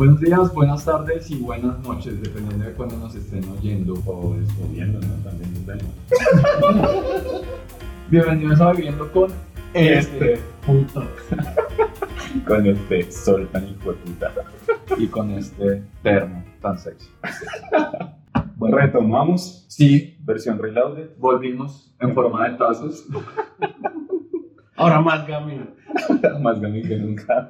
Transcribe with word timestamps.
Buenos 0.00 0.18
días, 0.18 0.54
buenas 0.54 0.82
tardes 0.82 1.30
y 1.30 1.36
buenas 1.36 1.78
noches, 1.80 2.22
dependiendo 2.22 2.64
de 2.64 2.72
cuándo 2.72 2.96
nos 2.96 3.14
estén 3.14 3.46
oyendo. 3.50 3.92
O 4.06 4.34
estudiando, 4.34 4.98
¿no? 4.98 5.12
También 5.22 5.52
es 5.52 5.66
bueno. 5.66 5.82
Bienvenidos 8.10 8.62
a 8.62 8.72
Viviendo 8.72 9.12
con 9.12 9.30
este 9.74 10.40
Punto. 10.64 11.06
Con 12.46 12.66
este 12.66 13.12
sol 13.12 13.46
tan 13.52 13.68
hijo 13.68 13.94
y 14.96 15.06
con 15.08 15.32
este 15.32 15.82
termo 16.02 16.44
tan 16.62 16.78
sexy. 16.78 17.10
Bueno, 18.56 18.78
retomamos. 18.78 19.66
Sí, 19.68 20.16
Versión 20.20 20.58
reloaded. 20.58 21.10
volvimos 21.18 21.94
en 22.00 22.14
forma 22.14 22.48
de 22.48 22.56
tazos. 22.56 23.04
Ahora 24.76 25.02
más 25.02 25.26
gamino. 25.26 25.66
Más 26.40 26.58
gamín 26.58 26.88
que 26.88 26.96
nunca. 26.96 27.46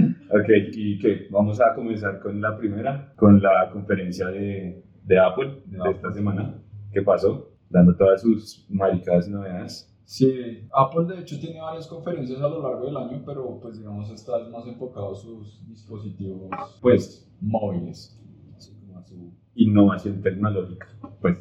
Ok, 0.00 0.48
¿y 0.72 0.98
qué? 0.98 1.26
Vamos 1.30 1.60
a 1.60 1.74
comenzar 1.74 2.20
con 2.20 2.40
la 2.40 2.56
primera, 2.56 3.12
con 3.16 3.40
la 3.40 3.70
conferencia 3.72 4.28
de, 4.28 4.84
de 5.04 5.18
Apple 5.18 5.62
de, 5.66 5.78
Apple. 5.78 5.92
esta 5.92 6.12
semana. 6.12 6.62
¿Qué 6.92 7.02
pasó? 7.02 7.50
Dando 7.68 7.96
todas 7.96 8.22
sus 8.22 8.66
maricadas 8.68 9.28
novedades. 9.28 9.90
Sí, 10.04 10.68
Apple 10.72 11.06
de 11.14 11.22
hecho 11.22 11.38
tiene 11.40 11.60
varias 11.60 11.86
conferencias 11.86 12.40
a 12.40 12.48
lo 12.48 12.62
largo 12.62 12.86
del 12.86 12.96
año, 12.96 13.22
pero 13.24 13.58
pues 13.60 13.78
digamos 13.78 14.10
está 14.10 14.32
más 14.50 14.66
enfocado 14.66 15.12
a 15.12 15.14
sus 15.14 15.66
dispositivos 15.66 16.50
pues 16.82 17.30
móviles. 17.40 18.20
Así 18.54 18.74
como 18.78 18.98
a 18.98 19.02
su 19.02 19.32
innovación 19.54 20.20
tecnológica. 20.20 20.88
Pues, 21.20 21.38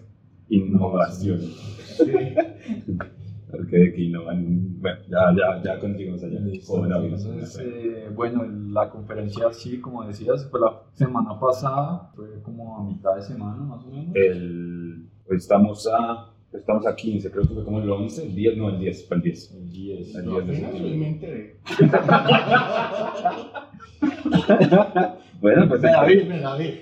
innovación. 0.48 1.42
Ok, 3.54 3.70
que 3.70 4.02
innovan. 4.02 4.82
Bueno, 4.82 4.98
ya, 5.08 5.32
ya, 5.38 5.62
ya 5.64 5.80
continuamos 5.80 6.24
allá. 6.24 6.40
Hola, 6.70 6.96
amigos. 6.96 7.24
Entonces, 7.26 7.62
eh, 7.64 8.10
bueno, 8.16 8.44
la 8.70 8.90
conferencia 8.90 9.54
sí, 9.54 9.80
como 9.80 10.04
decías, 10.04 10.50
fue 10.50 10.60
la 10.60 10.82
semana 10.94 11.40
pasada, 11.40 12.10
fue 12.16 12.42
como 12.42 12.76
a 12.78 12.84
mitad 12.84 13.16
de 13.16 13.22
semana 13.22 13.58
más 13.58 13.86
o 13.86 13.90
menos. 13.90 14.16
El, 14.16 15.08
pues 15.28 15.44
estamos 15.44 15.88
a 15.88 16.30
estamos 16.52 16.86
a 16.88 16.96
15, 16.96 17.30
creo 17.32 17.44
que 17.44 17.54
fue 17.54 17.64
como 17.64 17.80
el 17.80 17.90
11, 17.90 18.26
el 18.26 18.36
10, 18.36 18.58
no, 18.58 18.70
el 18.70 18.80
10, 18.80 19.08
fue 19.08 19.18
el 19.18 19.24
10. 19.24 19.52
El 19.54 19.70
10. 19.70 20.16
El 20.16 20.26
No, 20.26 20.42
10 20.42 21.22
de. 21.22 21.60
Bueno, 25.44 25.68
pues 25.68 25.82
Me 25.82 25.92
la 25.92 26.06
vi, 26.06 26.24
me 26.24 26.40
la 26.40 26.56
vi. 26.56 26.80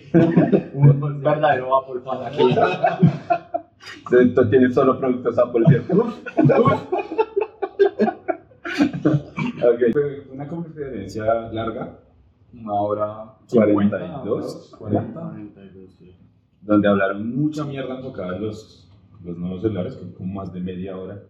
Un 0.76 1.20
verdadero 1.24 1.76
Apple 1.78 2.00
fan 2.06 2.26
aquí. 2.28 2.44
Esto 4.12 4.50
tiene 4.50 4.72
solo 4.72 5.00
productos 5.00 5.38
Apple, 5.38 5.64
¿cierto? 5.68 6.14
ok, 9.58 9.80
fue 9.92 10.28
una 10.32 10.48
conferencia 10.48 11.52
larga, 11.52 12.00
Una 12.54 12.74
hora 12.74 13.36
42, 13.50 14.76
40. 14.78 15.14
42, 15.14 15.96
sí. 15.98 16.16
donde 16.62 16.88
hablaron 16.88 17.36
mucha 17.36 17.64
mierda 17.66 17.98
enfocada 17.98 18.36
en 18.38 18.44
los, 18.44 18.90
los 19.24 19.38
nuevos 19.38 19.62
celulares, 19.62 19.96
que 19.96 20.06
fue 20.06 20.14
como 20.14 20.34
más 20.34 20.54
de 20.54 20.60
media 20.62 20.98
hora 20.98 21.22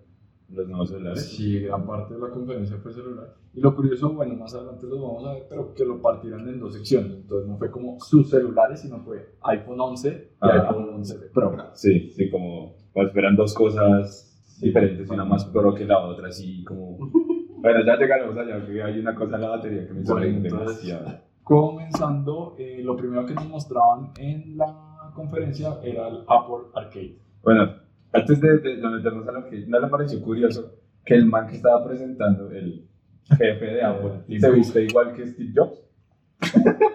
los 0.53 0.67
nuevos 0.67 0.89
celulares. 0.89 1.29
Sí, 1.29 1.59
gran 1.61 1.85
parte 1.85 2.13
de 2.13 2.19
la 2.19 2.29
conferencia 2.29 2.77
fue 2.77 2.91
celular. 2.93 3.33
Y 3.53 3.61
lo 3.61 3.75
curioso, 3.75 4.13
bueno, 4.13 4.35
más 4.35 4.53
adelante 4.53 4.85
lo 4.87 5.01
vamos 5.01 5.25
a 5.25 5.33
ver, 5.33 5.45
pero 5.49 5.73
que 5.73 5.85
lo 5.85 6.01
partieron 6.01 6.47
en 6.47 6.59
dos 6.59 6.73
secciones. 6.73 7.11
Entonces 7.11 7.47
no 7.49 7.57
fue 7.57 7.71
como 7.71 7.99
sus 7.99 8.29
celulares, 8.29 8.81
sino 8.81 8.99
fue 8.99 9.35
iPhone 9.43 9.79
11 9.79 10.09
y 10.09 10.37
Ah. 10.41 10.67
iPhone 10.69 10.89
11 10.95 11.15
Pro. 11.33 11.55
Sí, 11.73 12.09
sí, 12.11 12.29
como, 12.29 12.75
esperan 12.95 13.35
dos 13.35 13.53
cosas 13.53 14.27
diferentes, 14.61 15.09
una 15.09 15.25
más 15.25 15.45
pro 15.45 15.73
que 15.73 15.85
la 15.85 15.99
otra, 15.99 16.27
así 16.27 16.63
como... 16.63 16.97
Bueno, 17.61 17.85
ya 17.85 17.95
llegaremos 17.95 18.35
allá, 18.35 18.65
que 18.65 18.81
hay 18.81 18.97
una 18.99 19.13
cosa 19.13 19.35
en 19.35 19.41
la 19.43 19.49
batería 19.49 19.85
que 19.85 19.93
me 19.93 20.01
Bueno, 20.01 20.07
sorprende 20.07 20.49
entonces- 20.49 20.83
demasiado. 20.87 21.19
Comenzando, 21.43 22.55
eh, 22.57 22.81
lo 22.83 22.95
primero 22.97 23.23
que 23.25 23.35
nos 23.35 23.47
mostraban 23.47 24.11
en 24.17 24.57
la 24.57 25.11
conferencia 25.13 25.77
era 25.83 26.07
el 26.07 26.23
Apple 26.27 26.69
Arcade. 26.73 27.17
Bueno, 27.43 27.71
antes 28.13 28.41
de, 28.41 28.57
de, 28.59 28.75
de 28.77 28.89
meternos 28.89 29.27
a 29.27 29.31
lo 29.31 29.49
que 29.49 29.65
no 29.67 29.79
le 29.79 29.87
pareció 29.87 30.21
curioso 30.21 30.75
que 31.05 31.15
el 31.15 31.25
man 31.25 31.47
que 31.47 31.55
estaba 31.55 31.85
presentando, 31.85 32.51
el 32.51 32.87
jefe 33.37 33.65
de 33.65 33.83
Apple, 33.83 34.11
se 34.39 34.51
viste 34.51 34.83
igual 34.83 35.13
que 35.13 35.27
Steve 35.27 35.51
Jobs, 35.55 35.81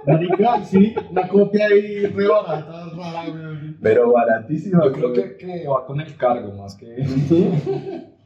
Marica, 0.07 0.65
sí, 0.65 0.95
una 1.11 1.29
copia 1.29 1.67
ahí 1.67 2.07
re 2.07 2.29
barata, 2.29 2.91
rara, 2.97 3.25
pero 3.81 4.13
baratísimo. 4.13 4.85
Yo 4.85 4.93
creo 4.93 5.13
que, 5.13 5.37
que 5.37 5.69
va 5.69 5.87
con 5.87 6.01
el 6.01 6.17
cargo 6.17 6.53
más 6.53 6.77
que... 6.77 6.97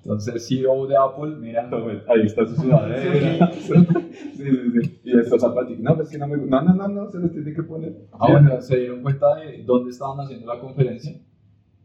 Entonces, 0.02 0.48
CEO 0.48 0.86
de 0.86 0.96
Apple, 0.96 1.36
mira, 1.38 1.68
Ahí 2.08 2.24
está 2.24 2.46
su 2.46 2.56
sudadera. 2.56 3.52
Sí, 3.52 3.60
sí, 4.34 4.44
sí. 4.82 5.00
Y 5.04 5.18
estos 5.18 5.42
zapatos. 5.42 5.78
No, 5.78 5.94
pues 5.94 6.08
que 6.08 6.16
no 6.16 6.26
me 6.26 6.38
No, 6.38 6.62
no, 6.62 6.74
no, 6.74 6.88
no, 6.88 7.10
se 7.10 7.18
los 7.18 7.30
tiene 7.32 7.52
que 7.52 7.62
poner. 7.62 7.94
ahora 8.12 8.62
se 8.62 8.78
dieron 8.78 9.02
cuenta 9.02 9.34
de 9.36 9.62
dónde 9.62 9.90
estaban 9.90 10.18
haciendo 10.20 10.46
la 10.46 10.58
conferencia. 10.58 11.20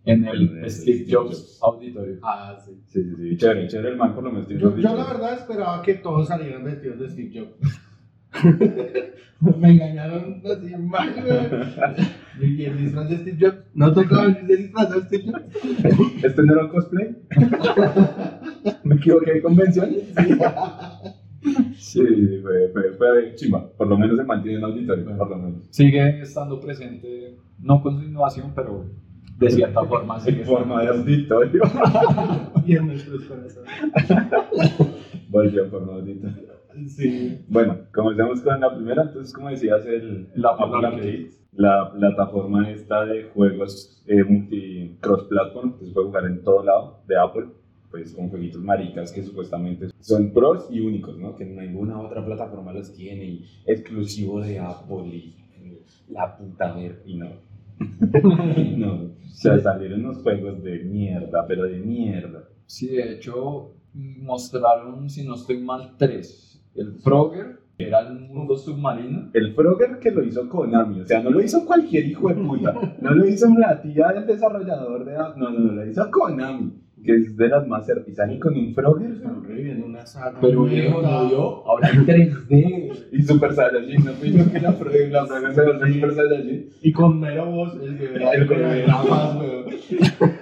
En 0.06 0.26
el 0.26 0.60
el 0.60 0.72
Steve 0.72 1.06
Jobs. 1.10 1.60
Auditorio. 1.62 2.20
Ah, 2.22 2.58
sí. 2.64 2.80
Sí, 2.86 3.04
sí, 3.04 3.16
sí. 3.16 3.38
Chévere, 3.38 3.68
chévere 3.68 3.90
el 3.90 3.98
man, 3.98 4.14
por 4.14 4.24
lo 4.24 4.32
menos. 4.32 4.48
Yo, 4.48 4.78
yo 4.78 4.96
la 4.96 5.06
verdad 5.06 5.34
esperaba 5.34 5.82
que 5.82 5.96
todos 5.96 6.28
salieran 6.28 6.64
vestidos 6.64 7.00
de 7.00 7.10
Steve 7.10 7.32
Jobs. 7.34 7.82
Me 9.60 9.72
engañaron 9.72 10.42
así 10.46 10.76
mal, 10.78 11.14
weón. 11.26 11.50
Y 12.40 12.66
el 12.66 12.78
disfraz 12.78 13.10
de 13.10 13.18
Steve 13.18 13.38
Jobs. 13.40 13.58
No 13.74 13.94
tocaba 13.94 14.26
el 14.26 14.48
disfraz 14.48 14.92
de 14.92 15.02
Steve 15.02 15.32
Jobs. 15.32 16.24
¿Este 16.24 16.44
no 16.44 16.54
era 16.54 16.66
un 16.66 16.70
cosplay? 16.70 17.16
¿Me 18.84 18.96
equivoqué 18.96 19.34
de 19.34 19.42
convención? 19.42 19.90
Sí, 21.78 22.02
sí, 22.08 22.40
fue, 22.42 22.70
fue, 22.74 22.94
fue 22.94 23.36
chimba. 23.36 23.70
Por 23.78 23.88
lo 23.88 23.98
menos 23.98 24.18
se 24.18 24.24
mantiene 24.24 24.58
en 24.60 24.64
auditorio, 24.66 25.18
por 25.18 25.30
lo 25.30 25.38
menos. 25.38 25.68
Sigue 25.70 26.22
estando 26.22 26.60
presente, 26.60 27.38
no 27.60 27.82
con 27.82 28.00
su 28.00 28.06
innovación, 28.06 28.52
pero 28.56 28.86
de 29.38 29.50
cierta 29.50 29.84
forma 29.84 30.18
En 30.26 30.46
forma 30.46 30.82
de 30.82 30.90
auditorio. 30.90 31.62
Y 32.66 32.76
en 32.76 32.88
nuestros 32.88 33.24
corazones. 33.26 33.70
Volvió 35.30 35.66
en 35.66 35.70
forma 35.70 35.94
de 35.94 36.00
auditorio. 36.00 36.56
Sí. 36.88 37.46
Bueno, 37.48 37.78
comencemos 37.94 38.42
con 38.42 38.60
la 38.60 38.76
primera. 38.76 39.04
Entonces, 39.04 39.34
como 39.34 39.50
decías, 39.50 39.86
el, 39.86 40.30
La 40.36 40.50
Arcade, 40.50 41.30
la 41.54 41.92
plataforma 41.94 42.70
esta 42.70 43.06
de 43.06 43.26
juegos 43.26 44.04
eh, 44.08 44.24
multi 44.24 44.98
cross-platform, 45.00 45.78
que 45.78 45.86
se 45.86 45.92
puede 45.92 46.08
jugar 46.08 46.26
en 46.26 46.44
todo 46.44 46.64
lado 46.64 47.00
de 47.08 47.18
Apple, 47.18 47.46
pues 47.92 48.14
con 48.14 48.30
jueguitos 48.30 48.62
maricas 48.62 49.12
que 49.12 49.24
supuestamente 49.24 49.90
son 50.00 50.34
pros 50.34 50.68
y 50.70 50.82
únicos, 50.82 51.18
¿no? 51.18 51.36
Que 51.36 51.46
ninguna 51.46 52.00
otra 52.02 52.26
plataforma 52.26 52.74
los 52.74 52.92
tiene 52.94 53.26
y 53.26 53.46
exclusivo 53.66 54.42
de 54.42 54.60
Apple 54.60 55.06
y 55.06 55.36
la 56.10 56.36
puta 56.36 56.74
ver 56.74 57.02
y 57.06 57.16
no. 57.16 57.55
no, 58.78 58.94
o 58.94 59.30
sea, 59.30 59.60
salieron 59.60 60.06
unos 60.06 60.22
juegos 60.24 60.64
de 60.64 60.80
mierda, 60.80 61.46
pero 61.48 61.64
de 61.64 61.78
mierda. 61.80 62.48
Sí, 62.66 62.88
de 62.88 63.14
hecho, 63.14 63.74
mostraron, 63.94 65.10
si 65.10 65.26
no 65.26 65.36
estoy 65.36 65.60
mal, 65.60 65.96
tres. 65.98 66.64
El 66.76 66.94
Frogger, 66.96 67.60
que 67.78 67.88
era 67.88 68.00
el 68.00 68.20
mundo 68.20 68.58
submarino. 68.58 69.30
El 69.34 69.54
Frogger 69.54 70.00
que 70.00 70.12
lo 70.12 70.24
hizo 70.24 70.48
Konami, 70.50 71.02
o 71.02 71.06
sea, 71.06 71.22
no 71.22 71.30
lo 71.30 71.42
hizo 71.42 71.66
cualquier 71.66 72.06
hijo 72.06 72.30
de 72.30 72.36
puta, 72.36 72.74
no 73.02 73.12
lo 73.14 73.28
hizo 73.28 73.48
la 73.58 73.82
tía 73.82 74.10
del 74.14 74.26
desarrollador 74.26 75.06
de 75.06 75.14
no, 75.14 75.36
no, 75.36 75.50
no, 75.52 75.72
lo 75.74 75.86
hizo 75.86 76.10
Konami, 76.12 76.74
que 77.06 77.16
es 77.16 77.38
de 77.38 77.48
las 77.48 77.68
más 77.68 77.86
certas, 77.86 78.08
y 78.08 78.16
salen 78.16 78.40
con 78.40 78.56
un 78.58 78.74
saga. 80.06 80.38
Pero 80.42 80.64
viejo, 80.64 81.02
¿no 81.02 81.28
vio? 81.28 81.66
Ahora 81.68 81.90
en 81.90 82.06
3D. 82.06 83.08
y 83.12 83.22
Super 83.24 83.54
Saiyajin, 83.54 84.06
no 84.06 84.12
yo 84.24 84.52
que 84.52 84.60
la 84.60 84.74
Frogger, 84.74 85.12
la 85.12 85.26
se 85.28 85.62
volvió 85.62 85.94
Super 85.94 86.14
Saiyajin, 86.14 86.70
Y 86.82 86.92
con 86.92 87.20
mero 87.20 87.46
voz, 87.52 87.76
el 87.82 87.98
que 87.98 88.06
El 88.06 88.48
weón. 88.48 89.66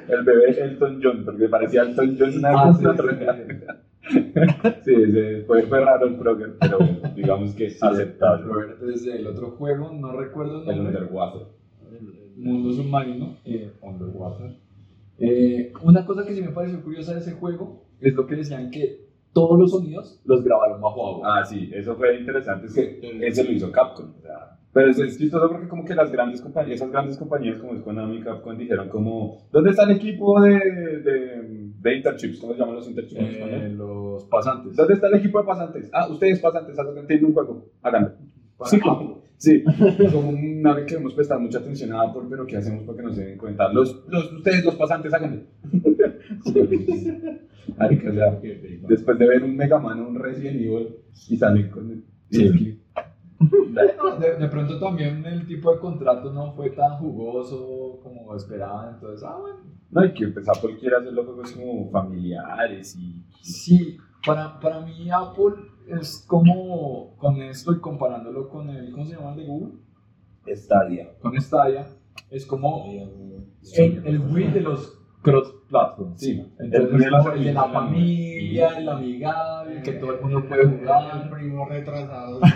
el 0.09 0.23
bebé 0.23 0.63
Elton 0.63 0.99
John, 1.01 1.25
porque 1.25 1.47
parecía 1.47 1.83
Elton 1.83 2.15
John 2.19 2.37
una 2.37 2.49
Ah, 2.51 2.73
sí, 2.73 2.85
sí, 2.85 3.07
sí. 3.47 4.23
Sí, 4.83 4.95
sí, 4.95 5.43
fue, 5.47 5.63
fue 5.63 5.79
raro 5.79 6.07
el 6.07 6.17
Frogger, 6.17 6.55
pero 6.59 6.77
digamos 7.15 7.53
que 7.53 7.67
es 7.67 7.81
El 7.81 7.89
aceptable. 7.89 8.53
Desde 8.81 9.17
el 9.17 9.27
otro 9.27 9.51
juego, 9.51 9.91
no 9.93 10.11
recuerdo 10.11 10.63
el 10.63 10.69
El 10.69 10.77
nombre. 10.83 10.97
Underwater. 10.99 11.41
Mundo 12.35 12.73
submarino, 12.73 13.37
eh, 13.45 13.71
Underwater. 13.81 14.55
Eh, 15.19 15.71
una 15.83 16.05
cosa 16.05 16.25
que 16.25 16.33
sí 16.33 16.41
me 16.41 16.49
pareció 16.49 16.81
curiosa 16.83 17.13
de 17.13 17.19
ese 17.19 17.33
juego 17.33 17.83
es 18.01 18.13
lo 18.13 18.25
que 18.25 18.35
decían 18.35 18.69
que 18.71 19.05
todos 19.31 19.57
los 19.59 19.71
sonidos 19.71 20.21
los 20.25 20.43
grabaron 20.43 20.81
bajo 20.81 21.07
agua. 21.15 21.39
Ah, 21.39 21.45
sí, 21.45 21.69
eso 21.73 21.95
fue 21.95 22.19
interesante, 22.19 22.67
es 22.67 22.73
que 22.73 22.99
ese 23.21 23.43
lo 23.43 23.51
hizo 23.51 23.71
Capcom. 23.71 24.11
o 24.17 24.21
sea, 24.21 24.59
pero 24.73 24.89
es, 24.89 24.99
es 24.99 25.17
chistoso 25.17 25.47
porque 25.49 25.67
como 25.67 25.85
que 25.85 25.93
las 25.95 26.11
grandes 26.11 26.41
compañías, 26.41 26.77
esas 26.77 26.91
grandes 26.91 27.17
compañías 27.17 27.57
como 27.59 27.73
es 27.73 27.81
Konami 27.81 28.17
y 28.17 28.21
Capcom 28.21 28.57
dijeron 28.57 28.89
como, 28.89 29.37
¿dónde 29.51 29.69
está 29.69 29.83
el 29.83 29.91
equipo 29.91 30.41
de, 30.41 30.49
de, 31.01 31.69
de 31.79 31.95
Interchips? 31.95 32.39
¿Cómo 32.39 32.53
se 32.53 32.59
llaman 32.59 32.75
los 32.75 32.87
Interchips 32.87 33.15
en 33.19 33.25
Eh, 33.25 33.31
español? 33.31 33.77
los 33.77 34.23
pasantes. 34.25 34.75
¿Dónde 34.75 34.93
está 34.95 35.07
el 35.07 35.15
equipo 35.15 35.39
de 35.39 35.45
pasantes? 35.45 35.89
Ah, 35.93 36.07
ustedes 36.09 36.39
pasantes, 36.39 36.75
tienen 37.07 37.25
un 37.25 37.33
juego, 37.33 37.65
háganlo. 37.83 38.11
Sí. 38.65 38.79
Sí, 39.43 39.61
como 40.11 40.29
una 40.29 40.73
vez 40.73 40.85
que 40.85 40.95
hemos 40.95 41.13
prestado 41.13 41.41
mucha 41.41 41.59
atención 41.59 41.91
a 41.91 42.03
Apple, 42.03 42.23
pero 42.29 42.45
¿qué 42.45 42.55
hacemos 42.57 42.83
para 42.83 42.97
que 42.97 43.03
nos 43.03 43.17
den 43.17 43.37
cuenta? 43.37 43.67
Los, 43.71 44.05
los, 44.07 44.31
ustedes, 44.31 44.63
los 44.63 44.75
pasantes, 44.75 45.13
háganlo. 45.13 45.41
Marica, 47.77 48.09
o 48.09 48.13
sea, 48.13 48.39
después 48.87 49.19
de 49.19 49.27
ver 49.27 49.43
un 49.43 49.55
Mega 49.55 49.79
Man 49.79 49.99
o 49.99 50.07
un 50.07 50.15
Resident 50.15 50.55
Evil 50.55 50.95
y 51.27 51.35
salir 51.35 51.69
con 51.69 51.91
el... 51.91 52.05
Sí. 52.29 52.79
De, 54.19 54.37
de 54.37 54.47
pronto 54.47 54.79
también 54.79 55.25
el 55.25 55.45
tipo 55.45 55.73
de 55.73 55.79
contrato 55.79 56.31
no 56.31 56.53
fue 56.53 56.69
tan 56.69 56.97
jugoso 56.99 57.99
como 58.01 58.33
esperaban, 58.35 58.93
entonces, 58.93 59.25
ah, 59.27 59.37
bueno. 59.41 59.57
No, 59.91 60.05
y 60.05 60.13
que 60.13 60.27
pues, 60.27 60.47
Apple 60.47 60.77
quiere 60.79 60.95
hacer 60.95 61.11
los 61.11 61.25
juegos 61.25 61.51
como 61.51 61.91
familiares 61.91 62.95
y... 62.97 63.25
Sí, 63.41 63.97
para, 64.25 64.57
para 64.59 64.79
mí 64.81 65.09
Apple 65.11 65.55
es 65.87 66.25
como, 66.27 67.15
con 67.17 67.41
esto 67.41 67.73
y 67.73 67.79
comparándolo 67.79 68.49
con 68.49 68.69
el, 68.69 68.91
¿cómo 68.91 69.05
se 69.05 69.15
llama 69.15 69.31
el 69.31 69.37
de 69.37 69.45
Google? 69.45 69.73
Stadia. 70.55 71.13
Con 71.21 71.39
Stadia, 71.39 71.87
es 72.29 72.45
como 72.45 72.85
el, 72.85 74.05
el 74.05 74.19
Wii 74.19 74.51
de 74.51 74.61
los 74.61 74.99
cross-platform. 75.21 76.17
Sí, 76.17 76.45
Entonces, 76.59 76.89
el 76.89 76.95
el 76.95 77.43
de 77.45 77.53
la 77.53 77.63
familia, 77.69 78.77
el 78.77 78.89
amigable, 78.89 79.81
que 79.81 79.93
todo 79.93 80.13
el 80.15 80.21
mundo 80.21 80.45
puede 80.47 80.65
jugar. 80.67 81.23
El 81.23 81.29
primo 81.29 81.65
retrasado. 81.65 82.39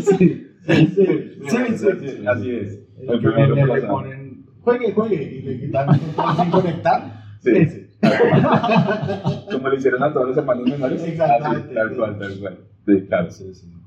Sí, 0.00 0.50
Sí, 0.66 0.86
sí, 0.86 1.08
sí, 1.46 2.26
así 2.26 2.50
es. 2.50 2.80
El 3.00 3.18
primero 3.20 3.54
le, 3.54 3.82
ponen, 3.82 4.46
juegue, 4.60 4.92
juegue, 4.92 5.22
y 5.22 5.42
le 5.42 5.60
quitan 5.60 5.88
sin 6.36 6.50
conectar. 6.50 7.19
Sí. 7.40 7.50
Ese. 7.56 7.90
Como 9.52 9.68
le 9.68 9.76
hicieron 9.76 10.02
a 10.02 10.12
todos 10.12 10.28
los 10.28 10.36
hermanos 10.36 10.68
menores. 10.68 11.02
Exactamente. 11.02 11.74
Tal 11.74 11.96
cual, 11.96 12.18
tal 12.18 12.38
cual. 12.38 12.58
Sí, 12.86 13.06
claro. 13.06 13.28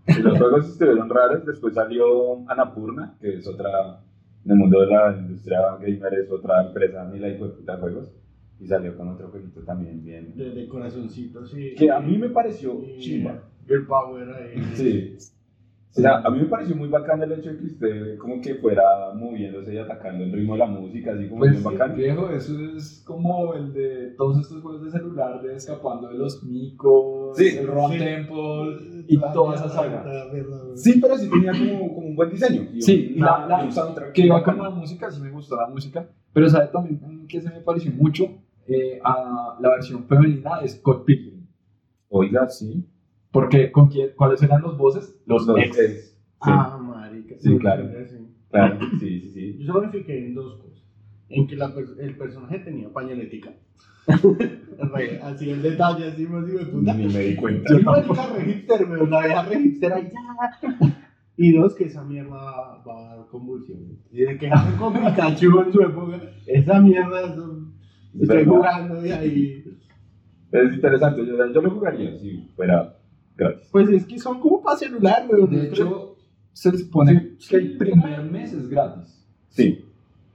Y 0.08 0.22
los 0.22 0.38
juegos 0.38 0.70
estuvieron 0.70 1.10
raros. 1.10 1.46
Después 1.46 1.74
salió 1.74 2.50
Anapurna, 2.50 3.16
que 3.22 3.36
es 3.36 3.48
otra, 3.48 4.02
en 4.46 4.52
el 4.52 4.58
mundo 4.58 4.82
de 4.82 4.88
la 4.88 5.18
industria 5.18 5.60
gamer, 5.80 6.14
es 6.16 6.32
otra 6.32 6.66
empresa, 6.68 7.06
ni 7.12 7.20
la 7.20 7.30
hijo 7.30 7.48
de 7.48 7.54
puta 7.54 7.78
juegos. 7.78 8.10
Y 8.60 8.68
salió 8.68 8.96
con 8.96 9.10
otro 9.10 9.30
jueguito 9.30 9.62
también 9.62 10.04
bien. 10.04 10.36
De, 10.36 10.52
de 10.52 10.68
corazoncitos 10.68 11.54
y. 11.58 11.76
Que 11.76 11.92
a 11.92 12.00
mí 12.00 12.18
me 12.18 12.30
pareció 12.30 12.82
chimba. 12.98 13.44
Girl 13.68 13.86
Power 13.88 14.30
ahí. 14.36 14.64
Sí. 14.74 15.18
O 15.96 16.02
sea, 16.02 16.18
a 16.24 16.30
mí 16.32 16.40
me 16.40 16.46
pareció 16.46 16.76
muy 16.76 16.90
bacán 16.90 17.22
el 17.22 17.32
hecho 17.34 17.52
de 17.52 17.58
que 17.60 17.66
usted 17.66 18.18
como 18.18 18.42
que 18.42 18.56
fuera 18.56 18.84
moviéndose 19.14 19.76
y 19.76 19.78
atacando 19.78 20.24
el 20.24 20.32
ritmo 20.32 20.54
de 20.54 20.60
la 20.60 20.66
música, 20.66 21.14
así 21.14 21.28
como 21.28 21.40
Pues 21.42 21.54
muy 21.54 21.62
bacán. 21.74 21.96
viejo, 21.96 22.30
eso 22.32 22.54
es 22.76 23.04
como 23.06 23.54
el 23.54 23.72
de 23.74 24.08
todos 24.18 24.40
estos 24.40 24.64
juegos 24.64 24.84
de 24.86 24.90
celular 24.90 25.40
de 25.44 25.56
escapando 25.56 26.08
de 26.10 26.16
los 26.18 26.44
micos, 26.44 27.38
Sí, 27.38 27.58
el 27.60 27.68
Ron 27.68 27.92
sí. 27.92 28.00
Temple 28.00 29.06
y 29.08 29.18
La 29.18 29.34
toda 29.34 29.54
esa 29.56 29.70
saga. 29.70 30.04
la. 30.04 30.76
Sí, 30.76 31.00
pero 31.00 31.16
sí 31.16 31.30
tenía 31.30 31.52
como, 31.52 31.94
como 31.94 32.08
un 32.08 32.16
buen 32.16 32.30
diseño. 32.32 32.68
Y 32.74 32.82
Sí, 32.82 33.14
y 33.16 33.20
la, 33.20 33.46
una- 33.46 33.64
la- 33.64 33.72
soundtrack 33.72 34.14
que 34.14 34.22
iba 34.26 34.42
con 34.44 34.58
la 34.58 34.72
música, 34.72 35.12
sí 35.12 35.22
me 35.22 35.30
gustó 35.30 35.56
la 35.58 35.68
música, 35.68 36.08
pero 36.34 36.50
sabe 36.50 36.70
también 36.70 37.28
que 37.28 37.40
se 37.40 37.50
me 37.50 37.60
pareció 37.62 37.92
mucho 37.92 38.26
Eh, 38.66 38.98
a 39.04 39.58
la 39.60 39.70
versión 39.70 40.06
femenina 40.06 40.60
de 40.62 40.70
Scott 40.70 41.04
Pilgrim. 41.06 41.46
Oiga, 42.10 42.48
sí. 42.50 42.84
Porque, 43.34 43.72
¿con 43.72 43.90
quién, 43.90 44.12
¿cuáles 44.16 44.42
eran 44.44 44.62
los 44.62 44.78
voces? 44.78 45.20
Los, 45.26 45.46
Los 45.48 45.58
ex. 45.60 45.78
ex. 45.80 46.04
Sí, 46.12 46.18
Ah, 46.52 46.78
marica. 46.82 47.36
Sí, 47.40 47.58
claro. 47.58 47.90
Sí. 48.08 48.18
claro. 48.52 48.80
Sí, 49.00 49.20
sí, 49.22 49.32
sí. 49.32 49.58
Yo 49.60 49.74
solo 49.74 49.88
me 49.88 49.92
fijé 49.92 50.28
en 50.28 50.36
dos 50.36 50.58
cosas. 50.62 50.84
En 51.30 51.48
que 51.48 51.56
la 51.56 51.74
el 52.00 52.16
personaje 52.18 52.60
tenía 52.60 52.90
pañaletica. 52.94 53.52
Re- 54.08 55.20
así 55.24 55.50
el 55.50 55.62
detalle, 55.62 56.08
así 56.10 56.28
más 56.28 56.46
de 56.46 56.66
puta. 56.66 56.94
Ni 56.94 57.08
me 57.12 57.20
di 57.20 57.36
cuenta. 57.36 57.76
Sí, 57.76 57.84
marica, 57.84 58.28
re 58.36 58.46
hipster, 58.46 58.86
weón, 58.90 59.10
la 59.10 59.20
vieja 59.26 59.44
re 59.44 59.60
hipster 59.62 59.94
ahí. 59.94 60.10
ya. 60.12 60.98
Y 61.36 61.54
dos, 61.54 61.74
que 61.74 61.86
esa 61.86 62.04
mierda 62.04 62.30
va, 62.36 62.84
va 62.84 63.12
a 63.14 63.16
dar 63.18 63.28
convulsiones. 63.28 63.98
Y 64.12 64.22
de 64.22 64.38
quejarme 64.38 64.78
con 64.80 64.94
Pikachu 64.94 65.60
en 65.62 65.74
su 65.74 65.82
época, 65.82 66.22
esa 66.46 66.80
mierda 66.82 67.22
es 67.32 67.38
un- 67.38 67.74
Es 68.14 68.22
Estoy 68.22 68.38
verdad. 68.38 68.52
jugando 68.52 69.06
y 69.06 69.12
ahí. 69.12 69.64
Es 70.52 70.74
interesante. 70.76 71.26
Yo, 71.26 71.52
yo 71.52 71.62
lo 71.62 71.72
jugaría 71.72 72.16
si 72.20 72.48
fuera 72.56 72.96
gratis. 73.36 73.70
Pues 73.72 73.90
es 73.90 74.06
que 74.06 74.18
son 74.20 74.40
como 74.40 74.62
para 74.62 74.78
celular, 74.78 75.26
weón. 75.30 75.50
De 75.52 75.68
hecho, 75.68 76.16
se 76.52 76.78
supone 76.78 77.36
que 77.50 77.56
el 77.58 77.78
primer 77.78 78.24
mes 78.24 78.54
es 78.54 78.70
gratis. 78.70 79.26
Sí. 79.50 79.86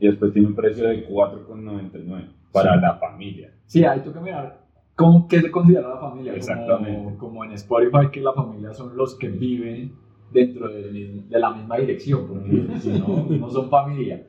Y 0.01 0.07
después 0.07 0.33
tiene 0.33 0.49
un 0.49 0.55
precio 0.55 0.89
de 0.89 1.07
4,99 1.09 2.29
para 2.53 2.75
Sí. 2.75 2.81
la 2.81 2.95
familia. 2.97 3.53
Sí, 3.67 3.85
ahí 3.85 4.01
toca 4.01 4.21
mirar 4.21 4.65
cómo, 4.95 5.27
qué 5.29 5.41
se 5.41 5.51
considera 5.51 5.89
la 5.89 5.99
familia. 5.99 6.33
Como- 6.33 6.37
Exactamente. 6.39 7.17
Como, 7.19 7.45
en 7.45 7.53
Spotify, 7.53 8.11
que 8.13 8.21
la 8.21 8.33
familia 8.33 8.73
son 8.73 8.97
los 8.97 9.15
que 9.17 9.29
viven 9.29 9.93
dentro 10.33 10.69
mismo- 10.69 11.23
de 11.29 11.39
la 11.39 11.51
misma 11.55 11.79
dirección, 11.79 12.27
porque 12.29 12.79
si 12.81 12.91
no, 12.99 13.27
no 13.29 13.51
son 13.51 13.69
familia. 13.71 14.27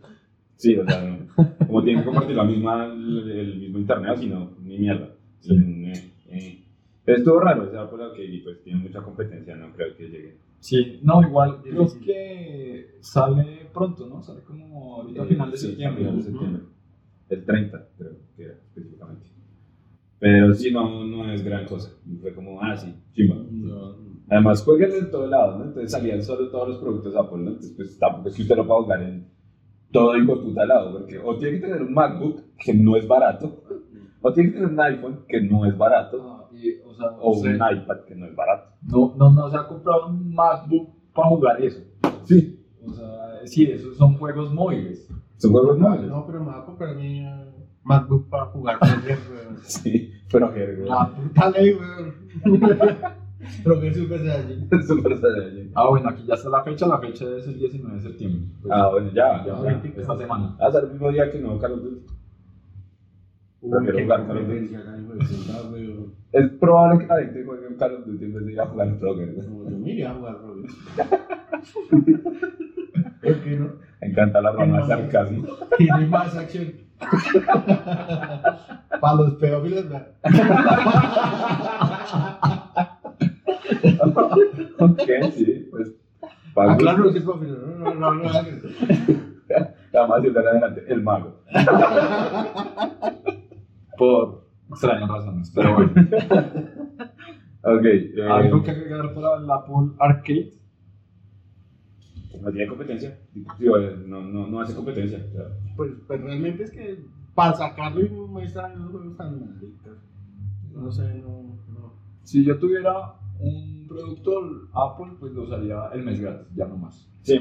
Sí, 0.55 0.75
o 0.77 0.85
sea, 0.85 1.17
como 1.67 1.83
tienen 1.83 2.01
que 2.03 2.05
compartir 2.05 2.35
la 2.35 2.43
misma, 2.43 2.85
el, 2.85 3.31
el 3.31 3.59
mismo 3.59 3.79
internet, 3.79 4.17
si 4.17 4.27
no, 4.27 4.51
ni 4.61 4.77
mierda. 4.77 5.09
Sí. 5.39 5.55
Eh, 7.09 7.13
eh. 7.13 7.15
Pero 7.15 7.17
estuvo 7.17 7.39
raro, 7.39 7.89
por 7.89 7.99
lo 7.99 8.13
que 8.13 8.23
y 8.25 8.41
pues 8.41 8.61
tiene 8.63 8.79
mucha 8.79 9.01
competencia, 9.01 9.55
no 9.55 9.73
creo 9.73 9.95
que 9.95 10.09
llegue. 10.09 10.37
Sí, 10.59 10.99
no, 11.03 11.21
igual 11.21 11.61
creo 11.63 11.83
Difícil. 11.83 12.03
que 12.05 12.97
sale 12.99 13.69
pronto, 13.73 14.07
¿no? 14.07 14.21
Sale 14.21 14.41
como 14.41 14.95
ahorita 14.95 15.23
a 15.23 15.25
final 15.25 15.51
de 15.51 15.57
Sí, 15.57 15.67
septiembre. 15.67 16.03
a 16.03 16.07
final 16.07 16.17
de 16.17 16.23
septiembre. 16.23 16.63
El 17.29 17.45
30, 17.45 17.87
creo 17.97 18.11
que 18.35 18.43
era 18.43 18.53
específicamente. 18.53 19.27
Pero 20.19 20.53
sí, 20.53 20.71
no, 20.71 21.05
no 21.05 21.31
es 21.31 21.43
gran 21.43 21.65
cosa. 21.65 21.91
Fue 22.21 22.33
como, 22.33 22.61
ah, 22.61 22.75
sí, 22.75 22.93
chimba. 23.13 23.37
Además, 24.27 24.63
jueguen 24.63 24.91
en 24.91 25.11
todo 25.11 25.27
lado, 25.27 25.57
¿no? 25.59 25.65
Entonces 25.65 25.91
salían 25.91 26.21
solo 26.21 26.49
todos 26.49 26.67
los 26.69 26.77
productos 26.79 27.15
Apple, 27.15 27.37
¿no? 27.37 27.47
Entonces, 27.51 27.73
pues 27.75 27.97
tampoco 27.97 28.29
es 28.29 28.35
que 28.35 28.41
usted 28.41 28.55
lo 28.57 28.67
pueda 28.67 28.81
jugar 28.81 29.03
en 29.03 29.27
todo 29.91 30.13
de 30.13 30.23
puta 30.23 30.65
lado, 30.65 30.91
porque 30.91 31.17
o 31.17 31.37
tiene 31.37 31.59
que 31.59 31.65
tener 31.65 31.81
un 31.81 31.93
MacBook 31.93 32.41
que 32.57 32.73
no 32.73 32.95
es 32.95 33.07
barato, 33.07 33.63
o 34.21 34.33
tiene 34.33 34.49
que 34.51 34.55
tener 34.59 34.71
un 34.73 34.79
iPhone 34.81 35.19
que 35.27 35.41
no 35.41 35.65
es 35.65 35.77
barato, 35.77 36.17
Ah, 36.21 36.49
y, 36.51 36.79
o 36.85 36.93
sea, 36.93 37.07
o 37.19 37.31
usted 37.31 37.49
un 37.51 37.55
iPad 37.55 37.99
que 38.07 38.15
no 38.15 38.25
es 38.25 38.35
barato. 38.35 38.71
no, 38.83 39.13
no, 39.17 39.31
no 39.31 39.49
se 39.49 39.57
ha 39.57 39.67
comprado 39.67 40.07
un 40.07 40.33
MacBook 40.33 40.89
para 41.13 41.29
jugar 41.29 41.61
eso. 41.63 41.81
Sí, 42.25 42.59
O 42.85 42.91
sea, 42.93 43.39
sí, 43.45 43.65
esos 43.71 43.97
son 43.97 44.15
juegos 44.17 44.53
móviles. 44.53 45.07
son 45.37 45.51
juegos 45.51 45.77
No, 45.77 45.89
móviles. 45.89 46.09
no, 46.09 46.25
pero 46.25 46.39
me 46.39 46.47
va 46.51 46.59
a 46.59 46.65
comprar 46.65 46.95
mi 46.95 47.19
eh, 47.25 47.45
MacBook 47.83 48.29
para 48.29 48.45
jugar 48.47 48.77
weón. 48.81 49.57
Sí, 49.63 50.11
pero 50.31 50.51
jerga. 50.51 50.85
La 50.85 51.09
puta 51.15 51.49
ley, 51.51 51.73
weón. 51.73 52.13
Progress 53.63 53.95
Super 53.97 54.19
Saiyajin. 54.19 54.69
Super 54.85 55.17
Saiyajin. 55.17 55.71
Ah, 55.73 55.87
bueno, 55.89 56.09
aquí 56.09 56.23
ya 56.27 56.33
está 56.33 56.49
la 56.49 56.61
fecha, 56.63 56.85
la 56.87 56.99
fecha 56.99 57.25
es 57.37 57.47
el 57.47 57.57
19 57.57 57.95
de 57.95 58.01
septiembre. 58.01 58.41
Pues, 58.61 58.73
Ah, 58.75 58.89
bueno, 58.89 59.09
ya. 59.13 59.45
ya, 59.45 59.63
ya. 59.63 59.81
ya, 59.81 59.89
esta 60.01 60.17
semana. 60.17 60.57
Hasta 60.59 60.79
el 60.79 60.91
mismo 60.91 61.09
día 61.09 61.31
que 61.31 61.39
no, 61.39 61.57
Carlos 61.57 61.81
Es 66.31 66.49
probable 66.59 66.99
que 66.99 67.07
gente 67.13 67.43
juegue 67.43 67.67
un 67.67 67.75
Call 67.75 67.95
of 67.95 68.05
Duty 68.05 68.23
en 68.25 68.33
vez 68.33 68.45
de 68.45 68.51
ir 68.53 68.61
a 68.61 68.67
jugar 68.67 68.95
Frogger. 68.99 69.35
Como 69.35 69.69
yo 69.69 69.77
me 69.77 69.91
iría 69.91 70.11
a 70.11 70.13
jugar 70.13 70.37
Progress. 70.37 70.73
¿Por 73.21 73.35
qué 73.43 73.57
no? 73.57 73.73
Me 74.01 74.07
encanta 74.07 74.41
la 74.41 74.53
de 74.53 74.85
sarcasmo. 74.87 75.43
Tiene 75.77 76.05
más 76.07 76.35
acción. 76.37 76.71
Para 79.01 79.15
los 79.15 79.33
pedófilos, 79.35 79.89
¿verdad? 79.89 80.07
ok, 84.79 85.01
sí, 85.33 85.67
pues. 85.69 85.91
Ah, 86.21 86.27
Para 86.53 86.77
claro 86.77 87.03
gustos. 87.03 87.13
que 87.13 87.19
es 87.19 87.25
pedófilo. 87.25 87.57
No, 87.57 87.93
no, 87.93 88.13
no, 88.13 88.23
no. 88.23 88.29
Además, 89.91 90.21
si 90.21 90.27
adelante, 90.29 90.85
el 90.87 91.03
mago. 91.03 91.41
Por 93.99 94.47
extrañas 94.69 95.09
razones, 95.09 95.51
pero 95.53 95.75
bueno. 95.75 95.93
Ok. 97.61 97.83
Eh, 97.83 98.23
¿Algo 98.23 98.63
que 98.63 98.71
agregar 98.71 99.13
para 99.13 99.35
el 99.35 99.51
Apple 99.51 99.93
Arcade? 99.99 100.53
¿No 102.41 102.51
tiene 102.51 102.67
competencia? 102.67 103.19
Digo, 103.59 103.77
eh, 103.77 103.97
no, 104.07 104.21
no, 104.21 104.47
no 104.47 104.61
hace 104.61 104.73
competencia. 104.73 105.19
Pues, 105.75 105.91
pues 106.07 106.21
realmente 106.21 106.63
es 106.63 106.71
que 106.71 107.03
para 107.35 107.53
sacarlo 107.53 107.99
y 107.99 108.09
muestran 108.09 108.71
esos 108.71 108.91
juegos 108.91 109.17
tan 109.17 109.41
malditos. 109.41 109.97
No 110.73 110.89
sé, 110.89 111.15
no. 111.15 111.57
no. 111.67 111.93
Si 112.23 112.45
yo 112.45 112.57
tuviera 112.57 113.15
un 113.39 113.85
producto 113.89 114.69
Apple, 114.73 115.17
pues 115.19 115.33
lo 115.33 115.43
usaría 115.43 115.89
el 115.93 116.03
mes 116.03 116.21
gratis, 116.21 116.47
ya 116.55 116.65
no 116.65 116.77
más. 116.77 117.11
Sí. 117.23 117.39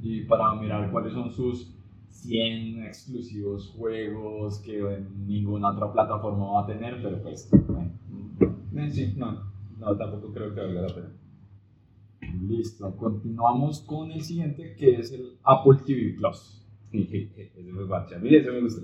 Y 0.00 0.22
para 0.22 0.54
mirar 0.54 0.90
cuáles 0.90 1.12
son 1.12 1.30
sus 1.30 1.75
100 2.22 2.84
exclusivos 2.84 3.68
juegos 3.76 4.60
que 4.60 4.78
en 4.78 5.26
ninguna 5.26 5.70
otra 5.70 5.92
plataforma 5.92 6.52
va 6.52 6.62
a 6.64 6.66
tener, 6.66 7.00
pero 7.02 7.22
pues, 7.22 7.48
bueno, 7.68 7.92
Eh, 8.76 8.90
sí, 8.90 9.14
no. 9.16 9.40
No, 9.78 9.96
tampoco 9.96 10.32
creo 10.32 10.54
que 10.54 10.60
valga 10.60 10.82
la 10.82 10.94
pena. 10.94 11.12
listo. 12.48 12.96
Continuamos 12.96 13.80
con 13.80 14.10
el 14.10 14.22
siguiente 14.22 14.74
que 14.76 14.96
es 14.96 15.12
el 15.12 15.36
Apple 15.44 15.78
TV 15.86 16.14
Plus. 16.16 16.62
ese 16.92 17.72
fue 17.74 17.84
bacha. 17.86 18.16
A 18.16 18.18
mí 18.18 18.34
ese 18.34 18.50
me 18.50 18.60
gustó. 18.60 18.82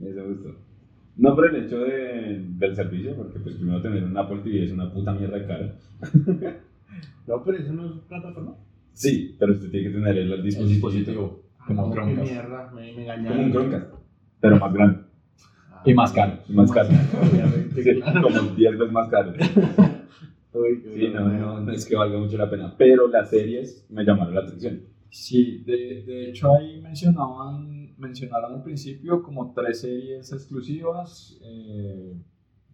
Ese 0.00 0.20
me 0.20 0.28
gustó. 0.34 0.54
No 1.16 1.34
por 1.34 1.46
el 1.54 1.64
hecho 1.64 1.78
de, 1.80 2.42
del 2.58 2.74
servicio, 2.74 3.14
porque 3.16 3.38
pues 3.38 3.56
primero 3.56 3.82
tener 3.82 4.04
un 4.04 4.16
Apple 4.16 4.40
TV 4.42 4.64
es 4.64 4.72
una 4.72 4.92
puta 4.92 5.12
mierda 5.12 5.38
de 5.38 5.46
cara. 5.46 5.78
No, 7.26 7.42
pero 7.44 7.56
eso 7.56 7.72
no 7.72 7.86
es 7.86 7.92
plataforma. 8.08 8.56
Sí, 8.92 9.36
pero 9.38 9.52
usted 9.52 9.70
tiene 9.70 9.88
que 9.88 9.94
tener 9.94 10.18
el, 10.18 10.32
El 10.32 10.42
dispositivo. 10.42 11.41
Como 11.66 11.82
No, 11.86 11.90
qué 11.90 11.94
Chromecast. 11.98 12.30
mierda, 12.32 12.70
me, 12.74 12.92
me 12.94 13.06
Como 13.28 13.42
un. 13.42 13.52
Chromecast, 13.52 13.94
pero 14.40 14.56
más 14.58 14.72
grande. 14.72 14.98
Y 15.84 15.94
más 15.94 16.12
caro. 16.12 16.38
Y 16.48 16.52
más 16.52 16.70
caro. 16.72 16.88
Obviamente, 16.88 17.82
Sí, 17.82 18.00
claro. 18.00 18.22
como 18.22 18.40
10 18.54 18.78
veces 18.78 18.92
más 18.92 19.08
caro. 19.08 19.32
Uy, 20.54 20.82
Sí, 20.94 21.08
no, 21.08 21.28
no, 21.28 21.60
no 21.60 21.72
es 21.72 21.86
que 21.86 21.96
valga 21.96 22.18
mucho 22.18 22.36
la 22.36 22.48
pena. 22.50 22.74
Pero 22.76 23.08
las 23.08 23.30
series 23.30 23.86
me 23.90 24.04
llamaron 24.04 24.34
la 24.34 24.40
atención. 24.42 24.80
Sí, 25.08 25.62
de, 25.66 26.02
de 26.04 26.28
hecho 26.30 26.54
ahí 26.54 26.80
mencionaban, 26.80 27.94
mencionaron 27.98 28.54
al 28.54 28.62
principio 28.62 29.22
como 29.22 29.52
tres 29.54 29.80
series 29.80 30.32
exclusivas, 30.32 31.38
eh, 31.44 32.14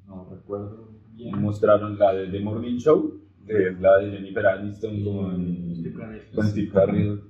no 0.06 0.28
recuerdo 0.30 0.90
bien. 1.14 1.40
Mostraron 1.40 1.98
la 1.98 2.12
de 2.14 2.28
The 2.28 2.40
Morning 2.40 2.76
Show, 2.78 3.20
que 3.46 3.68
es 3.70 3.80
la 3.80 3.98
de 3.98 4.10
Jennifer 4.12 4.46
Aniston 4.46 5.02
con, 5.04 5.74
Steve 5.74 5.94
Carell. 5.98 6.22
con 6.34 6.46
Steve 6.46 6.68
Carell. 6.72 7.20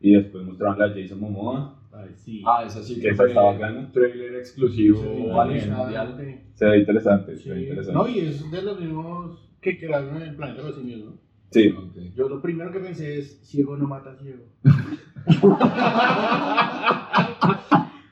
Y 0.00 0.12
después 0.14 0.44
mostraron 0.44 0.78
la 0.78 0.88
Jason 0.94 1.18
Momoa. 1.20 1.74
Ay, 1.92 2.10
sí. 2.14 2.42
Ah, 2.46 2.62
esa 2.64 2.82
sí 2.82 3.00
Que 3.00 3.08
esa 3.08 3.26
está 3.26 3.42
bacana. 3.42 3.80
un 3.80 3.92
trailer 3.92 4.36
exclusivo 4.36 5.02
Sí, 5.02 5.08
mundial. 5.08 6.40
Se 6.54 6.66
ve 6.66 6.78
interesante, 6.78 7.36
se 7.36 7.42
Sí. 7.42 7.50
ve 7.50 7.60
interesante. 7.62 7.98
No, 7.98 8.08
y 8.08 8.20
es 8.20 8.50
de 8.50 8.62
los 8.62 8.80
mismos 8.80 9.44
que 9.60 9.78
crearon 9.78 10.16
en 10.16 10.22
el 10.22 10.36
planeta 10.36 10.62
de 10.62 10.68
los 10.68 10.76
simios, 10.76 11.04
¿no? 11.04 11.12
Sí. 11.50 11.68
Ok. 11.76 11.96
Yo 12.14 12.28
lo 12.28 12.40
primero 12.42 12.70
que 12.70 12.78
pensé 12.80 13.18
es, 13.18 13.40
ciego 13.42 13.76
no 13.76 13.86
mata 13.88 14.14
ciego. 14.16 14.44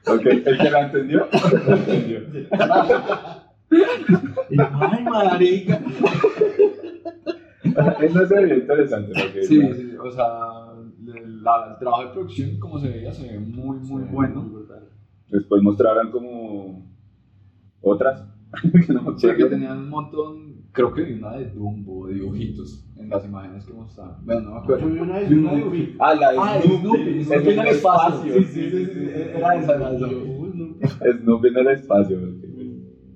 Ok, 0.08 0.24
el 0.24 0.44
que 0.58 0.70
la 0.70 0.82
entendió, 0.86 1.26
la 1.66 1.76
entendió. 1.76 2.20
Y, 4.50 4.60
Ay, 4.60 5.04
marica. 5.04 5.80
Eso 8.00 8.26
se 8.26 8.44
ve 8.44 8.56
interesante. 8.56 9.12
Porque 9.20 9.42
Sí, 9.42 9.60
sí, 9.74 9.96
o 10.00 10.10
sea, 10.12 10.28
la- 11.46 11.72
el 11.72 11.78
trabajo 11.78 12.02
de 12.04 12.10
producción, 12.10 12.58
como 12.58 12.78
se 12.78 12.88
veía, 12.88 13.12
se 13.12 13.30
ve 13.32 13.38
muy, 13.38 13.78
muy 13.78 14.02
bueno. 14.02 14.44
Después 15.30 15.62
mostraron 15.62 16.10
como 16.10 16.86
otras. 17.80 18.22
que 18.62 18.92
no 18.92 19.18
Sí, 19.18 19.28
que 19.36 19.44
tenían 19.46 19.78
un 19.78 19.88
montón, 19.90 20.62
creo 20.72 20.92
que 20.94 21.02
vi 21.02 21.12
una 21.14 21.32
de 21.36 21.50
Dumbo, 21.50 22.06
de 22.06 22.14
dibujitos, 22.14 22.84
en 22.96 23.08
las 23.08 23.24
imágenes 23.24 23.64
que 23.64 23.72
mostraron. 23.72 24.16
Bueno, 24.24 24.40
no 24.42 24.50
me 24.52 24.58
acuerdo. 24.60 24.88
Yo 24.88 24.94
vi 24.94 25.00
una 25.00 25.18
de 25.52 25.64
Ubi. 25.64 25.96
Ah, 25.98 26.14
la 26.14 26.32
de 26.32 26.38
Ah, 26.40 26.60
Snoopy. 26.62 26.78
Snoopy, 26.78 27.18
Es 27.20 27.26
Snoopy 27.26 27.50
en 27.50 27.58
el 27.60 27.66
espacio. 27.68 28.32
Sí, 28.34 28.44
sí, 28.44 28.70
sí, 28.70 28.86
sí, 28.86 29.08
era 29.36 29.54
esa, 29.56 29.74
era 29.76 29.92
esa. 29.96 30.06
Uy, 30.06 30.50
no. 30.54 30.88
Snoopy 31.22 31.48
en 31.48 31.56
el 31.58 31.66
espacio. 31.68 32.18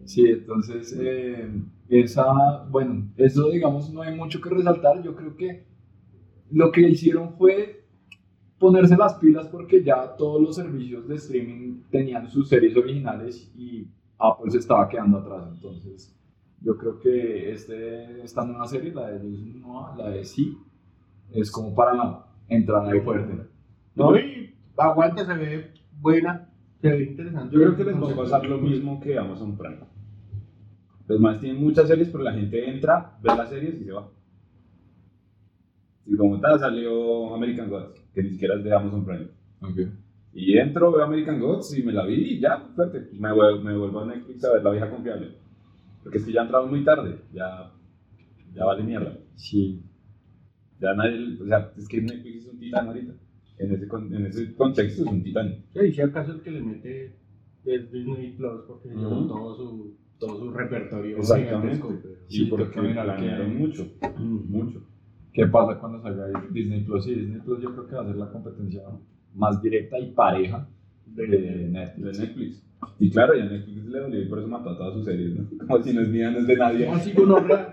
Sí, 0.05 0.27
entonces, 0.27 0.97
eh, 1.01 1.49
esa, 1.89 2.65
bueno, 2.71 3.09
eso 3.17 3.49
digamos 3.51 3.93
no 3.93 4.03
hay 4.03 4.15
mucho 4.17 4.41
que 4.41 4.51
resaltar. 4.51 5.03
Yo 5.03 5.15
creo 5.15 5.37
que 5.37 5.65
lo 6.51 6.73
que 6.73 6.81
hicieron 6.89 7.35
fue 7.39 7.80
ponerse 8.61 8.95
las 8.97 9.15
pilas 9.15 9.49
porque 9.49 9.83
ya 9.83 10.15
todos 10.17 10.41
los 10.41 10.55
servicios 10.55 11.09
de 11.09 11.17
streaming 11.17 11.81
tenían 11.91 12.29
sus 12.29 12.49
series 12.49 12.77
originales 12.77 13.51
y 13.57 13.89
Apple 14.19 14.51
se 14.51 14.59
estaba 14.59 14.87
quedando 14.87 15.19
atrás. 15.19 15.49
Entonces, 15.51 16.15
yo 16.61 16.77
creo 16.77 17.01
que 17.01 17.53
este, 17.53 18.23
esta 18.23 18.45
nueva 18.45 18.67
serie, 18.67 18.93
la 18.93 19.09
de 19.09 19.19
Jason 19.19 19.61
Momoa, 19.63 19.97
la 19.97 20.11
de 20.11 20.25
Sí, 20.25 20.59
es 21.33 21.51
como 21.51 21.75
para 21.75 22.27
entrar 22.49 22.87
ahí 22.87 23.01
fuerte. 23.01 23.49
No, 23.95 24.15
y 24.17 24.55
aguanta, 24.77 25.25
se 25.25 25.35
ve 25.35 25.73
buena, 25.99 26.53
se 26.83 26.91
ve 26.91 27.05
interesante. 27.05 27.57
Yo 27.57 27.63
creo 27.63 27.77
que 27.77 27.85
les 27.85 28.03
va 28.03 28.13
a 28.13 28.17
pasar 28.17 28.45
lo 28.45 28.59
mismo 28.59 29.01
que 29.01 29.19
Amazon 29.19 29.57
Prime. 29.57 29.79
Los 31.09 31.19
más 31.19 31.41
tienen 31.41 31.63
muchas 31.65 31.89
series, 31.89 32.11
pero 32.11 32.23
la 32.25 32.35
gente 32.35 32.69
entra, 32.69 33.19
ve 33.23 33.35
las 33.35 33.49
series 33.49 33.81
y 33.81 33.85
se 33.85 33.93
va. 33.93 34.07
Y 36.13 36.17
como 36.17 36.41
tal 36.41 36.59
salió 36.59 37.33
American 37.35 37.71
Gods, 37.71 38.05
que 38.13 38.23
ni 38.25 38.31
siquiera 38.31 38.57
es 38.57 38.65
de 38.65 38.75
Amazon 38.75 39.05
Prime. 39.05 39.29
Y 40.35 40.59
entro, 40.59 40.91
veo 40.93 41.05
American 41.05 41.41
Gods 41.41 41.79
y 41.79 41.83
me 41.85 41.93
la 41.93 42.05
vi 42.05 42.15
y 42.15 42.41
ya, 42.41 42.59
fuerte. 42.75 43.09
Me, 43.13 43.29
vuel- 43.31 43.63
me 43.63 43.77
vuelvo 43.77 44.01
a 44.01 44.07
Netflix 44.07 44.45
a 44.45 44.53
ver 44.55 44.65
la 44.65 44.71
vieja 44.71 44.91
confiable. 44.91 45.35
Porque 46.03 46.19
es 46.19 46.25
que 46.25 46.33
ya 46.33 46.43
entramos 46.43 46.71
muy 46.71 46.85
tarde, 46.85 47.21
ya, 47.33 47.71
ya 48.55 48.65
vale 48.65 48.83
mierda. 48.83 49.17
Sí, 49.37 49.83
Ya 50.81 50.95
nadie, 50.95 51.37
o 51.41 51.47
sea, 51.47 51.73
es 51.77 51.87
que 51.89 52.01
Netflix 52.01 52.47
es 52.47 52.53
un 52.53 52.59
titán 52.59 52.87
ahorita. 52.89 53.13
En 53.59 53.73
ese, 53.75 53.85
en 54.17 54.27
ese 54.27 54.55
contexto 54.55 55.03
es 55.03 55.09
un 55.09 55.23
titán. 55.23 55.57
Sí, 55.75 55.81
y 55.81 55.93
si 55.93 56.01
acaso 56.01 56.33
el 56.33 56.41
que 56.41 56.51
le 56.51 56.61
mete 56.63 57.15
es 57.67 57.93
Disney 57.93 58.33
Plus, 58.33 58.63
porque 58.67 58.89
lleva 58.89 59.11
todo 59.29 59.55
su, 59.57 59.97
todo 60.19 60.39
su 60.39 60.51
repertorio 60.51 61.19
Exactamente. 61.19 61.83
Sí, 62.29 62.47
porque 62.47 62.65
toca 62.65 62.83
mirar 62.83 63.05
planearon 63.05 63.53
que- 63.53 63.59
mucho, 63.59 63.87
mucho. 64.19 64.83
¿Qué 65.33 65.47
pasa 65.47 65.79
cuando 65.79 66.03
salga 66.03 66.27
Disney 66.51 66.83
Plus? 66.85 67.05
Sí, 67.05 67.15
Disney 67.15 67.41
Plus 67.41 67.61
yo 67.63 67.73
creo 67.73 67.87
que 67.87 67.95
va 67.95 68.03
a 68.03 68.07
ser 68.07 68.17
la 68.17 68.31
competencia 68.31 68.83
más 69.35 69.63
directa 69.63 69.99
y 69.99 70.11
pareja 70.11 70.67
de 71.07 71.27
de 71.27 71.69
Netflix. 71.69 72.19
Netflix. 72.19 72.63
Y 72.99 73.11
claro, 73.11 73.35
ya 73.37 73.45
Netflix 73.45 73.87
le 73.87 73.99
dolió 73.99 74.23
y 74.23 74.27
por 74.27 74.39
eso 74.39 74.49
mató 74.49 74.71
a 74.71 74.77
todas 74.79 74.95
sus 74.95 75.05
series, 75.05 75.37
¿no? 75.37 75.49
Como 75.67 75.83
si 75.83 75.93
no 75.93 76.01
es 76.01 76.09
mía, 76.09 76.31
no 76.31 76.39
es 76.39 76.47
de 76.47 76.57
nadie. 76.57 76.87
¿Cómo 76.87 76.97
así 76.97 77.13
con 77.13 77.31
horror? 77.31 77.69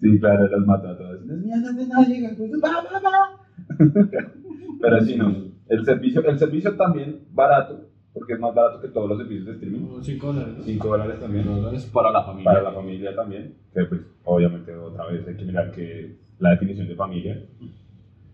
Sí, 0.00 0.20
claro, 0.20 0.48
las 0.48 0.66
mató 0.66 0.88
a 0.88 0.96
todas. 0.98 1.24
No 1.24 1.34
es 1.34 1.40
mía, 1.40 1.56
no 1.56 1.70
es 1.70 1.76
de 1.76 1.86
nadie. 1.86 2.36
va, 2.62 2.70
va, 2.82 3.00
va. 3.00 3.46
Pero 4.80 5.00
sí, 5.00 5.16
no. 5.16 5.34
El 5.68 5.84
servicio, 5.84 6.24
el 6.24 6.38
servicio 6.38 6.76
también 6.76 7.20
barato, 7.32 7.87
porque 8.12 8.32
es 8.34 8.40
más 8.40 8.54
barato 8.54 8.80
que 8.80 8.88
todos 8.88 9.08
los 9.08 9.18
servicios 9.18 9.46
de 9.46 9.52
streaming. 9.52 9.80
Como 9.86 10.02
cinco 10.02 10.26
dólares. 10.32 10.54
5 10.64 10.88
dólares 10.88 11.20
también. 11.20 11.46
dólares 11.46 11.86
para 11.92 12.10
la 12.10 12.24
familia. 12.24 12.44
Para 12.50 12.62
la 12.62 12.72
familia 12.72 13.14
también. 13.14 13.54
Que 13.74 13.84
pues, 13.84 14.00
obviamente, 14.24 14.74
otra 14.74 15.06
vez 15.06 15.26
hay 15.28 15.36
que 15.36 15.44
mirar 15.44 15.70
que 15.72 16.16
la 16.38 16.50
definición 16.50 16.88
de 16.88 16.94
familia. 16.96 17.42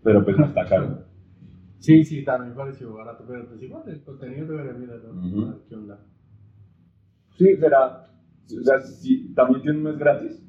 Pero 0.03 0.23
pues 0.23 0.37
no 0.37 0.45
está 0.45 0.65
caro. 0.65 1.03
Sí, 1.79 2.03
sí, 2.03 2.23
también 2.23 2.51
me 2.51 2.55
pareció 2.55 2.93
barato, 2.93 3.25
pero 3.27 3.47
pues 3.47 3.61
igual 3.61 3.83
el 3.87 4.01
contenido 4.03 4.47
debería 4.47 4.73
mirarlo. 4.73 5.11
Ujú. 5.13 5.41
A 5.41 5.45
ver 5.51 5.55
¿Qué 5.69 5.75
onda? 5.75 5.99
Sí, 7.37 7.55
será. 7.57 8.07
O 8.59 8.63
sea, 8.63 8.79
sí, 8.81 9.33
también 9.35 9.61
tiene 9.61 9.77
un 9.79 9.83
mes 9.83 9.97
gratis. 9.97 10.41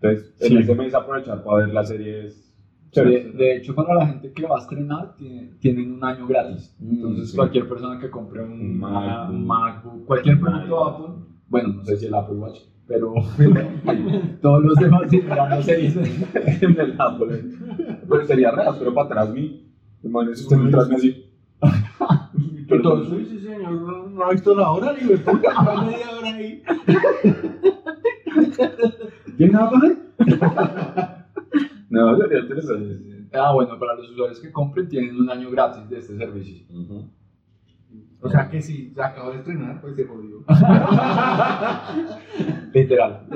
Entonces, 0.00 0.34
en 0.40 0.48
Sí. 0.48 0.56
ese 0.58 0.74
mes 0.74 0.94
aprovechar 0.94 1.44
para 1.44 1.58
ver 1.66 1.74
las 1.74 1.88
series. 1.88 2.49
De, 2.92 3.30
de 3.32 3.56
hecho, 3.56 3.74
para 3.74 3.94
la 3.94 4.06
gente 4.06 4.32
que 4.32 4.46
va 4.46 4.56
a 4.56 4.60
estrenar, 4.60 5.14
tiene- 5.16 5.50
tienen 5.60 5.92
un 5.94 6.04
año 6.04 6.26
gratis. 6.26 6.74
Mm, 6.80 6.94
Entonces, 6.96 7.30
sí. 7.30 7.36
cualquier 7.36 7.68
persona 7.68 8.00
que 8.00 8.10
compre 8.10 8.42
un, 8.42 8.50
Un 8.52 8.78
MacBook. 8.80 9.36
MacBook, 9.46 10.04
cualquier 10.06 10.40
producto. 10.40 10.84
Apple, 10.86 11.14
bueno, 11.48 11.68
no 11.74 11.84
sé 11.84 11.96
si 11.96 12.06
el 12.06 12.14
Apple 12.14 12.36
Watch, 12.36 12.58
pero 12.88 13.14
todos 14.42 14.64
los 14.64 14.74
demás 14.76 15.02
sí, 15.08 15.20
mirando 15.22 15.62
series 15.62 15.96
en 16.62 16.80
el 16.80 16.94
Apple. 17.00 17.44
Pues 18.08 18.26
sería 18.26 18.50
real, 18.50 18.74
pero 18.78 18.92
para 18.92 19.06
atrás 19.06 19.30
mí. 19.34 19.66
Imagínese 20.02 20.42
usted 20.44 20.56
detrás 20.58 20.88
de 20.88 20.94
así. 20.96 21.26
Entonces, 22.68 23.28
sí, 23.28 23.38
señor, 23.40 23.72
no, 23.72 24.06
no 24.08 24.24
ha 24.24 24.30
visto 24.32 24.54
la 24.54 24.70
hora, 24.70 24.92
digo, 24.94 25.14
puta, 25.16 25.62
va 25.62 25.82
media 25.84 26.10
hora 26.18 26.34
ahí. 26.34 26.62
¿Quién 29.36 29.52
va 29.54 29.68
a 29.68 29.70
bajar? 29.70 31.19
No, 31.90 32.16
sería 32.16 32.38
interesante. 32.38 33.26
Ah, 33.32 33.52
bueno, 33.52 33.78
para 33.78 33.96
los 33.96 34.10
usuarios 34.10 34.40
que 34.40 34.52
compren, 34.52 34.88
tienen 34.88 35.16
un 35.16 35.28
año 35.28 35.50
gratis 35.50 35.88
de 35.88 35.98
este 35.98 36.16
servicio. 36.16 36.64
O 38.22 38.28
sea 38.28 38.48
que 38.48 38.60
si 38.60 38.90
se 38.90 39.02
acabó 39.02 39.30
de 39.30 39.38
estrenar, 39.38 39.80
pues 39.80 39.96
se 39.96 40.04
jodió. 40.04 40.44
Literal. 42.74 43.26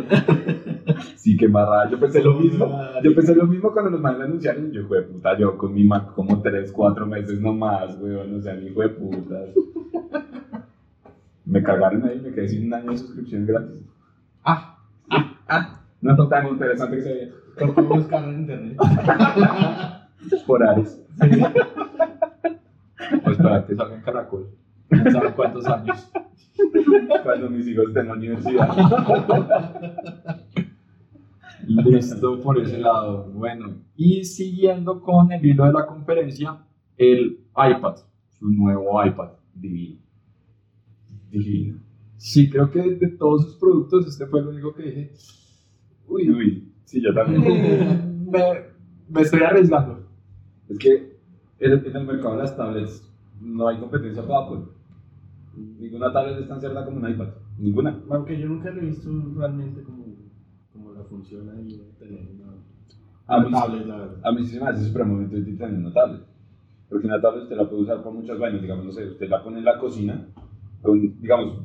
Sí, 1.17 1.37
qué 1.37 1.49
marrada. 1.49 1.91
Yo 1.91 1.99
pensé 1.99 2.23
lo 2.23 2.35
mismo. 2.35 2.71
Yo 3.03 3.15
pensé 3.15 3.35
lo 3.35 3.47
mismo 3.47 3.73
cuando 3.73 3.91
los 3.91 4.01
manes 4.01 4.21
anunciaron. 4.21 4.71
Yo, 4.71 4.83
hijo 4.83 4.95
de 4.95 5.03
puta, 5.03 5.39
yo 5.39 5.57
con 5.57 5.73
mi 5.73 5.85
Mac 5.85 6.13
como 6.13 6.43
3, 6.43 6.71
4 6.71 7.07
meses 7.07 7.41
nomás, 7.41 7.99
weón. 8.01 8.35
O 8.35 8.43
sea, 8.43 8.55
ni 8.55 8.67
hijo 8.67 8.83
de 8.83 8.89
puta. 8.91 9.41
Me 11.47 11.63
cagaron 11.63 12.05
ahí, 12.05 12.21
me 12.21 12.33
quedé 12.33 12.49
sin 12.49 12.67
un 12.67 12.75
año 12.75 12.91
de 12.91 12.99
suscripción 12.99 13.47
gratis. 13.47 13.81
Ah, 14.45 14.77
No 16.05 16.29
tan 16.29 16.49
interesante 16.49 16.97
que 16.97 17.03
se 17.03 17.15
veía. 17.15 17.33
tocó 17.59 17.83
buscarlo 17.83 18.31
en 18.31 18.41
internet. 18.41 18.77
Por 20.47 20.63
Ares. 20.63 21.03
Pues 23.25 23.39
para 23.39 23.67
que 23.67 23.75
salga 23.75 23.95
en 23.95 24.03
Caracol. 24.03 24.51
No 24.91 25.11
saben 25.11 25.33
cuántos 25.33 25.67
años. 25.67 26.13
Cuando 27.23 27.49
mis 27.49 27.67
hijos 27.69 27.87
estén 27.89 28.03
en 28.03 28.09
la 28.09 28.15
universidad. 28.15 28.69
Listo 31.67 32.43
por 32.43 32.59
ese 32.59 32.79
lado. 32.79 33.31
Bueno, 33.33 33.77
y 33.97 34.25
siguiendo 34.25 35.01
con 35.01 35.33
el 35.33 35.45
hilo 35.45 35.65
de 35.65 35.73
la 35.73 35.87
conferencia, 35.87 36.59
el 36.99 37.41
iPad, 37.57 37.97
su 38.39 38.51
nuevo 38.51 39.03
iPad, 39.03 39.31
divino. 39.55 40.01
Divino. 41.31 41.79
Sí, 42.19 42.51
creo 42.51 42.71
que 42.71 42.83
de 42.83 43.09
todos 43.09 43.45
sus 43.45 43.57
productos, 43.57 44.07
este 44.07 44.27
fue 44.27 44.41
el 44.41 44.49
único 44.49 44.75
que 44.75 44.83
dije, 44.83 45.13
uy, 46.09 46.31
Uy, 46.31 46.73
sí, 46.85 47.01
yo 47.03 47.15
también. 47.15 47.43
me, 48.31 48.41
me 49.09 49.21
estoy 49.23 49.41
arriesgando. 49.41 50.01
Es 50.69 50.79
que 50.79 51.19
en 51.61 51.73
el, 51.73 51.87
en 51.87 51.97
el 51.97 52.07
mercado 52.07 52.37
de 52.37 52.43
las 52.43 52.57
tablets 52.57 53.11
no 53.41 53.69
hay 53.69 53.79
competencia 53.79 54.23
para 54.27 54.47
Apple. 54.47 54.61
Ninguna 55.57 56.13
tablet 56.13 56.39
es 56.41 56.49
tan 56.49 56.61
cerda 56.61 56.85
como 56.85 56.99
un 56.99 57.09
iPad. 57.11 57.29
Ninguna. 57.59 58.01
Aunque 58.11 58.39
yo 58.39 58.49
nunca 58.49 58.71
lo 58.71 58.81
he 58.81 58.87
visto 58.87 59.09
realmente 59.37 59.83
como, 59.83 60.05
como 60.73 60.93
la 60.93 61.05
función 61.05 61.49
ahí 61.51 61.77
de 61.77 61.85
tener 61.99 62.27
una, 62.35 62.53
A 63.27 63.39
una 63.39 63.47
mí, 63.47 63.53
tablet, 63.53 63.87
la 63.87 63.97
verdad. 63.99 64.17
a 64.25 64.33
mí 64.33 64.45
sí 64.45 64.59
me 64.59 64.67
hace 64.67 64.85
supremamente 64.85 65.37
útil 65.39 65.57
tener 65.57 65.75
una 65.79 65.93
tablet. 65.93 66.23
Porque 66.89 67.07
una 67.07 67.21
tablet 67.21 67.45
usted 67.45 67.57
la 67.57 67.69
puede 67.69 67.83
usar 67.83 67.99
para 67.99 68.11
muchas 68.11 68.39
vainas. 68.39 68.63
Digamos, 68.63 68.85
no 68.87 68.93
sé, 68.93 69.07
usted 69.07 69.29
la 69.29 69.43
pone 69.45 69.59
en 69.59 69.65
la 69.65 69.79
cocina. 69.79 70.27
Con, 70.83 71.21
digamos, 71.21 71.61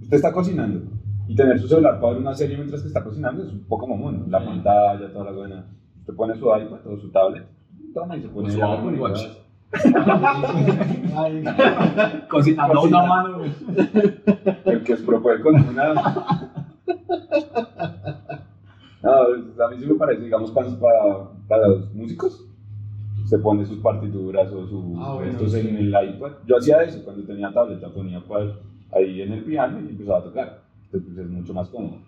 usted 0.00 0.16
está 0.16 0.32
cocinando 0.32 0.82
Y 1.30 1.36
tener 1.36 1.60
su 1.60 1.68
celular 1.68 2.00
para 2.00 2.14
ver 2.14 2.22
una 2.22 2.34
serie 2.34 2.56
mientras 2.56 2.82
que 2.82 2.88
está 2.88 3.04
cocinando 3.04 3.44
es 3.44 3.52
un 3.52 3.60
poco 3.60 3.86
mamón. 3.86 4.24
La 4.28 4.44
pantalla, 4.44 5.12
toda 5.12 5.26
la 5.26 5.30
buena. 5.30 5.64
Usted 6.00 6.14
pone 6.14 6.34
su 6.34 6.46
iPad 6.46 6.84
o 6.84 6.96
su 6.96 7.08
tablet, 7.12 7.46
toma 7.94 8.16
y 8.16 8.22
se 8.22 8.28
pone 8.30 8.50
Su 8.50 8.58
ya 8.58 8.72
Apple 8.72 8.96
la 8.96 9.00
Watch. 9.00 9.20
Cocinando 12.28 12.82
una 12.82 13.06
mano. 13.06 13.44
El 14.64 14.82
que 14.82 14.92
es 14.92 15.02
propone 15.02 15.40
con 15.40 15.54
una. 15.54 15.94
No, 19.04 19.12
a 19.12 19.68
mí 19.70 19.76
sí 19.78 19.86
me 19.86 19.94
parece, 19.94 20.24
digamos, 20.24 20.50
para, 20.50 20.66
para, 21.46 21.68
los 21.68 21.94
músicos, 21.94 22.44
se 23.24 23.38
pone 23.38 23.64
sus 23.66 23.78
partituras 23.78 24.50
o 24.50 24.66
sus 24.66 24.84
Ah, 24.98 25.12
bueno, 25.14 25.30
estos 25.30 25.54
en 25.54 25.62
sí. 25.62 25.76
el 25.76 25.90
iPad. 25.90 26.32
Yo 26.44 26.56
hacía 26.56 26.82
eso 26.82 27.04
cuando 27.04 27.22
tenía 27.22 27.52
tableta, 27.52 27.88
ponía 27.88 28.20
pues, 28.26 28.50
ahí 28.92 29.22
en 29.22 29.32
el 29.32 29.44
piano 29.44 29.78
y 29.78 29.90
empezaba 29.90 30.18
a 30.18 30.24
tocar. 30.24 30.69
Entonces 30.92 31.12
pues, 31.14 31.26
es 31.26 31.30
mucho 31.30 31.54
más 31.54 31.68
cómodo. 31.68 31.98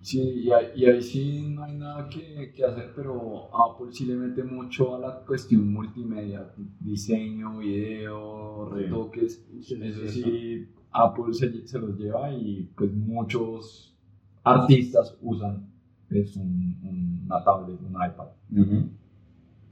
Sí, 0.00 0.20
y 0.44 0.52
ahí, 0.52 0.66
y 0.76 0.84
ahí 0.86 1.02
sí 1.02 1.48
no 1.48 1.64
hay 1.64 1.76
nada 1.76 2.08
que, 2.08 2.52
que 2.54 2.64
hacer, 2.64 2.92
pero 2.94 3.48
Apple 3.54 3.88
sí 3.90 4.06
le 4.06 4.14
mete 4.14 4.44
mucho 4.44 4.94
a 4.94 4.98
la 5.00 5.18
cuestión 5.26 5.72
multimedia, 5.72 6.52
diseño, 6.80 7.58
video, 7.58 8.68
retoques. 8.70 9.44
Sí, 9.62 9.74
Eso 9.82 10.06
sí, 10.08 10.68
Apple 10.92 11.32
se, 11.32 11.66
se 11.66 11.78
los 11.80 11.98
lleva 11.98 12.30
y 12.32 12.70
pues 12.76 12.92
muchos 12.94 13.96
artistas 14.44 15.18
usan 15.22 15.72
es 16.10 16.36
un, 16.36 16.78
un- 16.84 17.22
una 17.26 17.42
tablet, 17.42 17.80
un 17.80 17.90
iPad. 17.94 18.28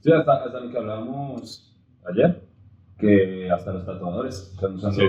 Sí, 0.01 0.11
hasta, 0.11 0.43
hasta 0.43 0.59
lo 0.59 0.69
que 0.69 0.77
hablábamos 0.77 1.73
ayer, 2.11 2.45
que 2.99 3.49
hasta 3.49 3.71
los 3.71 3.85
tatuadores 3.85 4.51
están 4.53 4.75
usando 4.75 4.99
Sí. 4.99 5.07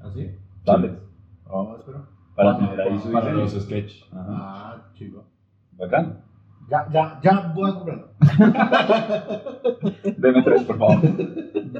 ¿Así? 0.00 0.30
tablets 0.64 1.02
Oh, 1.50 1.74
espero. 1.76 2.06
Para 2.38 2.52
Para- 2.56 2.58
tener 2.70 2.80
ahí 2.80 2.98
su 3.00 3.10
para 3.12 3.24
diseño. 3.26 3.42
los 3.42 3.62
sketch. 3.64 4.02
Ajá. 4.12 4.26
Ah, 4.30 4.90
chico. 4.94 5.24
Bacán. 5.72 6.24
Ya, 6.70 6.86
ya, 6.92 7.18
ya 7.22 7.52
voy 7.54 7.70
a 7.70 7.74
comprarlo. 7.74 8.08
Deme 10.18 10.42
tres, 10.42 10.62
por 10.64 10.78
favor. 10.78 11.00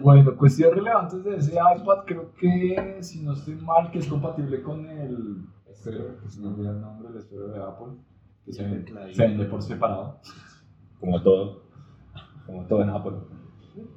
Bueno, 0.03 0.37
cuestiones 0.37 0.77
relevantes 0.77 1.23
de 1.25 1.37
ese 1.37 1.53
iPad, 1.53 2.05
creo 2.07 2.33
que, 2.35 2.97
si 3.03 3.23
no 3.23 3.33
estoy 3.35 3.55
mal, 3.57 3.91
que 3.91 3.99
es 3.99 4.07
compatible 4.09 4.63
con 4.63 4.89
el 4.89 5.45
estéreo, 5.71 6.19
que 6.23 6.29
se 6.29 6.41
me 6.41 6.49
olvida 6.49 6.71
el 6.71 6.81
nombre, 6.81 7.09
el 7.11 7.17
estéreo 7.19 7.49
de 7.49 7.59
Apple, 7.63 7.99
que 8.45 8.53
vende- 8.53 9.15
se 9.15 9.23
vende 9.27 9.45
por 9.45 9.63
separado. 9.63 10.21
Como 11.01 11.23
todo. 11.23 11.63
Como 12.47 12.65
todo 12.67 12.83
en 12.83 12.91
Apple. 12.91 13.13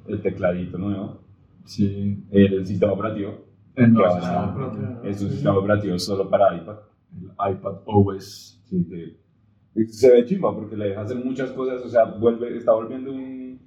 El 0.06 0.20
tecladito 0.22 0.78
nuevo. 0.78 1.22
Sí, 1.64 2.22
El 2.30 2.66
sistema 2.66 2.92
operativo. 2.92 3.46
Sistema 3.74 4.08
Ah, 4.22 4.54
operativo, 4.54 5.00
Es 5.04 5.22
un 5.22 5.30
sistema 5.30 5.58
operativo 5.58 5.98
solo 5.98 6.28
para 6.28 6.56
iPad. 6.56 6.76
el 7.20 7.52
iPad 7.56 7.74
OS. 7.86 8.60
Sí, 8.64 8.84
sí. 8.84 9.16
Se 9.88 10.10
ve 10.12 10.24
chimba 10.26 10.54
porque 10.54 10.76
le 10.76 10.88
deja 10.90 11.00
hacer 11.02 11.16
muchas 11.24 11.50
cosas. 11.52 11.82
O 11.84 11.88
sea, 11.88 12.04
vuelve, 12.04 12.56
está 12.56 12.72
volviendo 12.72 13.10
un, 13.12 13.58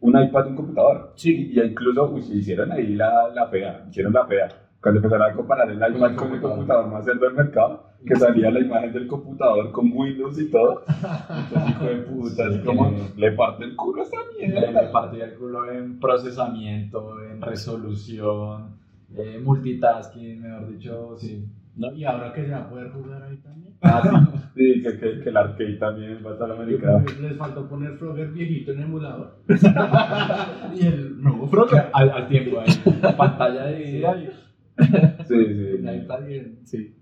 un 0.00 0.22
iPad 0.22 0.48
un 0.48 0.56
computador. 0.56 1.12
Sí. 1.16 1.50
Y 1.52 1.60
incluso 1.60 2.10
uy, 2.10 2.20
hicieron 2.32 2.70
ahí 2.72 2.94
la, 2.94 3.28
la 3.34 3.46
fea. 3.48 3.84
Hicieron 3.88 4.12
la 4.12 4.26
fea. 4.26 4.48
Cuando 4.80 5.00
empezaron 5.00 5.30
a 5.32 5.34
comparar 5.34 5.68
el 5.70 5.76
iPad 5.78 6.14
con 6.14 6.32
el 6.32 6.40
computador. 6.40 6.86
más 6.88 7.04
cerdo 7.04 7.24
del 7.24 7.34
mercado, 7.34 7.82
que 8.06 8.14
salía 8.14 8.52
la 8.52 8.60
imagen 8.60 8.92
del 8.92 9.08
computador 9.08 9.72
con 9.72 9.90
Windows 9.92 10.38
y 10.40 10.48
todo. 10.48 10.84
Entonces, 11.28 11.70
hijo 11.70 11.84
de 11.86 11.96
puta, 12.02 12.46
así 12.46 12.60
como 12.60 12.92
le 13.16 13.32
parte 13.32 13.64
el 13.64 13.74
culo 13.74 14.02
a 14.02 14.04
esa 14.04 14.16
Le 14.38 14.46
mierda. 14.48 14.92
partí 14.92 15.20
el 15.20 15.34
culo 15.34 15.72
en 15.72 15.98
procesamiento, 15.98 17.20
en 17.24 17.40
resolución, 17.42 18.76
eh, 19.16 19.40
multitasking, 19.42 20.40
mejor 20.42 20.68
dicho, 20.70 21.16
sí. 21.18 21.44
No, 21.76 21.92
y 21.92 22.04
ahora 22.04 22.32
que 22.32 22.44
se 22.46 22.52
va 22.52 22.58
a 22.60 22.68
poder 22.70 22.90
jugar 22.90 23.22
ahí 23.22 23.36
también. 23.36 23.74
Ah, 23.82 24.00
sí, 24.02 24.38
sí, 24.76 24.82
que, 24.82 24.98
que, 24.98 25.20
que 25.20 25.28
el 25.28 25.36
arcade 25.36 25.74
también 25.76 26.18
va 26.24 26.30
a 26.30 26.32
estar 26.32 26.50
americano. 26.50 27.04
les 27.20 27.36
faltó 27.36 27.68
poner 27.68 27.92
Frogger 27.98 28.28
viejito 28.30 28.72
en 28.72 28.80
emulador. 28.80 29.36
y 30.74 30.86
el 30.86 31.22
nuevo 31.22 31.46
Frogger. 31.48 31.90
Al, 31.92 32.10
al 32.10 32.28
tiempo 32.28 32.60
ahí, 32.60 33.12
pantalla 33.16 33.64
de 33.66 33.98
y 33.98 34.02
Sí, 35.26 35.46
sí. 35.78 35.86
Ahí 35.86 35.98
está 35.98 36.18
bien. 36.18 36.60
Sí. 36.64 36.96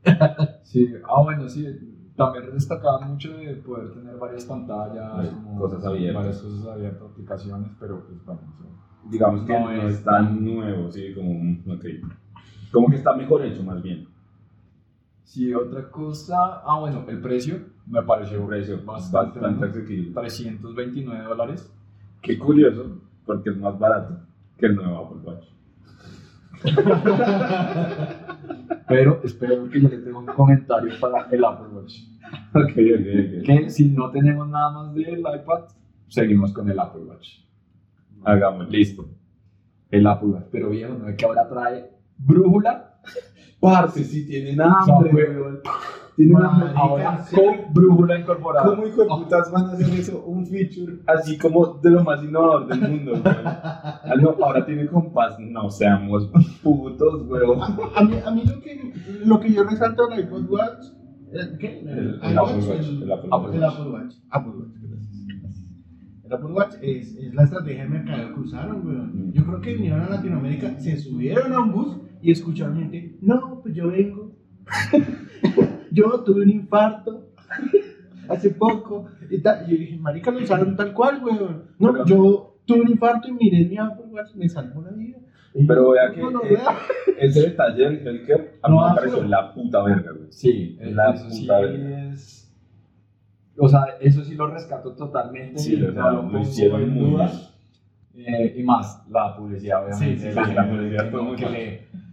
sí, 0.63 0.93
ah 1.09 1.23
bueno, 1.23 1.49
sí, 1.49 1.67
también 2.17 2.53
destacaba 2.53 3.01
mucho 3.01 3.37
de 3.37 3.55
poder 3.57 3.93
tener 3.93 4.17
varias 4.17 4.45
pantallas, 4.45 5.29
Sí, 5.29 5.35
como 5.35 5.59
cosas 5.61 5.85
abiertas. 5.85 6.15
varias 6.23 6.43
cosas 6.43 6.67
abiertas, 6.67 7.03
aplicaciones, 7.11 7.71
pero 7.81 8.05
pues 8.07 8.25
bueno, 8.25 8.41
eso- 8.55 8.69
Digamos 9.11 9.43
que 9.45 9.53
No 9.53 9.71
no, 9.71 9.89
es 9.89 9.97
es 9.97 10.05
tan 10.05 10.43
nuevo, 10.45 10.91
sí, 10.91 11.13
como, 11.15 11.31
un- 11.31 11.63
ok. 11.69 11.85
como 12.73 12.89
que 12.89 12.97
está 12.97 13.15
mejor 13.15 13.45
hecho 13.45 13.63
más 13.63 13.83
bien. 13.83 14.07
Sí, 15.25 15.53
otra 15.55 15.91
cosa, 15.91 16.63
ah 16.65 16.79
bueno, 16.81 17.05
el 17.09 17.21
precio 17.21 17.59
me 17.87 18.03
pareció 18.03 18.41
El 18.43 18.47
precio 18.47 18.81
bastante, 18.85 19.39
bastante 19.41 19.67
asequible. 19.79 20.13
329 20.13 21.25
dólares. 21.25 21.71
Qué 22.23 22.39
curioso, 22.39 22.99
porque 23.27 23.51
es 23.51 23.57
más 23.57 23.79
barato 23.79 24.19
que 24.59 24.67
el 24.67 24.77
nuevo 24.77 25.07
Apple 25.07 25.21
Watch. 25.25 25.45
Pero 28.89 29.21
espero 29.25 29.69
que 29.69 29.81
yo 29.81 29.89
le 29.89 29.99
tengo 29.99 30.19
un 30.21 30.27
comentario 30.27 30.93
para 31.01 31.27
el 31.31 31.45
Apple 31.45 31.67
Watch. 31.75 31.95
Ok, 32.55 32.71
ok, 32.71 32.71
ok. 32.71 33.43
Que 33.45 33.71
si 33.71 33.91
no 33.91 34.11
tenemos 34.11 34.49
nada 34.49 34.71
más 34.71 34.95
del 34.95 35.19
iPad, 35.21 35.65
seguimos 36.09 36.53
con 36.53 36.71
el 36.71 36.79
Apple 36.79 37.03
Watch. 37.03 37.41
Hagámoslo. 38.25 38.71
Listo. 38.71 39.09
El 39.91 40.07
Apple 40.07 40.29
Watch. 40.31 40.45
Pero 40.51 40.71
viejo, 40.71 40.95
¿no 40.95 41.09
es 41.09 41.17
que 41.17 41.25
ahora 41.25 41.49
trae 41.49 41.91
brújula? 42.19 42.91
Parce, 43.61 44.05
si 44.05 44.27
tienen 44.27 44.61
hambre, 44.61 45.11
weón. 45.15 45.61
Tienen 46.17 46.37
hambre. 46.37 46.69
Ahora 46.75 47.25
con 47.35 47.73
brújula 47.75 48.19
incorporada. 48.21 48.67
¿Cómo 48.67 48.87
hijo 48.87 49.03
de 49.03 49.09
putas 49.09 49.51
van 49.53 49.67
a 49.67 49.73
hacer 49.73 49.89
eso? 49.99 50.23
Un 50.25 50.47
feature 50.47 50.99
así 51.07 51.39
como 51.39 51.75
de 51.83 51.91
lo 51.91 52.05
más 52.05 52.23
innovador 52.23 52.67
del 52.69 52.81
mundo, 52.91 53.13
weón. 53.13 53.25
Ah, 53.45 54.15
no, 54.21 54.31
ahora 54.45 54.65
tiene 54.67 54.87
compás. 54.87 55.39
No 55.41 55.71
seamos 55.71 56.29
putos, 56.63 57.27
weón. 57.29 57.61
A 57.97 58.03
mí, 58.05 58.17
a 58.25 58.31
mí 58.31 58.45
lo, 58.45 58.61
que, 58.61 58.93
lo 59.25 59.41
que 59.41 59.53
yo 59.53 59.65
resalto 59.65 60.07
del 60.09 60.21
iPod 60.21 60.51
Watch. 60.51 60.85
¿el 61.33 61.59
¿Qué? 61.59 61.81
El- 61.81 62.21
el 62.23 62.39
Apple 62.39 62.55
Watch, 62.55 62.69
el- 62.87 63.03
el 63.03 63.13
Apple 63.13 63.31
Watch. 63.31 63.55
el 63.55 63.65
Apple 63.65 63.91
Watch. 63.91 64.15
Apple 64.31 64.53
Watch, 64.57 64.73
gracias. 64.83 65.11
El 66.24 66.24
Apple 66.35 66.53
Watch 66.53 66.75
es, 66.83 67.17
es 67.17 67.35
la 67.35 67.45
estrategia 67.45 67.85
de 67.85 67.89
mercadeo 67.91 68.35
que 68.35 68.41
usaron, 68.41 68.87
weón. 68.87 69.33
Yo 69.33 69.45
creo 69.45 69.61
que 69.61 69.75
vinieron 69.75 70.01
a 70.03 70.09
Latinoamérica, 70.11 70.79
se 70.79 70.97
subieron 70.97 71.53
a 71.53 71.61
un 71.61 71.73
bus 71.73 71.97
y 72.23 72.31
escucharon 72.33 72.79
gente, 72.79 73.17
no, 73.21 73.61
pues 73.63 73.75
yo 73.75 73.89
vengo. 73.89 74.33
yo 75.91 76.21
tuve 76.25 76.43
un 76.43 76.51
infarto 76.51 77.31
hace 78.29 78.51
poco. 78.51 79.07
Y, 79.31 79.39
tal. 79.41 79.65
y 79.67 79.73
yo 79.73 79.79
dije, 79.79 79.97
marica, 79.99 80.31
lo 80.31 80.39
usaron 80.41 80.77
tal 80.77 80.93
cual, 80.93 81.23
weón. 81.25 81.65
No, 81.79 81.93
Pero- 81.93 82.05
yo 82.07 82.57
tuve 82.65 82.81
un 82.81 82.91
infarto 82.91 83.29
y 83.29 83.33
miré 83.33 83.67
mi 83.69 83.77
Apple 83.79 84.07
Watch, 84.11 84.35
me 84.35 84.49
salvó 84.49 84.83
la 84.83 84.91
vida. 84.93 85.19
Pero 85.69 85.91
vea 85.91 86.11
que, 86.13 86.21
no, 86.21 86.31
no, 86.33 86.43
eh, 86.43 86.49
vea. 86.51 86.77
Ese 87.21 87.43
detalle 87.43 87.85
del 87.85 88.07
healthcare 88.07 88.59
a 88.61 88.69
mí 88.69 88.75
No, 88.77 88.89
me 88.89 88.95
pareció 88.97 89.23
la 89.23 89.55
puta 89.55 89.85
verga, 89.85 90.11
güey. 90.11 90.27
Sí, 90.33 90.77
La 90.81 91.11
eso 91.13 91.31
sí 91.31 91.43
puta 91.43 91.61
verga. 91.61 92.13
es. 92.13 92.44
O 93.57 93.69
sea, 93.69 93.85
eso 94.01 94.23
sí 94.25 94.35
lo 94.35 94.47
rescato 94.49 94.93
totalmente. 94.95 95.59
Sí, 95.59 95.77
y 95.77 95.83
o 95.83 95.93
sea, 95.93 96.11
lo 96.11 96.23
pongo 96.23 96.41
hicieron 96.41 96.91
muy 96.91 97.11
duda. 97.11 97.27
bien. 97.27 97.55
Eh, 98.17 98.55
y 98.59 98.63
más, 98.63 99.05
la 99.11 99.37
publicidad, 99.37 99.85
obviamente. 99.87 100.21
Sí, 100.23 100.29
sí, 100.29 100.35
la, 100.35 100.45
sí, 100.45 100.53
la 100.55 100.71
publicidad 100.71 101.11
fue 101.11 101.23
muy 101.23 101.37
que 101.37 101.45
buena. 101.47 101.59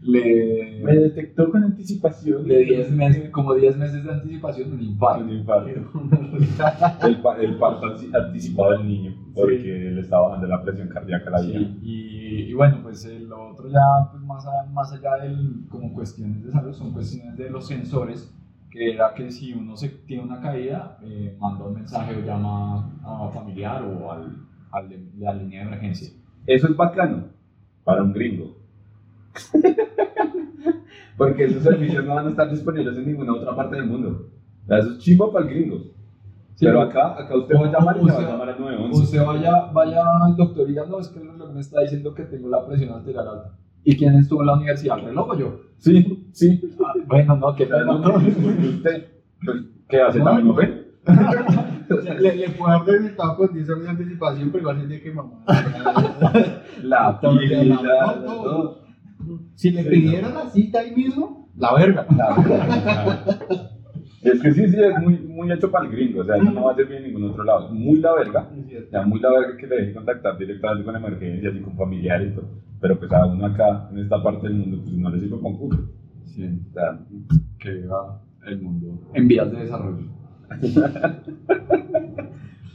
le, 0.01 0.82
Me 0.84 0.93
le, 0.93 0.99
detectó 1.01 1.51
con 1.51 1.63
anticipación. 1.63 2.47
de 2.47 2.58
10 2.65 2.91
meses, 2.91 3.30
como 3.30 3.54
10 3.54 3.77
meses 3.77 4.04
de 4.04 4.12
anticipación, 4.12 4.73
un 4.73 4.82
infarto. 4.82 5.23
Un 5.23 5.30
infarto. 5.32 5.69
El, 7.08 7.21
pa- 7.21 7.38
el 7.38 7.56
parto 7.58 7.86
anti- 7.88 8.10
anticipado 8.13 8.71
del 8.71 8.88
niño, 8.88 9.15
porque 9.36 9.91
le 9.93 10.01
estaba 10.01 10.27
bajando 10.30 10.47
la 10.47 10.63
presión 10.63 10.89
cardíaca 10.89 11.27
a 11.30 11.32
la 11.34 11.41
vida. 11.41 11.60
Sí, 11.60 11.80
y, 11.84 12.49
y 12.49 12.54
bueno, 12.54 12.80
pues 12.82 13.06
lo 13.06 13.51
otro 13.51 13.67
ya, 13.69 14.10
pues 14.12 14.23
más, 14.23 14.45
a- 14.47 14.65
más 14.71 14.91
allá 14.93 15.17
del, 15.23 15.65
como 15.69 15.93
cuestiones 15.93 16.43
de 16.43 16.51
salud, 16.51 16.73
son 16.73 16.93
cuestiones 16.93 17.38
de 17.38 17.49
los 17.51 17.67
sensores, 17.67 18.34
que 18.71 18.93
era 18.93 19.13
que 19.13 19.29
si 19.29 19.53
uno 19.53 19.75
se 19.75 19.89
tiene 19.89 20.23
una 20.23 20.39
caída, 20.39 20.97
eh, 21.03 21.36
manda 21.39 21.65
un 21.65 21.73
mensaje 21.75 22.15
o 22.15 22.25
llama 22.25 22.89
a 23.03 23.23
un 23.23 23.34
familiar 23.34 23.84
o 23.84 24.12
al, 24.12 24.47
al 24.71 24.89
de 24.89 25.05
la 25.19 25.34
línea 25.34 25.62
de 25.62 25.67
emergencia. 25.67 26.10
Eso 26.47 26.67
es 26.67 26.75
bacano 26.75 27.25
para 27.84 28.01
un 28.01 28.13
gringo. 28.13 28.55
Porque 31.17 31.45
esos 31.45 31.63
servicios 31.63 32.05
no 32.05 32.15
van 32.15 32.27
a 32.27 32.29
estar 32.29 32.49
disponibles 32.49 32.97
en 32.97 33.05
ninguna 33.05 33.34
otra 33.34 33.55
parte 33.55 33.75
del 33.75 33.86
mundo. 33.86 34.29
Eso 34.67 34.91
es 34.91 34.97
chimba 34.99 35.31
para 35.31 35.45
el 35.45 35.53
gringo. 35.53 35.77
Sí, 36.55 36.65
Pero 36.65 36.81
acá, 36.81 37.19
acá 37.19 37.38
usted 37.38 37.55
va 37.55 37.67
a 37.67 37.71
llamar 37.71 37.97
y 38.01 38.05
le 38.05 38.12
va 38.12 38.19
a 38.19 38.31
llamar 38.31 38.49
al 38.49 38.60
911. 38.60 39.03
Usted 39.03 39.25
vaya, 39.25 39.65
vaya 39.73 40.03
al 40.23 40.36
doctor 40.36 40.65
y 40.67 40.69
diga, 40.69 40.86
no, 40.86 40.99
es 40.99 41.10
que 41.10 41.19
el 41.19 41.27
reloj 41.27 41.53
me 41.53 41.60
está 41.60 41.81
diciendo 41.81 42.13
que 42.13 42.23
tengo 42.23 42.49
la 42.49 42.65
presión 42.65 42.91
arterial 42.91 43.27
alta. 43.27 43.57
¿Y 43.84 43.96
quién 43.98 44.15
estuvo 44.15 44.41
en 44.41 44.48
la 44.48 44.54
universidad? 44.56 45.00
¿El 45.00 45.06
reloj 45.06 45.30
o 45.30 45.38
yo? 45.38 45.60
Sí, 45.78 46.30
sí. 46.32 46.62
Ah, 46.86 46.94
bueno, 47.08 47.36
no, 47.38 47.56
que 47.56 47.65
Pero 47.65 47.86
no, 47.86 48.00
no, 48.00 48.15
usted, 48.15 49.06
pues, 49.44 49.58
¿qué 49.89 50.02
hace? 50.02 50.20
No, 50.20 50.26
¿También 50.26 50.48
no. 50.48 50.54
ve? 50.54 50.82
Le, 52.22 52.36
le 52.36 52.50
puedo 52.52 52.72
haber 52.72 53.02
detectado 53.02 53.36
con 53.36 53.54
10 53.54 53.70
años 53.70 53.84
de 53.84 53.89
anticipación, 53.89 54.50
pero 54.52 54.60
igual 54.62 54.82
se 54.82 54.88
tiene 54.88 55.04
que 55.04 55.12
mamar. 55.13 55.39
La 56.84 57.20
pila, 57.20 58.22
todo. 58.26 58.44
todo. 58.44 58.82
Si 59.56 59.72
le 59.72 59.84
pidieran 59.84 60.34
la 60.34 60.50
cita 60.50 60.80
ahí 60.80 60.96
mismo, 60.96 61.50
la 61.58 61.74
verga. 61.76 62.06
La- 62.15 63.24
Es 64.23 64.41
que 64.41 64.51
sí, 64.51 64.67
sí, 64.67 64.77
es 64.79 64.99
muy, 65.01 65.17
muy 65.19 65.51
hecho 65.51 65.71
para 65.71 65.86
el 65.86 65.91
gringo, 65.91 66.21
o 66.21 66.23
sea, 66.23 66.36
eso 66.36 66.51
no 66.51 66.65
va 66.65 66.73
a 66.73 66.75
servir 66.75 66.97
en 66.97 67.05
ningún 67.05 67.23
otro 67.23 67.43
lado. 67.43 67.69
Muy 67.69 67.99
la 67.99 68.13
verga, 68.13 68.49
cierto. 68.67 68.89
ya 68.91 69.01
muy 69.03 69.19
la 69.19 69.31
verga 69.31 69.57
que 69.57 69.65
le 69.65 69.75
deje 69.77 69.93
contactar 69.93 70.38
directamente 70.38 70.86
con 70.86 70.95
emergencias 70.95 71.55
y 71.55 71.62
con 71.62 71.75
familiares 71.75 72.31
y 72.31 72.36
todo. 72.36 72.47
Pero 72.79 72.99
pues 72.99 73.12
a 73.12 73.25
uno 73.25 73.45
acá, 73.45 73.89
en 73.91 73.99
esta 73.99 74.21
parte 74.21 74.47
del 74.47 74.57
mundo, 74.57 74.79
pues 74.84 74.95
no 74.95 75.10
le 75.10 75.19
sirve 75.19 75.39
con 75.39 75.57
culo. 75.57 75.89
Sí, 76.25 76.43
O 76.43 76.73
sea, 76.73 76.99
que 77.60 77.71
viva 77.71 78.21
el 78.45 78.62
mundo 78.62 78.99
en 79.13 79.27
vías 79.27 79.51
de 79.51 79.57
desarrollo. 79.60 80.05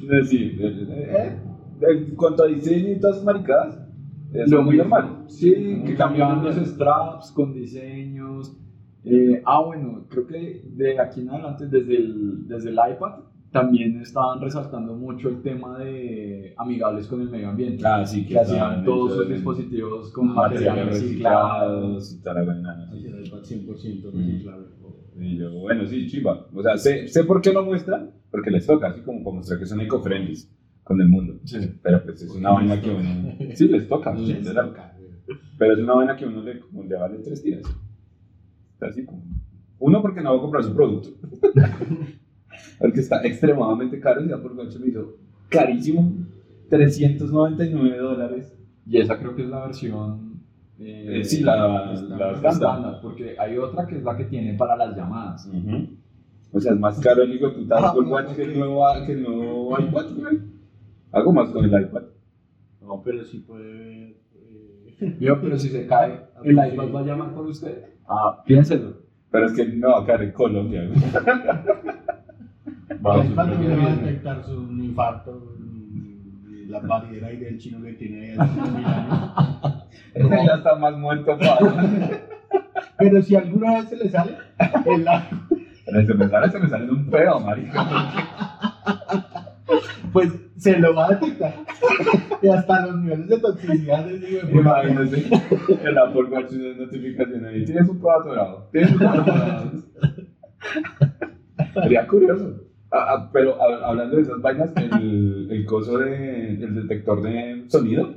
es 0.02 0.08
decir, 0.08 0.58
eh, 0.60 0.80
eh, 0.90 1.38
en 1.80 2.16
cuanto 2.16 2.42
a 2.42 2.46
diseño 2.46 2.92
y 2.92 3.00
todas 3.00 3.22
maricadas, 3.22 3.86
es 4.32 4.50
Lo 4.50 4.62
muy 4.62 4.76
normal. 4.76 5.24
Sí, 5.28 5.82
que 5.86 5.94
cambiaban 5.94 6.44
los 6.44 6.56
straps 6.56 7.32
con 7.32 7.54
diseños. 7.54 8.56
Eh, 9.08 9.40
ah, 9.44 9.62
bueno, 9.64 10.04
creo 10.08 10.26
que 10.26 10.62
de 10.64 10.98
aquí 10.98 11.20
en 11.20 11.30
adelante, 11.30 11.66
desde 11.66 11.96
el, 11.96 12.48
desde 12.48 12.70
el 12.70 12.74
iPad, 12.74 13.20
también 13.52 14.00
estaban 14.00 14.40
resaltando 14.40 14.94
mucho 14.94 15.28
el 15.28 15.42
tema 15.42 15.78
de 15.78 16.52
amigables 16.58 17.06
con 17.06 17.20
el 17.20 17.30
medio 17.30 17.50
ambiente. 17.50 17.84
Ah, 17.86 18.04
sí, 18.04 18.26
que 18.26 18.38
hacían 18.38 18.56
estaban 18.56 18.84
todos 18.84 19.14
sus 19.14 19.28
dispositivos 19.28 20.12
con 20.12 20.34
materiales 20.34 20.86
reciclados. 20.86 22.12
y 22.14 22.22
tal, 22.22 22.36
el 22.38 23.26
iPad 23.26 23.38
100% 23.38 24.12
reciclable. 24.12 24.66
Y 25.18 25.38
yo, 25.38 25.52
bueno, 25.52 25.86
sí, 25.86 26.06
chiva. 26.08 26.46
O 26.52 26.62
sea, 26.62 26.76
sé, 26.76 27.06
sé 27.06 27.24
por 27.24 27.40
qué 27.40 27.52
lo 27.52 27.64
muestran, 27.64 28.10
porque 28.30 28.50
les 28.50 28.66
toca, 28.66 28.88
así 28.88 29.00
como 29.02 29.22
para 29.22 29.36
mostrar 29.36 29.58
que 29.60 29.66
son 29.66 29.80
eco-friendly 29.80 30.36
con 30.82 31.00
el 31.00 31.08
mundo. 31.08 31.38
Sí. 31.44 31.58
Pero 31.80 32.02
pues 32.02 32.22
es 32.22 32.34
una 32.34 32.50
vaina 32.50 32.80
que 32.80 32.90
uno. 32.90 33.34
Sí, 33.54 33.68
les 33.68 33.88
toca, 33.88 34.12
Les 34.14 34.42
toca. 34.42 34.94
Pero 35.58 35.72
es 35.72 35.78
una 35.78 35.94
vaina 35.94 36.16
que 36.16 36.26
uno 36.26 36.42
le, 36.42 36.60
como 36.60 36.82
le 36.82 36.96
vale 36.96 37.18
tres 37.18 37.42
días. 37.42 37.62
Está 38.76 38.86
así 38.88 39.04
como. 39.06 39.22
Uno, 39.78 40.02
porque 40.02 40.20
no 40.20 40.32
va 40.32 40.38
a 40.38 40.40
comprar 40.42 40.62
su 40.64 40.74
producto. 40.74 41.10
porque 42.78 43.00
está 43.00 43.22
extremadamente 43.24 43.98
caro 44.00 44.22
y 44.24 44.28
ya 44.28 44.38
por 44.38 44.54
Guacho 44.54 44.78
me 44.80 44.88
hizo 44.88 45.16
carísimo. 45.48 46.12
399 46.68 47.96
dólares. 47.98 48.52
Y 48.86 48.98
esa 48.98 49.18
creo 49.18 49.34
que 49.34 49.42
es 49.42 49.48
la 49.48 49.64
versión. 49.66 50.40
eh, 50.78 51.22
sí, 51.24 51.42
la- 51.42 51.94
la 51.94 52.32
estándar. 52.50 53.00
porque 53.00 53.34
hay 53.38 53.56
otra 53.56 53.86
que 53.86 53.96
es 53.96 54.02
la 54.02 54.16
que 54.16 54.24
tiene 54.24 54.54
para 54.54 54.76
las 54.76 54.96
llamadas. 54.96 55.48
O 56.52 56.60
sea, 56.60 56.72
es 56.72 56.78
más 56.78 56.98
caro 57.00 57.22
el 57.22 57.34
hijo 57.34 57.48
de 57.48 57.54
puta 57.56 57.76
Ah, 57.78 57.90
Apple 57.90 58.02
Watch 58.08 58.34
que 58.34 58.42
el 58.42 58.58
nuevo, 58.58 58.82
que 59.06 59.12
el 59.12 59.22
nuevo 59.22 59.78
iPad, 59.78 60.06
güey. 60.16 60.38
Hago 61.12 61.32
más 61.32 61.50
con 61.50 61.64
el 61.64 61.82
iPad. 61.82 62.02
No, 62.82 63.02
pero 63.02 63.24
sí 63.24 63.38
puede 63.40 63.72
ver. 63.72 64.16
eh, 65.00 65.36
pero 65.40 65.58
si 65.58 65.68
se 65.68 65.86
cae, 65.86 66.20
el 66.44 66.52
iPad 66.52 66.92
va 66.94 67.00
a 67.00 67.04
llamar 67.04 67.34
por 67.34 67.46
usted. 67.46 67.84
Ah, 68.08 68.42
piénselo. 68.44 68.94
Pero 69.30 69.46
es 69.46 69.52
que 69.52 69.66
no 69.66 69.90
va 69.90 70.00
a 70.00 70.06
caer 70.06 70.22
en 70.22 70.32
Colombia. 70.32 70.82
Va 73.04 73.14
a 73.14 73.24
no 73.24 73.36
va 73.36 73.42
a 73.42 73.96
detectar 73.96 74.44
su 74.44 74.58
un 74.60 74.84
infarto. 74.84 75.56
y 76.48 76.66
La 76.66 76.80
barrera 76.80 77.28
ahí 77.28 77.36
del 77.36 77.58
chino 77.58 77.82
que 77.82 77.92
tiene 77.94 78.30
ahí 78.30 78.36
hace 78.38 78.60
mil 78.70 78.84
años. 78.84 79.84
ya 80.46 80.54
está 80.54 80.76
más 80.76 80.96
muerto, 80.96 81.36
padre. 81.38 82.22
Pero 82.98 83.22
si 83.22 83.36
alguna 83.36 83.74
vez 83.74 83.88
se 83.88 83.96
le 83.96 84.08
sale, 84.08 84.36
el 84.86 85.06
Pero 85.84 86.06
se 86.06 86.14
me 86.14 86.28
sale, 86.28 86.50
se 86.50 86.58
me 86.58 86.68
sale 86.68 86.84
en 86.84 86.90
un 86.90 87.10
pedo, 87.10 87.40
marica. 87.40 87.86
pues 90.12 90.32
se 90.56 90.78
lo 90.78 90.94
va 90.94 91.06
a 91.06 91.08
detectar. 91.10 91.54
Y 92.42 92.48
hasta 92.48 92.86
los 92.86 92.96
niveles 93.00 93.28
de 93.28 93.38
toxicidad 93.38 94.06
Imagínese 94.50 95.28
el 95.84 95.98
Apple 95.98 96.24
Watch 96.24 96.52
una 96.52 96.74
notificación 96.84 97.44
ahí. 97.46 97.64
Tienes 97.64 97.88
un 97.88 97.96
pedo 97.98 98.20
atorado. 98.20 98.68
Tienes 98.72 98.92
un 98.92 98.98
pedo 98.98 99.08
atorado. 99.10 99.72
Sería 101.82 102.06
curioso. 102.06 102.62
Ah, 102.90 103.06
ah, 103.08 103.30
pero 103.32 103.56
ah, 103.60 103.88
hablando 103.88 104.16
de 104.16 104.22
esas 104.22 104.40
vainas, 104.40 104.70
el, 104.76 105.48
el 105.50 105.64
coso 105.66 105.98
de, 105.98 106.50
el 106.54 106.74
detector 106.74 107.20
de 107.22 107.64
sonido, 107.68 108.14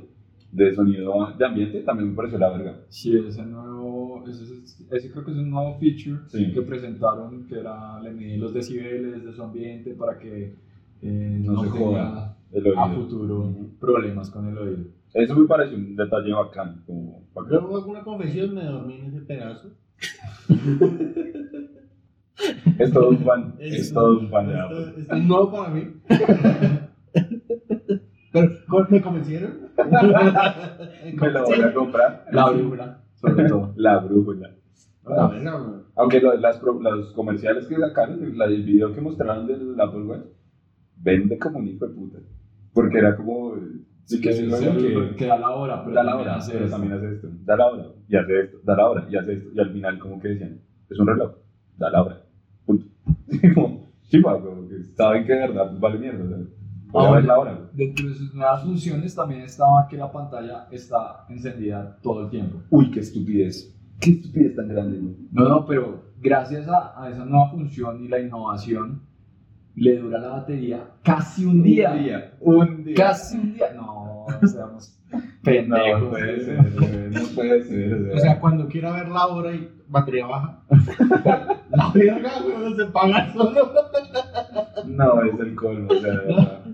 de 0.52 0.74
sonido 0.74 1.32
de 1.36 1.44
ambiente, 1.44 1.80
también 1.80 2.10
me 2.10 2.16
pareció 2.16 2.38
la 2.38 2.50
verga. 2.50 2.76
Sí, 2.88 3.16
ese 3.16 3.44
nuevo, 3.44 4.24
ese, 4.28 4.44
es- 4.44 4.80
ese 4.90 5.10
creo 5.10 5.24
que 5.24 5.32
es 5.32 5.36
un 5.38 5.50
nuevo 5.50 5.76
feature 5.78 6.20
Sí. 6.28 6.52
que 6.52 6.62
presentaron, 6.62 7.46
que 7.48 7.58
era 7.58 8.00
le 8.00 8.12
medí 8.12 8.36
los 8.36 8.54
decibeles 8.54 9.24
de 9.24 9.32
su 9.32 9.42
ambiente 9.42 9.92
para 9.94 10.18
que 10.18 10.54
eh, 11.02 11.40
No 11.42 11.52
no, 11.52 11.64
se 11.64 11.70
tenga 11.70 11.78
joda 11.84 12.36
el 12.52 12.78
a 12.78 12.88
futuro 12.88 13.52
problemas 13.78 14.30
con 14.30 14.48
el 14.48 14.58
oído. 14.58 14.84
Eso 15.14 15.34
me 15.36 15.46
pareció 15.46 15.76
un 15.76 15.96
detalle 15.96 16.32
bacán. 16.32 16.82
Como, 16.86 17.24
para 17.34 17.48
que- 17.48 17.54
Yo 17.54 17.60
hago 17.60 17.86
una 17.90 18.02
confesión, 18.02 18.54
me 18.54 18.64
dormí 18.64 18.94
en 18.96 19.06
ese 19.06 19.20
pedazo. 19.22 19.68
es 22.78 22.92
todo 22.92 23.10
un 23.10 23.18
fan. 23.18 23.54
Es 23.60 23.74
Esto- 23.80 24.00
todo 24.00 24.18
un 24.20 24.28
fan 24.30 24.46
de 24.48 24.52
esto- 24.54 24.64
Apple. 24.66 24.94
Esto 25.02 25.14
es 25.16 25.24
nuevo 25.24 25.50
para 25.52 25.68
mí. 25.70 25.82
Pero 28.32 28.48
¿cómo 28.68 28.86
¿me 28.90 29.02
convencieron? 29.02 29.52
Me 31.20 31.30
lo 31.32 31.44
voy 31.44 31.60
a 31.60 31.74
comprar. 31.74 32.26
La 32.30 32.50
brújula, 32.50 33.02
sobre 33.16 33.48
todo. 33.48 33.72
La 33.76 33.98
brújula. 33.98 34.50
Aunque 35.96 36.20
lo- 36.20 36.36
las, 36.36 36.62
los 36.62 37.12
comerciales 37.14 37.66
que 37.66 37.74
sacaron, 37.76 38.22
el 38.22 38.62
video 38.62 38.94
que 38.94 39.00
mostraron 39.00 39.46
del 39.48 39.74
Apple 39.80 40.02
Watch, 40.04 40.26
vende 40.96 41.38
como 41.38 41.58
un 41.58 41.66
hijo 41.66 41.86
de 41.88 41.94
puta. 41.94 42.18
Porque 42.72 42.98
era 42.98 43.16
como. 43.16 43.54
Sí, 44.04 44.20
que 44.20 44.28
que, 44.30 44.34
sí, 44.34 44.50
se- 44.50 44.76
que, 44.76 45.14
que 45.16 45.26
da 45.26 45.38
la 45.38 45.50
hora, 45.50 45.82
pero 45.84 45.94
da 45.94 46.02
la 46.02 46.10
también 46.12 46.28
hora, 46.30 46.38
hace 46.38 46.52
pero 46.52 46.64
esto. 46.64 46.76
también 46.76 46.98
hace 46.98 47.12
esto. 47.14 47.28
Da 47.44 47.56
la 47.56 47.66
hora, 47.68 47.84
y 48.08 48.16
hace 48.16 48.40
esto. 48.40 48.58
Da 48.64 48.76
la 48.76 48.88
hora, 48.90 49.06
y 49.08 49.16
hace 49.16 49.32
esto. 49.34 49.48
Y 49.54 49.60
al 49.60 49.70
final, 49.72 49.98
como 50.00 50.20
que 50.20 50.28
decían, 50.28 50.60
es 50.88 50.98
un 50.98 51.06
reloj. 51.06 51.32
Da 51.76 51.90
la 51.90 52.02
hora. 52.02 52.22
Punto. 52.66 52.86
Como, 53.54 53.90
chiva, 54.02 54.40
como 54.42 54.68
que 54.68 54.82
saben 54.96 55.24
que 55.24 55.32
de 55.32 55.38
verdad 55.40 55.68
pues, 55.68 55.80
vale 55.80 55.98
mierda. 55.98 56.24
o 56.24 56.28
sea, 56.28 56.38
Ahora, 56.92 57.10
ver 57.12 57.24
la 57.26 57.38
hora. 57.38 57.70
Dentro 57.72 58.08
de 58.08 58.14
sus 58.14 58.34
nuevas 58.34 58.64
funciones 58.64 59.14
también 59.14 59.42
estaba 59.42 59.86
que 59.88 59.96
la 59.96 60.10
pantalla 60.10 60.66
está 60.72 61.24
encendida 61.28 61.96
todo 62.02 62.24
el 62.24 62.30
tiempo. 62.30 62.58
Uy, 62.70 62.90
qué 62.90 62.98
estupidez. 63.00 63.72
Qué 64.00 64.10
estupidez 64.10 64.56
tan 64.56 64.66
grande, 64.68 64.98
¿no? 65.00 65.10
No, 65.30 65.48
no, 65.48 65.66
pero 65.66 66.02
gracias 66.20 66.66
a, 66.68 67.00
a 67.00 67.08
esa 67.10 67.24
nueva 67.24 67.48
función 67.50 68.02
y 68.04 68.08
la 68.08 68.18
innovación, 68.18 69.02
le 69.76 69.96
dura 69.96 70.18
la 70.18 70.28
batería 70.28 70.90
casi 71.02 71.44
un 71.44 71.62
día. 71.62 71.92
Un 71.92 72.04
día. 72.04 72.32
Un 72.40 72.84
día. 72.84 72.94
Casi 72.96 73.36
un 73.36 73.54
día. 73.54 73.72
No, 73.74 74.26
seamos 74.46 75.00
pendejos. 75.42 76.02
No 76.02 76.10
puede 76.10 76.40
ser, 76.44 77.12
no 77.12 77.26
puede 77.34 77.62
ser. 77.64 78.12
O 78.14 78.18
sea, 78.18 78.40
cuando 78.40 78.68
quiera 78.68 78.92
ver 78.92 79.08
la 79.08 79.26
hora 79.26 79.52
y 79.52 79.68
batería 79.88 80.26
baja. 80.26 80.62
la 81.70 81.90
verga, 81.92 82.30
güey, 82.42 82.74
se 82.74 82.86
paga 82.86 83.32
solo. 83.32 83.72
No, 84.86 85.22
es 85.22 85.40
el 85.40 85.54
colmo, 85.54 85.88
o 85.90 86.00
sea, 86.00 86.10
de 86.10 86.26
verdad. 86.26 86.64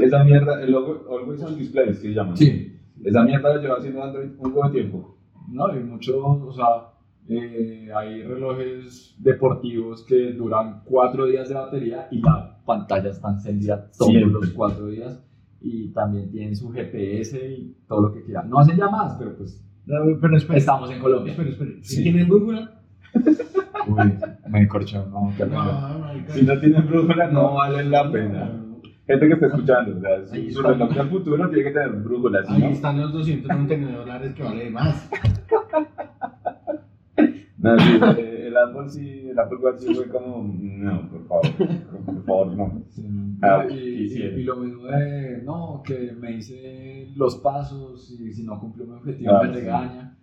Esa 0.00 0.24
mierda, 0.24 0.62
el 0.62 0.72
logo, 0.72 1.04
Always 1.10 1.42
on 1.42 1.56
Display, 1.56 1.86
que 1.88 1.94
se 1.94 2.08
llama. 2.14 2.36
Sí. 2.36 2.76
Esa 3.04 3.22
mierda 3.22 3.54
la 3.54 3.60
lleva 3.60 3.76
haciendo 3.76 4.02
Android 4.02 4.30
un 4.38 4.52
buen 4.52 4.72
tiempo. 4.72 5.16
No, 5.48 5.66
hay 5.66 5.80
muchos, 5.80 6.16
o 6.16 6.52
sea, 6.52 6.64
eh, 7.28 7.88
hay 7.94 8.22
relojes 8.22 9.14
deportivos 9.18 10.04
que 10.06 10.32
duran 10.32 10.82
cuatro 10.84 11.26
días 11.26 11.48
de 11.48 11.54
batería 11.54 12.08
y 12.10 12.20
la 12.20 12.58
pantalla 12.64 13.10
está 13.10 13.30
encendida 13.30 13.90
todos 13.98 14.10
Siempre. 14.12 14.32
los 14.40 14.50
cuatro 14.50 14.86
días 14.86 15.22
y 15.60 15.88
también 15.92 16.30
tienen 16.30 16.56
su 16.56 16.70
GPS 16.70 17.38
y 17.50 17.76
todo 17.86 18.02
lo 18.08 18.14
que 18.14 18.22
quieran. 18.24 18.48
No 18.48 18.58
hacen 18.60 18.76
llamadas, 18.76 19.16
pero 19.18 19.36
pues 19.36 19.62
No, 19.86 19.96
pero 20.20 20.36
espera. 20.36 20.58
estamos 20.58 20.90
en 20.90 21.00
Colombia. 21.00 21.32
Espera, 21.32 21.50
espera. 21.50 21.70
Sí. 21.82 21.96
¿Sí 21.96 22.02
¿Tienen 22.02 22.28
brújula? 22.28 22.80
Uy, 23.88 24.18
me 24.50 24.68
corchó, 24.68 25.06
no. 25.06 25.32
No, 25.46 25.98
marica. 25.98 26.32
Si 26.32 26.44
no 26.44 26.58
tienen 26.60 26.86
brújula, 26.86 27.30
no 27.30 27.54
vale 27.54 27.84
la 27.84 28.10
pena. 28.10 28.64
Gente 29.06 29.26
que 29.26 29.32
está 29.34 29.46
escuchando, 29.46 29.96
o 29.96 30.00
sea, 30.00 30.34
Ahí 30.34 30.50
su, 30.50 30.60
su 30.60 30.62
reloj 30.62 30.94
del 30.94 31.08
futuro 31.08 31.48
tiene 31.48 31.64
que 31.64 31.70
tener 31.70 31.90
brújula, 31.92 32.44
¿sí, 32.44 32.52
Ahí 32.62 32.72
están 32.72 33.00
los 33.00 33.12
299 33.14 33.96
dólares 33.96 34.34
que 34.34 34.42
vale 34.42 34.70
más. 34.70 35.10
No, 37.76 38.12
sí, 38.14 38.20
el 38.20 38.56
Apple 38.56 38.88
sí, 38.88 39.28
el 39.30 39.38
Apple 39.38 39.58
Watch 39.62 39.78
sí 39.80 39.94
fue 39.94 40.08
como, 40.08 40.52
no, 40.58 41.08
por 41.10 41.26
favor, 41.28 41.42
por 42.06 42.24
favor, 42.24 42.56
no. 42.56 42.82
Sí, 42.90 43.02
Ah, 43.42 43.64
y, 43.70 43.74
y- 43.74 44.22
y 44.40 44.42
lo 44.44 44.56
mismo 44.56 44.86
de, 44.86 45.42
no, 45.44 45.82
que 45.86 46.12
me 46.12 46.32
hice 46.36 47.08
los 47.16 47.36
pasos 47.36 48.10
y 48.20 48.32
si 48.32 48.42
no 48.44 48.58
cumplo 48.58 48.84
mi 48.86 48.94
objetivo 48.94 49.34
Ah, 49.34 49.42
me 49.42 49.48
sí. 49.48 49.54
regaña. 49.60 50.16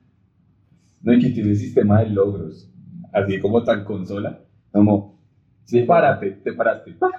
No, 1.01 1.13
y 1.13 1.19
que 1.19 1.29
tiene 1.29 1.55
sistema 1.55 2.01
de 2.01 2.10
logros, 2.10 2.69
así 3.13 3.39
como 3.39 3.63
tan 3.63 3.84
consola, 3.86 4.41
como, 4.71 5.15
Sí, 5.65 5.81
párate, 5.81 6.31
te 6.43 6.53
paraste, 6.53 6.91
¡pa! 6.93 7.10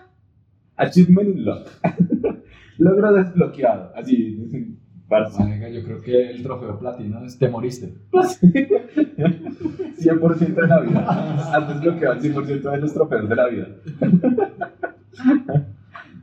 achievement 0.77 1.37
unlock, 1.37 1.69
logro 2.79 3.13
desbloqueado, 3.15 3.93
así. 3.97 4.77
Marica, 5.09 5.69
yo 5.69 5.85
creo 5.85 6.01
que 6.01 6.31
el 6.31 6.43
trofeo 6.43 6.77
platino 6.79 7.25
es 7.25 7.39
te 7.39 7.49
moriste. 7.49 7.95
100% 8.11 10.55
de 10.55 10.67
la 10.67 10.81
vida. 10.81 11.55
Has 11.55 11.69
desbloqueado 11.69 12.15
el 12.15 12.21
100% 12.21 12.71
de 12.71 12.79
los 12.79 12.93
trofeos 12.93 13.29
de 13.29 13.37
la 13.37 13.49
vida. 13.49 13.69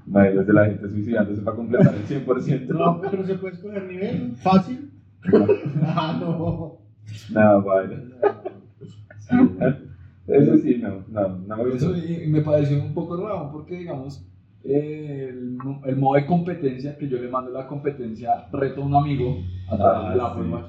Imagínate 0.06 0.54
la 0.54 0.66
gente 0.66 0.90
suicidándose 0.90 1.42
para 1.42 1.56
completar 1.56 1.96
el 1.96 2.06
100%. 2.06 2.68
No, 2.68 3.00
pero 3.02 3.26
se 3.26 3.36
puede 3.36 3.56
escoger 3.56 3.86
nivel 3.86 4.36
fácil. 4.38 4.90
Ah, 5.86 6.18
no. 6.20 6.80
No, 7.32 7.62
vale. 7.64 8.04
Eso 10.28 10.58
sí, 10.58 10.78
no, 10.78 11.06
no, 11.08 11.38
no 11.38 11.58
me 11.58 11.76
Eso 11.76 11.96
y, 11.96 12.24
y 12.24 12.28
me 12.28 12.42
pareció 12.42 12.84
un 12.84 12.94
poco 12.94 13.16
raro 13.18 13.50
porque, 13.52 13.78
digamos, 13.78 14.26
el, 14.64 15.58
mo- 15.64 15.82
el 15.86 15.96
modo 15.98 16.16
de 16.16 16.26
competencia 16.26 16.98
que 16.98 17.08
yo 17.10 17.18
le 17.18 17.28
mando 17.30 17.52
la 17.52 17.68
competencia 17.68 18.48
reto 18.52 18.82
a 18.82 18.86
un 18.86 18.96
amigo 18.96 19.38
a 19.70 19.78
través 19.78 20.00
Ah, 20.06 20.10
del 20.12 20.22
Apple 20.22 20.44
sí. 20.46 20.50
Watch. 20.52 20.66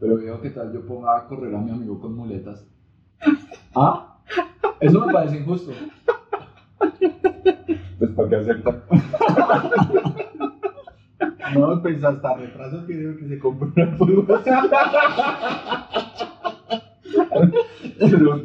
Pero 0.00 0.16
veo 0.16 0.40
que 0.40 0.50
tal 0.50 0.72
yo 0.72 0.86
ponga 0.86 1.16
a 1.16 1.26
correr 1.26 1.54
a 1.54 1.58
mi 1.58 1.70
amigo 1.70 2.00
con 2.00 2.14
muletas. 2.14 2.66
¿Ah? 3.74 4.18
Eso 4.80 5.04
me 5.06 5.12
parece 5.12 5.38
injusto. 5.38 5.72
Pues 7.98 8.10
para 8.16 8.28
qué 8.28 8.36
acepta. 8.36 8.82
No, 11.54 11.80
pues 11.80 12.04
hasta 12.04 12.34
retraso 12.34 12.84
tiene 12.84 13.16
que 13.16 13.26
se 13.26 13.38
compró 13.38 13.72
una 13.74 13.96
pulga. 13.96 14.42
Pero, 17.98 18.38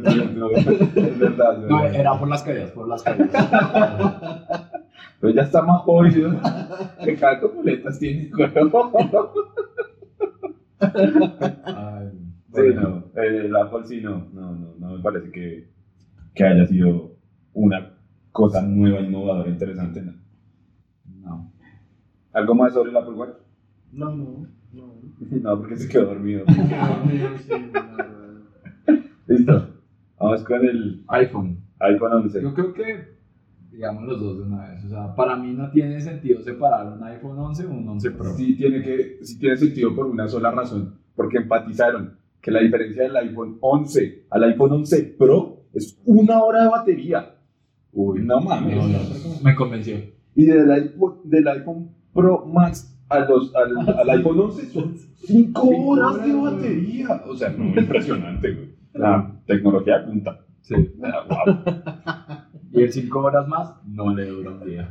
no, 0.00 0.50
es 0.50 1.18
verdad. 1.18 1.58
No, 1.58 1.84
era 1.84 2.18
por 2.18 2.28
las 2.28 2.42
caídas, 2.42 2.70
por 2.70 2.88
las 2.88 3.02
caídas. 3.02 3.30
Pero 5.20 5.34
ya 5.34 5.42
está 5.42 5.62
más 5.62 5.80
jodido. 5.82 6.30
Que 7.04 7.16
cada 7.16 7.40
muletas 7.54 7.98
tiene 7.98 8.30
cuerpo. 8.30 8.92
Ay, 10.80 12.10
Sí, 12.54 12.62
no. 12.74 13.04
eh, 13.14 13.42
El 13.46 13.56
Apple 13.56 13.80
sí, 13.84 14.00
no. 14.00 14.26
No, 14.32 14.54
no, 14.54 14.74
no 14.78 14.96
me 14.96 15.02
parece 15.02 15.30
que, 15.30 15.68
que 16.34 16.44
haya 16.44 16.66
sido 16.66 17.12
una 17.52 17.94
cosa 18.32 18.62
nueva, 18.62 19.00
innovadora, 19.00 19.48
interesante. 19.50 20.02
¿no? 20.02 20.14
No. 21.20 21.52
¿Algo 22.32 22.54
más 22.54 22.72
sobre 22.72 22.90
el 22.90 22.96
Apple 22.96 23.14
Watch? 23.14 23.34
No, 23.92 24.10
no, 24.14 24.46
no. 24.72 24.94
No, 25.42 25.58
porque 25.58 25.76
se 25.76 25.88
quedó 25.88 26.06
dormido. 26.06 26.44
Qué 26.46 26.54
dormido, 26.54 27.38
sí. 27.38 27.52
Listo. 29.28 29.74
Vamos 30.18 30.42
con 30.42 30.64
el 30.64 31.04
iPhone. 31.08 31.58
iPhone 31.80 32.12
11. 32.12 32.42
Yo 32.42 32.54
creo 32.54 32.72
que, 32.72 33.18
digamos 33.70 34.04
los 34.04 34.20
dos 34.20 34.38
de 34.38 34.44
una 34.44 34.70
vez. 34.70 34.84
O 34.84 34.88
sea, 34.88 35.14
para 35.14 35.36
mí 35.36 35.52
no 35.52 35.70
tiene 35.70 36.00
sentido 36.00 36.40
separar 36.40 36.90
un 36.92 37.04
iPhone 37.04 37.38
11 37.38 37.66
o 37.66 37.70
un 37.70 37.88
11 37.88 38.10
Pro. 38.12 38.34
Sí 38.34 38.56
tiene, 38.56 38.82
que, 38.82 39.18
sí 39.22 39.38
tiene 39.38 39.56
sentido 39.56 39.94
por 39.94 40.06
una 40.06 40.26
sola 40.28 40.50
razón. 40.50 40.94
Porque 41.14 41.38
enfatizaron 41.38 42.16
que 42.40 42.50
la 42.50 42.60
diferencia 42.60 43.02
del 43.02 43.16
iPhone 43.16 43.58
11 43.60 44.26
al 44.30 44.44
iPhone 44.44 44.72
11 44.72 45.16
Pro 45.18 45.64
es 45.74 46.00
una 46.06 46.42
hora 46.42 46.62
de 46.62 46.68
batería. 46.70 47.34
Uy, 47.92 48.22
no 48.22 48.40
mames. 48.40 48.76
No, 48.76 48.88
no, 48.88 48.98
me 49.44 49.54
convenció. 49.54 49.96
Y 50.34 50.46
del 50.46 50.70
iPhone, 50.70 51.18
del 51.24 51.48
iPhone 51.48 51.90
Pro 52.14 52.46
Max 52.46 52.98
a 53.10 53.20
los, 53.20 53.54
al, 53.54 53.76
al 53.98 54.10
iPhone 54.10 54.40
11 54.40 54.66
son 54.70 54.96
5 55.26 55.68
horas 55.68 56.24
de 56.24 56.34
batería. 56.34 57.22
O 57.26 57.36
sea, 57.36 57.50
no, 57.50 57.64
impresionante, 57.80 58.52
güey. 58.52 58.67
La 58.94 59.40
tecnología 59.46 60.04
punta. 60.04 60.44
Sí. 60.62 60.74
Ah, 61.02 61.24
wow. 61.28 62.44
Y 62.70 62.82
el 62.82 62.92
5 62.92 63.18
horas 63.18 63.48
más 63.48 63.74
no 63.86 64.14
le 64.14 64.26
dura 64.26 64.50
un 64.50 64.64
día. 64.64 64.90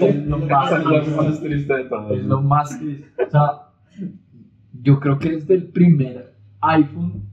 es 0.00 0.26
lo 0.26 0.38
más 0.38 0.72
Es 0.72 0.84
lo 0.84 0.90
triste. 1.02 1.16
más 1.16 1.40
triste 1.40 1.74
de 1.74 1.84
todo. 1.84 2.14
Es 2.14 2.24
lo 2.24 2.40
más 2.40 2.78
triste. 2.78 3.08
O 3.26 3.30
sea, 3.30 3.50
yo 4.72 4.98
creo 4.98 5.18
que 5.18 5.32
desde 5.32 5.54
el 5.54 5.68
primer 5.68 6.34
iPhone 6.60 7.28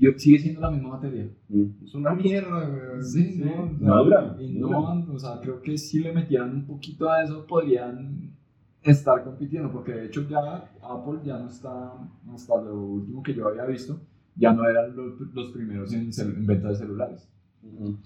yo, 0.00 0.12
sigue 0.16 0.38
siendo 0.38 0.62
la 0.62 0.70
misma 0.70 0.90
batería. 0.96 1.28
Mm. 1.48 1.84
Es 1.84 1.94
una 1.94 2.14
mierda, 2.14 2.66
güey. 2.66 3.02
Sí, 3.02 3.38
no, 3.44 3.50
o 3.50 3.68
sea, 3.68 3.76
No 3.80 4.04
dura, 4.04 4.36
y 4.40 4.58
no 4.58 4.68
no, 4.70 5.12
o 5.12 5.18
sea, 5.18 5.40
creo 5.42 5.60
que 5.60 5.76
si 5.76 5.98
le 5.98 6.12
metieran 6.12 6.54
un 6.54 6.66
poquito 6.66 7.10
a 7.10 7.22
eso 7.22 7.46
podrían 7.46 8.34
estar 8.82 9.22
compitiendo, 9.22 9.70
porque 9.70 9.92
de 9.92 10.06
hecho 10.06 10.26
ya 10.26 10.70
Apple 10.82 11.20
ya 11.22 11.38
no 11.38 11.48
está, 11.48 11.92
hasta 12.32 12.62
lo 12.62 12.80
último 12.80 13.22
que 13.22 13.34
yo 13.34 13.46
había 13.46 13.66
visto, 13.66 14.00
ya 14.40 14.52
no 14.52 14.66
eran 14.66 14.96
los, 14.96 15.20
los 15.34 15.50
primeros 15.52 15.92
en, 15.92 16.10
en 16.18 16.46
venta 16.46 16.68
de 16.68 16.76
celulares. 16.76 17.30
Ujú. 17.62 17.98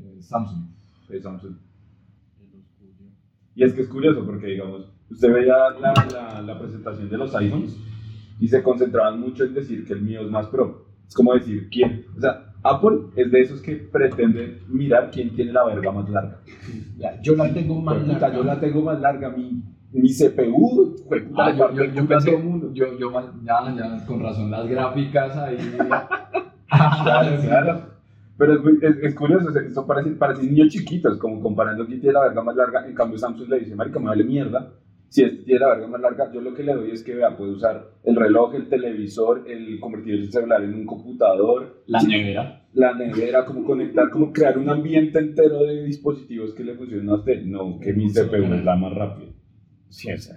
Eh, 0.00 0.18
Samsung. 0.20 0.68
Sí, 1.08 1.18
Samsung. 1.18 1.56
Y 3.54 3.64
es 3.64 3.72
que 3.72 3.80
es 3.80 3.88
curioso 3.88 4.24
porque, 4.24 4.48
digamos, 4.48 4.92
usted 5.10 5.32
veía 5.32 5.70
la, 5.80 5.92
la, 6.12 6.42
la 6.42 6.58
presentación 6.60 7.08
de 7.08 7.16
los 7.16 7.34
iPhones 7.34 7.76
y 8.38 8.46
se 8.46 8.62
concentraban 8.62 9.18
mucho 9.18 9.44
en 9.44 9.54
decir 9.54 9.84
que 9.84 9.94
el 9.94 10.02
mío 10.02 10.20
es 10.20 10.30
más 10.30 10.46
pro. 10.46 10.86
Es 11.08 11.14
como 11.14 11.32
decir 11.32 11.68
quién. 11.70 12.04
O 12.16 12.20
sea, 12.20 12.52
Apple 12.62 12.98
es 13.16 13.32
de 13.32 13.40
esos 13.40 13.62
que 13.62 13.76
pretenden 13.76 14.60
mirar 14.68 15.10
quién 15.10 15.34
tiene 15.34 15.52
la 15.52 15.64
verga 15.64 15.90
más 15.90 16.08
larga. 16.10 16.40
Yo 17.22 17.34
la 17.34 17.52
tengo 17.52 17.80
más 17.80 18.06
larga. 18.06 18.32
yo 18.34 18.44
la 18.44 18.60
tengo 18.60 18.82
más 18.82 19.00
larga, 19.00 19.30
mi, 19.30 19.62
mi 19.92 20.08
CPU, 20.12 20.96
puta, 21.08 21.16
Ah, 21.36 21.54
yo, 21.56 21.72
yo, 21.72 21.84
yo 21.92 22.06
pensé, 22.06 22.30
todo 22.32 22.40
mundo. 22.40 22.70
yo, 22.74 22.86
yo, 22.98 23.10
ya, 23.44 23.74
ya, 23.76 24.06
con 24.06 24.22
razón, 24.22 24.50
las 24.50 24.66
gráficas 24.68 25.36
ahí. 25.36 25.56
Claro, 26.68 27.40
claro. 27.42 27.80
Pero 28.36 28.52
es, 28.54 28.60
muy- 28.62 28.78
es, 28.82 28.96
es 29.02 29.14
curioso, 29.14 29.48
o 29.48 29.52
sea, 29.52 29.62
son 29.70 29.86
parecen, 29.86 30.16
parecen 30.18 30.46
niños 30.54 30.68
chiquitos, 30.68 31.18
como 31.18 31.40
comparando 31.40 31.86
quién 31.86 32.00
tiene 32.00 32.12
la 32.14 32.22
verga 32.28 32.42
más 32.42 32.54
larga. 32.54 32.86
En 32.86 32.94
cambio, 32.94 33.18
Samsung 33.18 33.48
le 33.48 33.60
dice, 33.60 33.74
marica, 33.74 33.98
me 33.98 34.06
vale 34.06 34.22
mierda. 34.24 34.72
Si 35.08 35.22
este 35.24 35.42
tiene 35.44 35.60
la 35.60 35.68
verga 35.70 35.86
más 35.88 36.00
larga, 36.02 36.30
yo 36.32 36.40
lo 36.42 36.52
que 36.54 36.62
le 36.62 36.74
doy 36.74 36.90
es 36.92 37.02
que 37.02 37.14
vea, 37.14 37.36
puede 37.36 37.52
usar 37.52 37.88
el 38.04 38.14
reloj, 38.14 38.54
el 38.54 38.68
televisor, 38.68 39.44
el 39.48 39.80
convertir 39.80 40.14
el 40.14 40.30
celular 40.30 40.62
en 40.62 40.74
un 40.74 40.84
computador, 40.86 41.82
La 41.86 41.98
Sí. 42.00 42.08
nevera. 42.08 42.62
la 42.74 42.94
nevera, 42.94 43.44
como 43.46 43.64
conectar, 43.64 44.10
como 44.10 44.30
crear 44.32 44.56
un 44.58 44.68
ambiente 44.68 45.18
entero 45.18 45.62
de 45.64 45.82
dispositivos 45.84 46.52
que 46.54 46.62
le 46.62 46.74
funcionen 46.74 47.08
a 47.08 47.14
usted. 47.14 47.42
No, 47.42 47.80
que 47.80 47.92
mi 47.94 48.08
CPU 48.08 48.36
es 48.54 48.64
la 48.64 48.76
más 48.76 48.92
rápida. 48.94 49.30
Sí, 49.88 50.10
o 50.12 50.18
sea, 50.18 50.36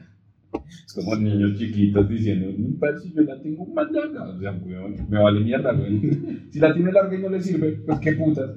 es 0.86 0.94
como 0.94 1.16
niños 1.16 1.58
chiquitos 1.58 2.08
diciendo, 2.10 2.48
"Mm, 2.58 2.80
pero 2.80 3.00
si 3.00 3.14
yo 3.14 3.22
la 3.24 3.42
tengo 3.42 3.66
más 3.68 3.92
larga, 3.92 4.30
o 4.30 4.40
sea, 4.40 4.52
weón, 4.52 4.96
me 5.10 5.20
vale 5.22 5.40
mierda, 5.42 5.74
güey. 5.74 6.00
Si 6.52 6.60
la 6.60 6.74
tiene 6.74 6.92
larga 6.92 7.18
y 7.18 7.22
no 7.22 7.30
le 7.30 7.42
sirve, 7.42 7.72
pues 7.86 8.00
qué 8.00 8.14
putas. 8.14 8.52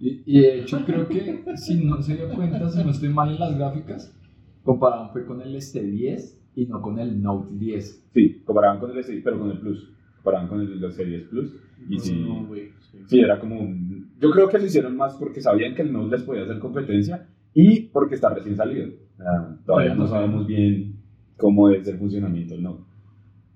Y, 0.00 0.22
y 0.26 0.40
de 0.40 0.60
hecho 0.60 0.84
creo 0.84 1.08
que 1.08 1.42
si 1.56 1.82
no 1.84 2.02
se 2.02 2.16
dio 2.16 2.28
cuenta, 2.30 2.68
si 2.68 2.82
no 2.84 2.90
estoy 2.90 3.08
mal 3.08 3.30
en 3.32 3.40
las 3.40 3.56
gráficas, 3.56 4.14
comparaban 4.62 5.10
fue 5.12 5.24
con 5.24 5.40
el 5.40 5.54
S10 5.54 6.36
y 6.56 6.66
no 6.66 6.82
con 6.82 6.98
el 6.98 7.22
Note 7.22 7.48
10. 7.58 8.04
Sí, 8.12 8.42
comparaban 8.44 8.80
con 8.80 8.90
el 8.90 8.98
S, 8.98 9.20
pero 9.24 9.38
con 9.38 9.50
el 9.50 9.58
Plus. 9.58 9.90
Comparaban 10.16 10.48
con 10.48 10.60
el, 10.60 10.80
los 10.80 10.94
Series 10.94 11.22
Plus. 11.24 11.54
Y 11.88 11.98
sí, 11.98 12.14
No, 12.26 12.46
güey. 12.46 12.70
sí. 12.90 12.98
sí, 13.06 13.20
era 13.20 13.38
como. 13.38 13.60
un- 13.60 14.10
Yo 14.20 14.30
creo 14.30 14.48
que 14.48 14.58
lo 14.58 14.64
hicieron 14.66 14.96
más 14.96 15.14
porque 15.14 15.40
sabían 15.40 15.74
que 15.74 15.82
el 15.82 15.92
Note 15.92 16.16
les 16.16 16.22
podía 16.24 16.42
hacer 16.42 16.58
competencia 16.58 17.26
y 17.54 17.80
porque 17.82 18.16
está 18.16 18.34
recién 18.34 18.56
salido. 18.56 18.88
O 19.14 19.16
sea, 19.16 19.56
todavía 19.64 19.94
no 19.94 20.06
sabemos 20.06 20.46
bien 20.46 20.96
cómo 21.36 21.70
es 21.70 21.86
el 21.86 21.98
funcionamiento 21.98 22.56
Note. 22.58 22.82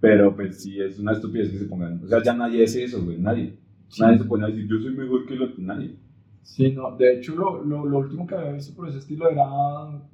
Pero 0.00 0.34
pues 0.34 0.62
sí, 0.62 0.80
es 0.80 0.98
una 0.98 1.12
estupidez 1.12 1.50
que 1.50 1.58
se 1.58 1.64
pongan. 1.64 2.00
O 2.02 2.06
sea, 2.06 2.22
ya 2.22 2.32
nadie 2.32 2.64
hace 2.64 2.84
eso, 2.84 3.04
güey. 3.04 3.18
Nadie. 3.18 3.58
Sí. 3.88 4.00
Nadie 4.02 4.18
se 4.18 4.24
pone 4.24 4.44
a 4.44 4.48
decir, 4.48 4.68
yo 4.68 4.78
soy 4.78 4.94
mejor 4.94 5.26
que 5.26 5.34
otro. 5.34 5.56
Nadie. 5.58 5.96
Sí, 6.48 6.72
no, 6.72 6.96
de 6.96 7.16
hecho 7.16 7.34
lo, 7.34 7.62
lo, 7.62 7.84
lo 7.84 7.98
último 7.98 8.26
que 8.26 8.34
había 8.34 8.52
visto 8.52 8.74
por 8.74 8.88
ese 8.88 8.98
estilo 8.98 9.28
era 9.28 9.44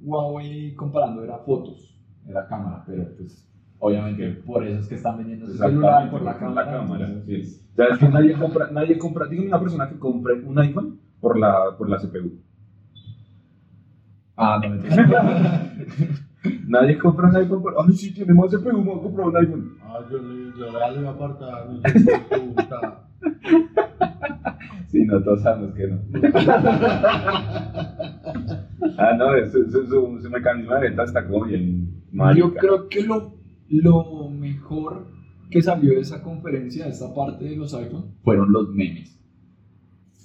Huawei 0.02 0.74
comparando, 0.74 1.22
era 1.22 1.38
fotos, 1.38 1.96
era 2.26 2.48
cámara, 2.48 2.82
pero 2.84 3.08
pues 3.16 3.48
obviamente 3.78 4.42
por 4.44 4.66
eso 4.66 4.80
es 4.80 4.88
que 4.88 4.96
están 4.96 5.18
vendiendo 5.18 5.46
su 5.46 5.56
celular 5.56 6.10
por 6.10 6.22
la 6.22 6.36
cámara. 6.36 6.72
cámara, 6.72 7.06
entonces, 7.06 7.56
sí. 7.56 7.62
Ya 7.76 7.84
es 7.84 7.98
que 7.98 8.08
nadie 8.08 8.32
compra, 8.32 8.68
nadie 8.72 8.98
compra, 8.98 9.28
dígame 9.28 9.46
una 9.46 9.60
persona 9.60 9.88
que 9.88 9.96
compre 9.96 10.34
un 10.40 10.58
iPhone 10.58 10.98
por 11.20 11.38
la, 11.38 11.76
por 11.78 11.88
la 11.88 11.98
CPU. 11.98 12.32
Ah, 14.36 14.60
no 14.62 14.68
me 14.70 14.80
Nadie 16.66 16.98
compra 16.98 17.28
un 17.28 17.36
iPhone 17.36 17.62
por, 17.62 17.74
ay, 17.78 17.92
sí, 17.94 18.12
tiene 18.12 18.34
más 18.34 18.50
CPU, 18.50 18.72
me 18.78 18.84
voy 18.84 18.98
a 18.98 19.02
comprar 19.02 19.28
un 19.28 19.36
iPhone. 19.36 19.78
Ah, 19.82 20.00
yo 20.10 20.18
le 20.18 20.52
yo 20.58 20.66
le 20.66 20.98
voy 20.98 21.06
a 21.06 21.10
apartar. 21.10 21.66
No 21.70 21.80
sé. 21.82 22.22
Sí, 24.88 25.04
no, 25.06 25.22
todos 25.22 25.42
sabemos 25.42 25.74
que 25.74 25.86
no. 25.88 25.98
ah, 28.98 29.12
no, 29.16 29.26
su, 29.50 29.70
su, 29.70 29.86
su, 29.86 30.20
su 30.22 30.30
mecanismo 30.30 30.74
de 30.74 30.80
venta 30.80 31.04
está 31.04 31.26
como 31.26 31.44
bien 31.46 32.04
marica. 32.12 32.46
Yo 32.46 32.54
creo 32.54 32.88
que 32.88 33.02
lo, 33.02 33.34
lo 33.68 34.28
mejor 34.30 35.06
que 35.50 35.62
salió 35.62 35.94
de 35.94 36.00
esa 36.00 36.22
conferencia, 36.22 36.84
de 36.84 36.90
esta 36.90 37.14
parte 37.14 37.44
de 37.44 37.56
los 37.56 37.74
iPhone, 37.74 38.14
fueron 38.22 38.52
los 38.52 38.68
memes. 38.68 39.13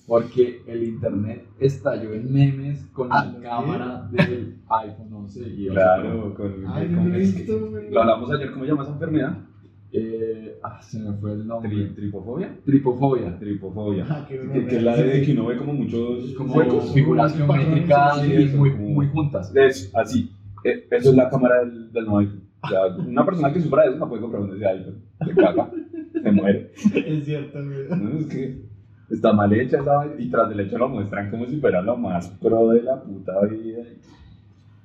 Porque 0.09 0.61
el 0.67 0.83
internet 0.83 1.45
estalló 1.59 2.13
en 2.13 2.33
memes 2.33 2.83
con 2.93 3.07
Ah, 3.11 3.31
la 3.31 3.39
cámara 3.41 4.09
del 4.11 4.57
iPhone 4.69 5.13
11 5.13 5.39
y 5.47 5.67
11 5.69 5.79
Claro, 5.79 6.33
con, 6.33 6.51
Ay, 6.67 6.87
con- 6.87 7.11
no 7.11 7.79
lo 7.91 8.01
hablamos 8.01 8.31
ayer, 8.31 8.51
¿cómo 8.51 8.65
se 8.65 8.71
llama 8.71 8.83
esa 8.83 8.93
enfermedad? 8.93 9.37
Eh, 9.91 10.59
ah, 10.63 10.79
se 10.81 10.99
me 10.99 11.13
fue 11.13 11.33
el 11.33 11.47
nombre. 11.47 11.71
Tri- 11.71 11.95
¿Tripofobia? 11.95 12.55
Tripofobia. 12.65 13.39
Tripofobia. 13.39 14.05
Ah, 14.09 14.25
qué 14.27 14.39
que, 14.39 14.65
que 14.67 14.77
es 14.77 14.83
la 14.83 14.95
de 14.95 15.21
que 15.21 15.31
uno 15.33 15.45
ve 15.47 15.57
como 15.57 15.73
muchos 15.73 16.33
Como 16.33 16.53
huecos. 16.55 16.93
figuras 16.93 17.35
geométricas 17.35 18.21
sí, 18.21 18.31
y 18.33 18.43
eso, 18.43 18.57
muy, 18.57 18.71
como- 18.71 18.89
muy 18.89 19.07
juntas. 19.07 19.51
Es 19.55 19.91
así. 19.95 20.31
Eh, 20.63 20.87
Eso 20.91 21.11
es 21.11 21.15
la 21.15 21.29
cámara 21.29 21.61
del, 21.61 21.91
del 21.91 22.03
nuevo 22.05 22.19
iPhone. 22.19 22.43
O 22.61 22.67
sea, 22.67 22.85
una 22.97 23.25
persona 23.25 23.53
que 23.53 23.61
sufra 23.61 23.83
de 23.83 23.89
eso 23.91 23.99
no 23.99 24.09
puede 24.09 24.21
comprar 24.21 24.41
un 24.43 24.55
ese 24.55 24.65
iPhone. 24.67 25.03
Se 25.25 25.33
caga, 25.35 25.71
se 26.21 26.31
muere. 26.31 26.71
Es 27.05 27.25
cierto. 27.25 27.59
No, 27.61 28.19
es 28.19 28.25
que 28.27 28.68
está 29.09 29.33
mal 29.33 29.51
hecha 29.53 29.79
esa 29.79 29.97
vaina, 29.97 30.15
y 30.17 30.29
tras 30.29 30.49
del 30.49 30.61
hecho 30.61 30.77
lo 30.77 30.89
muestran 30.89 31.29
como 31.29 31.45
si 31.45 31.59
fuera 31.59 31.81
lo 31.81 31.97
más 31.97 32.29
pro 32.41 32.69
de 32.69 32.83
la 32.83 33.01
puta 33.01 33.39
vida. 33.45 33.83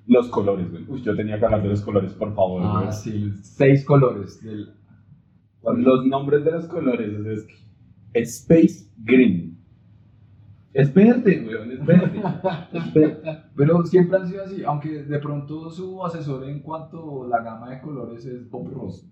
Los 0.07 0.29
colores, 0.29 0.71
güey. 0.71 0.85
Uy, 0.89 1.03
yo 1.03 1.17
tenía 1.17 1.39
que 1.39 1.45
hablar 1.47 1.63
de 1.63 1.69
los 1.71 1.81
colores, 1.81 2.13
por 2.13 2.35
favor. 2.35 2.63
Ah, 2.65 2.81
güey. 2.83 2.93
sí, 2.93 3.33
seis 3.43 3.85
colores. 3.85 4.43
Del, 4.43 4.69
Los 5.63 6.07
nombres 6.07 6.45
de 6.45 6.53
los 6.53 6.67
colores, 6.67 7.47
es 8.13 8.41
Space 8.41 8.91
Green. 8.99 9.59
Es 10.75 10.93
verde, 10.93 11.45
weón, 11.47 11.71
es 11.71 11.87
verde. 11.87 12.21
Es 12.73 12.93
verde. 12.93 13.43
Pero 13.57 13.85
siempre 13.87 14.19
han 14.19 14.29
sido 14.29 14.43
así, 14.43 14.65
aunque 14.65 15.05
de 15.05 15.19
pronto 15.21 15.71
su 15.71 16.05
asesor 16.05 16.49
en 16.49 16.61
cuanto 16.61 17.25
a 17.25 17.29
la 17.29 17.43
gama 17.43 17.71
de 17.71 17.81
colores 17.81 18.27
es 18.27 18.51
Bob 18.51 18.73
Ross. 18.73 19.07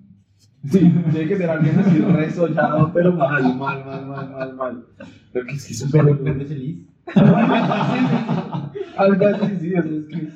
Sí, 0.65 0.79
tiene 1.11 1.29
que 1.29 1.37
ser 1.37 1.51
alguien 1.51 1.79
así 1.79 1.99
resollado, 1.99 2.91
pero 2.95 3.13
mal, 3.13 3.43
mal, 3.57 3.85
mal, 3.85 4.07
mal, 4.07 4.31
mal, 4.31 4.55
mal. 4.55 4.85
Pero 5.33 5.47
que 5.47 5.55
es 5.55 5.67
que 5.67 5.73
es 5.73 5.79
súper 5.81 6.05
Verde 6.05 6.23
verde 6.23 6.45
feliz. 6.45 6.87
Algo 8.97 9.27
así, 9.27 9.57
sí, 9.61 9.75
o 9.75 9.83
sea, 9.83 9.93
es 9.93 10.07
que. 10.07 10.29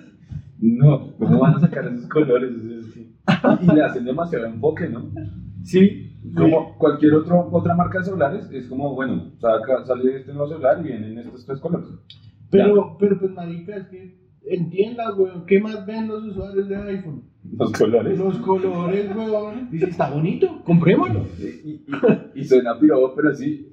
No, 0.59 1.13
¿cómo 1.19 1.39
van 1.41 1.55
a 1.55 1.61
sacar 1.61 1.87
esos 1.87 2.09
colores? 2.09 2.51
Es 2.51 2.95
que- 2.95 3.13
Y 3.63 3.67
le 3.75 3.83
hacen 3.83 4.05
demasiado 4.05 4.47
enfoque, 4.47 4.89
¿no? 4.89 5.11
Sí. 5.63 6.13
Como 6.37 6.77
cualquier 6.79 7.15
otro, 7.15 7.49
otra 7.53 7.75
marca 7.77 7.99
de 8.01 8.07
celulares, 8.07 8.49
es 8.51 8.67
como, 8.67 8.95
bueno, 8.95 9.31
saca, 9.39 9.85
sale 9.85 10.17
este 10.17 10.33
nuevo 10.33 10.49
celular 10.49 10.81
y 10.81 10.89
vienen 10.89 11.19
estos 11.19 11.47
tres 11.47 11.61
colores. 11.61 11.89
Pero, 12.51 12.97
pero 12.99 13.19
pues 13.21 13.33
marica, 13.33 13.77
es 13.77 13.87
que 13.89 14.26
entienda, 14.47 15.15
weón, 15.15 15.45
¿qué 15.47 15.61
más 15.61 15.85
ven 15.87 16.09
los 16.09 16.25
usuarios 16.25 16.69
de 16.69 16.77
iPhone? 16.77 17.23
Los 17.57 17.73
colores. 17.73 18.19
Los 18.19 18.39
colores, 18.39 19.15
weón. 19.17 19.71
Dice, 19.71 19.87
está 19.91 20.11
bonito, 20.11 20.63
comprémoslo. 20.65 21.27
Y, 21.39 21.45
y, 21.45 21.87
y 22.35 22.45
suena 22.45 22.79
piro, 22.79 23.15
pero 23.15 23.35
sí. 23.35 23.71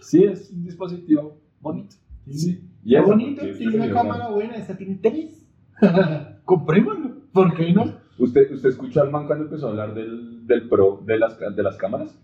Sí, 0.00 0.24
es 0.24 0.50
un 0.50 0.64
dispositivo 0.64 1.40
bonito. 1.60 1.96
Sí. 2.30 2.62
Y 2.84 2.94
es 2.94 3.04
bonito, 3.04 3.42
este 3.42 3.58
tiene 3.58 3.74
una 3.76 3.84
sería 3.86 4.02
cámara 4.02 4.28
buena, 4.28 4.56
esta 4.56 4.76
tiene 4.76 4.98
tres. 5.02 5.46
comprémoslo. 6.44 7.16
¿Por 7.32 7.54
qué 7.54 7.72
no? 7.72 7.84
¿Usted, 8.18 8.52
¿Usted 8.52 8.68
escuchó 8.70 9.02
al 9.02 9.10
man 9.10 9.26
cuando 9.26 9.44
empezó 9.44 9.66
a 9.66 9.70
hablar 9.70 9.94
del, 9.94 10.46
del 10.46 10.68
Pro 10.68 11.02
de 11.04 11.18
las, 11.18 11.38
de 11.38 11.62
las 11.62 11.76
cámaras? 11.76 12.18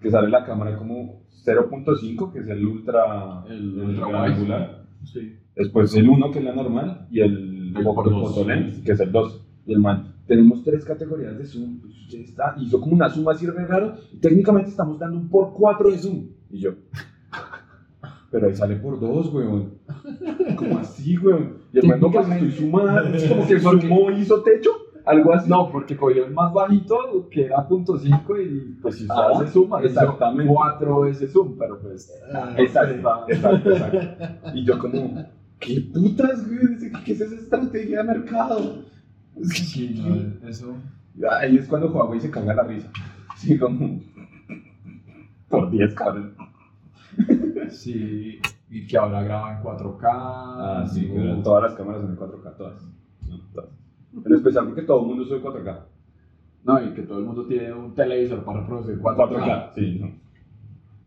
Que 0.00 0.10
sale 0.10 0.28
la 0.28 0.44
cámara 0.44 0.76
como 0.76 1.22
0.5, 1.44 2.32
que 2.32 2.40
es 2.40 2.48
el 2.48 2.66
ultra, 2.66 3.44
El 3.48 3.56
el 3.56 3.80
ultra 3.80 4.08
gran 4.08 4.32
angular. 4.32 4.84
Sí. 5.04 5.38
Después 5.56 5.94
el 5.96 6.08
1, 6.08 6.30
que 6.30 6.38
es 6.38 6.44
la 6.44 6.54
normal, 6.54 7.06
y 7.10 7.20
el, 7.20 7.72
El 7.76 7.84
foco- 7.84 7.94
por 8.04 8.10
dos. 8.10 8.34
foto 8.34 8.48
lens, 8.48 8.78
que 8.82 8.92
es 8.92 9.00
el 9.00 9.12
2. 9.12 9.40
Y 9.66 9.72
el 9.74 9.78
man, 9.80 10.14
tenemos 10.26 10.62
tres 10.64 10.84
categorías 10.84 11.36
de 11.38 11.44
zoom. 11.46 11.80
Pues 11.80 11.94
usted 12.02 12.20
está, 12.20 12.54
hizo 12.58 12.80
como 12.80 12.94
una 12.94 13.08
zoom 13.10 13.28
así 13.28 13.46
re 13.46 13.64
raro. 13.66 13.94
y 14.12 14.18
técnicamente 14.18 14.70
estamos 14.70 14.98
dando 14.98 15.18
un 15.18 15.28
por 15.28 15.52
4 15.52 15.90
de 15.90 15.98
zoom. 15.98 16.26
Y 16.50 16.58
yo, 16.60 16.72
pero 18.30 18.46
ahí 18.48 18.54
sale 18.54 18.76
por 18.76 18.98
2, 18.98 19.32
weón. 19.34 19.74
¿Cómo 20.56 20.78
así, 20.78 21.18
weón? 21.18 21.58
Y 21.72 21.78
el 21.80 21.86
man, 21.88 22.00
no, 22.00 22.10
pues 22.10 22.26
estoy 22.28 22.50
sumando. 22.52 23.14
Es 23.14 23.28
como 23.28 23.46
que 23.46 23.60
sumó 23.60 24.10
y 24.10 24.20
hizo 24.20 24.42
techo. 24.42 24.70
Algo 25.04 25.32
así. 25.34 25.50
No, 25.50 25.68
porque 25.70 25.96
cogió 25.96 26.24
el 26.26 26.32
más 26.32 26.52
bajito, 26.52 27.28
que 27.30 27.46
era 27.46 27.66
.5, 27.68 28.40
y 28.40 28.80
pues 28.80 28.96
si 28.98 29.06
Ah, 29.10 29.44
zoom, 29.52 29.68
hizo 29.68 29.78
exactamente. 29.80 30.52
4 30.52 31.00
veces 31.00 31.32
zoom, 31.32 31.56
pero 31.58 31.78
pues... 31.80 32.12
Ah, 32.32 32.54
Exacto, 32.56 33.24
exacto, 33.28 33.70
exacto. 33.70 33.98
Y 34.54 34.64
yo 34.64 34.78
como, 34.78 35.24
¿qué 35.62 35.80
putas, 35.92 36.46
güey? 36.46 36.78
¿Qué- 36.78 36.92
¿Qué 37.04 37.12
es 37.12 37.20
esa 37.20 37.34
estrategia 37.36 37.98
de 38.02 38.04
mercado? 38.04 38.84
Es 39.40 39.48
que- 39.52 39.58
Sí, 39.62 39.94
no, 40.42 40.48
eso... 40.48 40.74
Ahí 41.40 41.56
es 41.56 41.68
cuando 41.68 41.90
Huawei 41.92 42.20
se 42.20 42.30
caga 42.30 42.54
la 42.54 42.62
risa. 42.64 42.90
Sí, 43.36 43.58
como, 43.58 44.00
por 45.48 45.70
10, 45.70 45.94
cabrón. 45.94 46.34
Sí, 47.70 48.38
y 48.70 48.86
que 48.86 48.96
ahora 48.98 49.22
graba 49.22 49.56
en 49.58 49.62
4K. 49.62 50.00
Ah, 50.04 50.86
sí, 50.90 51.06
uh, 51.10 51.14
pero 51.14 51.42
todas 51.42 51.62
las 51.64 51.74
cámaras 51.74 52.02
son 52.02 52.10
en 52.12 52.16
4K, 52.16 52.56
todas. 52.56 52.82
No, 53.28 53.38
todas. 53.52 53.70
En 54.24 54.34
especial 54.34 54.66
porque 54.66 54.82
todo 54.82 55.00
el 55.02 55.06
mundo 55.08 55.24
sube 55.24 55.42
4K. 55.42 55.80
No, 56.64 56.82
y 56.82 56.94
que 56.94 57.02
todo 57.02 57.18
el 57.18 57.24
mundo 57.24 57.46
tiene 57.46 57.72
un 57.72 57.94
televisor 57.94 58.44
para 58.44 58.60
reproducir 58.60 58.98
4K. 59.00 59.16
4K, 59.28 59.70
sí, 59.74 59.98
no. 60.00 60.10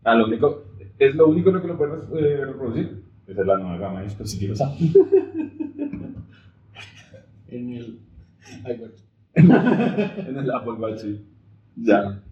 Ah, 0.04 0.14
lo 0.14 0.26
único, 0.26 0.64
es 0.98 1.14
lo 1.16 1.28
único 1.28 1.50
lo 1.50 1.62
que 1.62 1.68
lo 1.68 1.76
puede 1.76 2.32
eh, 2.32 2.44
reproducir. 2.44 3.05
Esa 3.26 3.40
es 3.40 3.46
la 3.46 3.56
nueva 3.58 3.78
gama 3.78 4.00
de 4.00 4.06
dispositivos 4.06 4.60
Apple. 4.60 4.92
En 7.48 7.70
el. 7.70 8.00
Bueno. 8.62 8.88
en 9.34 10.36
el 10.36 10.50
Apple 10.50 10.72
Watch, 10.72 10.98
sí. 11.00 11.24
Ya. 11.76 12.22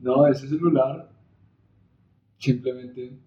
No, 0.00 0.26
ese 0.26 0.48
celular 0.48 1.10
simplemente 2.38 3.18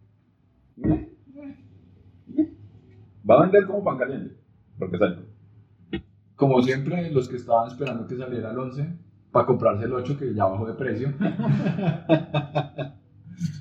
Va 3.29 3.39
a 3.39 3.41
vender 3.41 3.65
como 3.65 3.83
pan 3.83 3.97
caliente. 3.97 4.35
Porque 4.77 4.97
sale. 4.97 5.17
Como 6.35 6.61
siempre, 6.61 7.11
los 7.11 7.27
que 7.27 7.37
estaban 7.37 7.67
esperando 7.67 8.07
que 8.07 8.15
saliera 8.15 8.51
el 8.51 8.59
11 8.59 8.87
para 9.31 9.45
comprarse 9.45 9.85
el 9.85 9.93
8 9.93 10.17
que 10.17 10.33
ya 10.33 10.45
bajó 10.45 10.65
de 10.65 10.73
precio. 10.73 11.13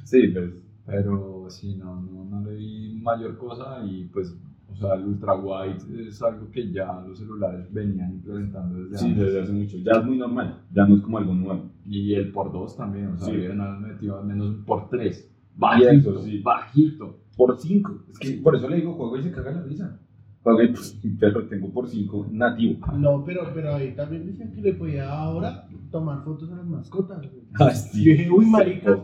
Sí, 0.05 0.29
pues. 0.29 0.51
Pero 0.87 1.47
sí, 1.49 1.77
no, 1.77 2.01
no, 2.01 2.25
no 2.25 2.41
le 2.49 2.57
vi 2.57 2.99
mayor 3.03 3.37
cosa 3.37 3.85
y 3.85 4.05
pues, 4.05 4.37
o 4.71 4.77
sea, 4.77 4.95
el 4.95 5.05
ultra 5.07 5.35
wide 5.35 6.09
es 6.09 6.23
algo 6.23 6.51
que 6.51 6.71
ya 6.71 7.01
los 7.07 7.19
celulares 7.19 7.73
venían 7.73 8.13
implementando 8.15 8.77
desde 8.85 8.99
Sí, 8.99 9.07
antes. 9.07 9.25
desde 9.25 9.41
hace 9.43 9.53
mucho. 9.53 9.77
Ya 9.79 9.93
es 9.93 10.05
muy 10.05 10.17
normal. 10.19 10.63
Ya 10.73 10.87
no 10.87 10.97
es 10.97 11.03
como 11.03 11.19
algo 11.19 11.35
nuevo. 11.35 11.71
Y 11.85 12.15
el 12.15 12.31
por 12.33 12.53
2 12.53 12.77
también, 12.77 13.09
o 13.09 13.19
sea, 13.19 13.29
Sí. 13.29 13.35
habían 13.35 13.83
metido 13.83 14.19
al 14.19 14.27
menos 14.27 14.49
un 14.49 14.65
por 14.65 14.89
3. 14.89 15.33
Y 15.57 15.59
Bajito, 15.59 16.11
eso, 16.11 16.23
sí. 16.23 16.41
bajito. 16.43 17.19
Por 17.37 17.59
5. 17.59 18.05
Es 18.11 18.19
que 18.19 18.33
por 18.43 18.57
eso 18.57 18.69
le 18.69 18.77
digo, 18.77 18.93
juego 18.95 19.17
y 19.17 19.23
se 19.23 19.31
caga 19.33 19.53
la 19.53 19.63
risa. 19.63 19.99
Huawei, 20.45 20.73
pues, 20.73 21.01
pero 21.19 21.47
tengo 21.49 21.71
por 21.73 21.89
5 21.89 22.29
nativo. 22.31 22.87
No, 22.97 23.25
pero, 23.25 23.51
pero 23.55 23.75
ahí 23.75 23.95
también 23.95 24.27
dicen 24.27 24.53
que 24.53 24.61
le 24.61 24.75
podía 24.75 25.11
ahora 25.11 25.67
tomar 25.91 26.23
fotos 26.23 26.51
a 26.53 26.57
las 26.57 26.67
mascotas. 26.67 27.21
sí. 27.93 28.05
Yo 28.05 28.13
dije, 28.13 28.31
uy, 28.31 28.47
marica, 28.47 28.97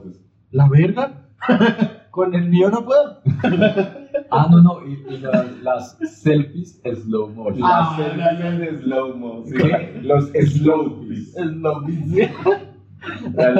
¿la 0.50 0.68
verga? 0.68 1.21
Con 2.10 2.34
el 2.34 2.48
mío 2.48 2.70
no 2.70 2.84
puedo. 2.84 3.18
Ah, 4.34 4.46
no, 4.50 4.62
no, 4.62 4.78
y, 4.86 5.14
y 5.14 5.18
las, 5.18 5.62
las 5.62 5.98
selfies 6.22 6.80
slow. 6.82 7.34
Ah, 7.62 7.96
Las 7.98 8.14
selfies 8.16 8.68
en 8.68 8.78
slow-mo. 8.80 9.44
sí. 9.44 9.54
Los 10.02 10.30
slow-pis. 10.32 11.36
Es 11.36 11.46
lo 11.56 11.80
mismo. 11.82 12.50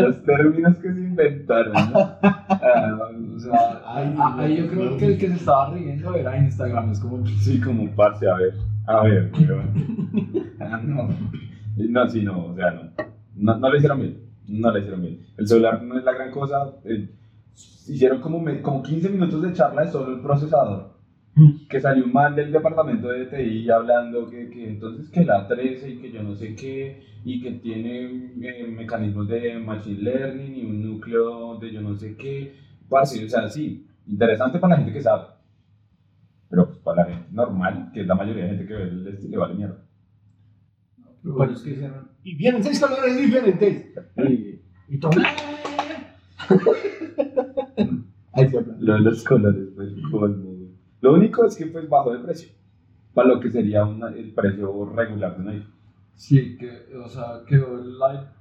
Los 0.01 0.25
términos 0.25 0.77
que 0.79 0.93
se 0.95 1.01
inventaron. 1.01 1.73
¿no? 1.75 2.17
Ah, 2.23 3.09
o 3.37 3.39
sea, 3.39 3.83
ah, 3.85 4.37
ahí 4.39 4.57
yo 4.57 4.67
creo 4.69 4.97
que 4.97 5.07
el 5.07 5.19
que 5.19 5.29
se 5.29 5.35
estaba 5.35 5.75
riendo 5.75 6.15
era 6.15 6.39
Instagram, 6.39 6.93
es 6.93 7.01
como... 7.01 7.27
Sí, 7.27 7.61
como 7.61 7.91
parce, 7.95 8.27
a 8.27 8.35
ver. 8.37 8.55
A 8.87 9.03
ver, 9.03 9.31
pero. 9.37 9.63
Ah, 10.61 10.81
no. 10.83 11.09
No, 11.77 12.09
sí, 12.09 12.23
no, 12.23 12.47
o 12.47 12.55
sea, 12.55 12.71
no. 12.71 12.83
No, 13.35 13.59
no 13.59 13.71
le 13.71 13.77
hicieron 13.77 14.01
bien. 14.01 14.19
No 14.49 14.71
le 14.73 14.79
hicieron 14.81 15.03
bien. 15.03 15.21
El 15.37 15.47
celular 15.49 15.83
no 15.83 15.99
es 15.99 16.05
la 16.05 16.13
gran 16.13 16.31
cosa. 16.31 16.71
eh, 16.85 17.11
hicieron 17.89 18.21
como, 18.21 18.41
me- 18.41 18.63
como 18.63 18.83
15 18.83 19.09
minutos 19.11 19.43
de 19.43 19.53
charla 19.53 19.83
de 19.85 19.91
solo 19.91 20.15
el 20.17 20.21
procesador. 20.23 20.93
Que 21.69 21.81
salió 21.81 22.05
un 22.05 22.13
man 22.13 22.35
del 22.37 22.53
departamento 22.53 23.09
de 23.09 23.25
TI 23.25 23.71
hablando 23.71 24.29
que, 24.29 24.51
que 24.51 24.69
entonces 24.69 25.09
que 25.09 25.25
la 25.25 25.49
13 25.49 25.89
y 25.91 25.97
que 25.99 26.13
yo 26.13 26.23
no 26.23 26.35
sé 26.35 26.55
qué, 26.55 27.03
y 27.25 27.41
que 27.41 27.53
tiene 27.53 28.33
eh, 28.43 28.67
mecanismos 28.69 29.27
de 29.29 29.59
machine 29.59 30.03
learning 30.03 30.55
y 30.57 30.65
un 30.67 30.83
núcleo 30.83 31.59
de 31.59 31.73
yo 31.73 31.81
no 31.81 31.95
sé 31.97 32.17
qué. 32.17 32.55
Parce, 32.89 33.25
o 33.25 33.29
sea, 33.29 33.49
sí, 33.49 33.87
interesante 34.07 34.59
para 34.59 34.73
la 34.75 34.81
gente 34.81 34.93
que 34.93 35.01
sabe. 35.03 35.29
Pero 36.51 36.67
pues 36.67 36.79
para 36.81 37.05
la 37.09 37.15
gente 37.15 37.29
normal, 37.33 37.91
que 37.95 38.03
es 38.03 38.07
la 38.07 38.15
mayoría 38.15 38.43
de 38.45 38.49
gente 38.51 38.67
que 38.67 38.75
ve 38.75 38.83
el 38.83 39.09
este, 39.09 39.29
le 39.29 39.37
vale 39.39 39.55
mierda. 39.55 39.79
Bueno, 41.23 41.55
es 41.55 41.61
que 41.63 41.71
hicieron. 41.71 42.11
Y 42.25 42.35
vienen 42.35 42.63
seis 42.63 42.79
colores 42.79 43.17
diferentes. 43.17 43.95
Y, 44.19 44.61
y 44.95 44.99
todo. 45.01 45.13
Ahí 48.35 48.49
se 48.49 48.59
habla. 48.59 48.75
Lo 48.79 48.95
de 48.95 49.01
los 49.01 49.25
colores, 49.25 49.69
pues. 49.75 49.93
Lo 51.01 51.15
único 51.15 51.45
es 51.45 51.57
que 51.57 51.67
pues 51.67 51.89
bajó 51.89 52.13
de 52.13 52.21
precio. 52.21 52.49
Para 53.15 53.29
lo 53.29 53.41
que 53.41 53.51
sería 53.51 53.85
una- 53.85 54.09
el 54.09 54.33
precio 54.33 54.85
regular 54.87 55.37
de 55.37 55.43
un 55.43 55.49
iPhone. 55.49 55.73
Sí, 56.15 56.57
que, 56.57 56.95
o 56.97 57.09
sea, 57.09 57.43
quedó 57.47 57.79
el, 57.79 57.95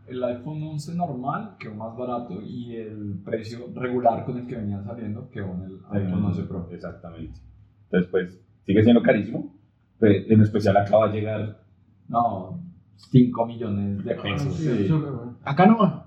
el 0.07 0.23
iPhone 0.23 0.61
11 0.63 0.93
normal, 0.95 1.55
quedó 1.59 1.73
más 1.73 1.97
barato, 1.97 2.39
y 2.41 2.75
el 2.75 3.19
precio 3.25 3.67
regular 3.73 4.23
con 4.25 4.37
el 4.37 4.45
que 4.45 4.55
venían 4.55 4.83
saliendo 4.85 5.29
quedó 5.29 5.53
en 5.55 5.63
el 5.63 5.79
iPhone 5.91 6.25
11 6.25 6.43
Pro. 6.43 6.69
Exactamente. 6.71 7.39
Entonces, 7.85 8.11
pues, 8.11 8.41
sigue 8.65 8.83
siendo 8.83 9.01
carísimo. 9.01 9.55
pero 9.99 10.13
en 10.33 10.41
especial 10.41 10.77
acaba 10.77 11.09
de 11.09 11.19
llegar. 11.19 11.61
No, 12.07 12.59
5 12.95 13.45
millones 13.45 14.03
de 14.03 14.13
Ah, 14.13 14.21
pesos. 14.21 14.55
sí, 14.55 14.67
sí. 14.87 14.91
bueno. 14.91 15.37
Acá 15.43 15.65
no 15.65 15.77
va. 15.77 16.00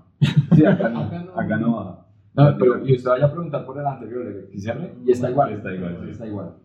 Sí, 0.55 0.65
acá 0.65 0.89
no. 0.89 0.99
Acá 1.01 1.19
no. 1.19 1.39
acá 1.39 1.57
no 1.57 1.75
va. 1.75 2.07
No, 2.35 2.57
pero 2.57 2.85
y 2.85 2.95
usted 2.95 3.09
vaya 3.09 3.25
a 3.25 3.31
preguntar 3.31 3.65
por 3.65 3.79
el 3.79 3.85
anterior, 3.85 4.27
el 4.27 4.59
XR, 4.59 4.95
y 5.05 5.11
está 5.11 5.29
igual. 5.29 5.53
Está 5.53 5.73
igual, 5.73 5.99
sí. 6.03 6.09
Está 6.09 6.27
igual. 6.27 6.55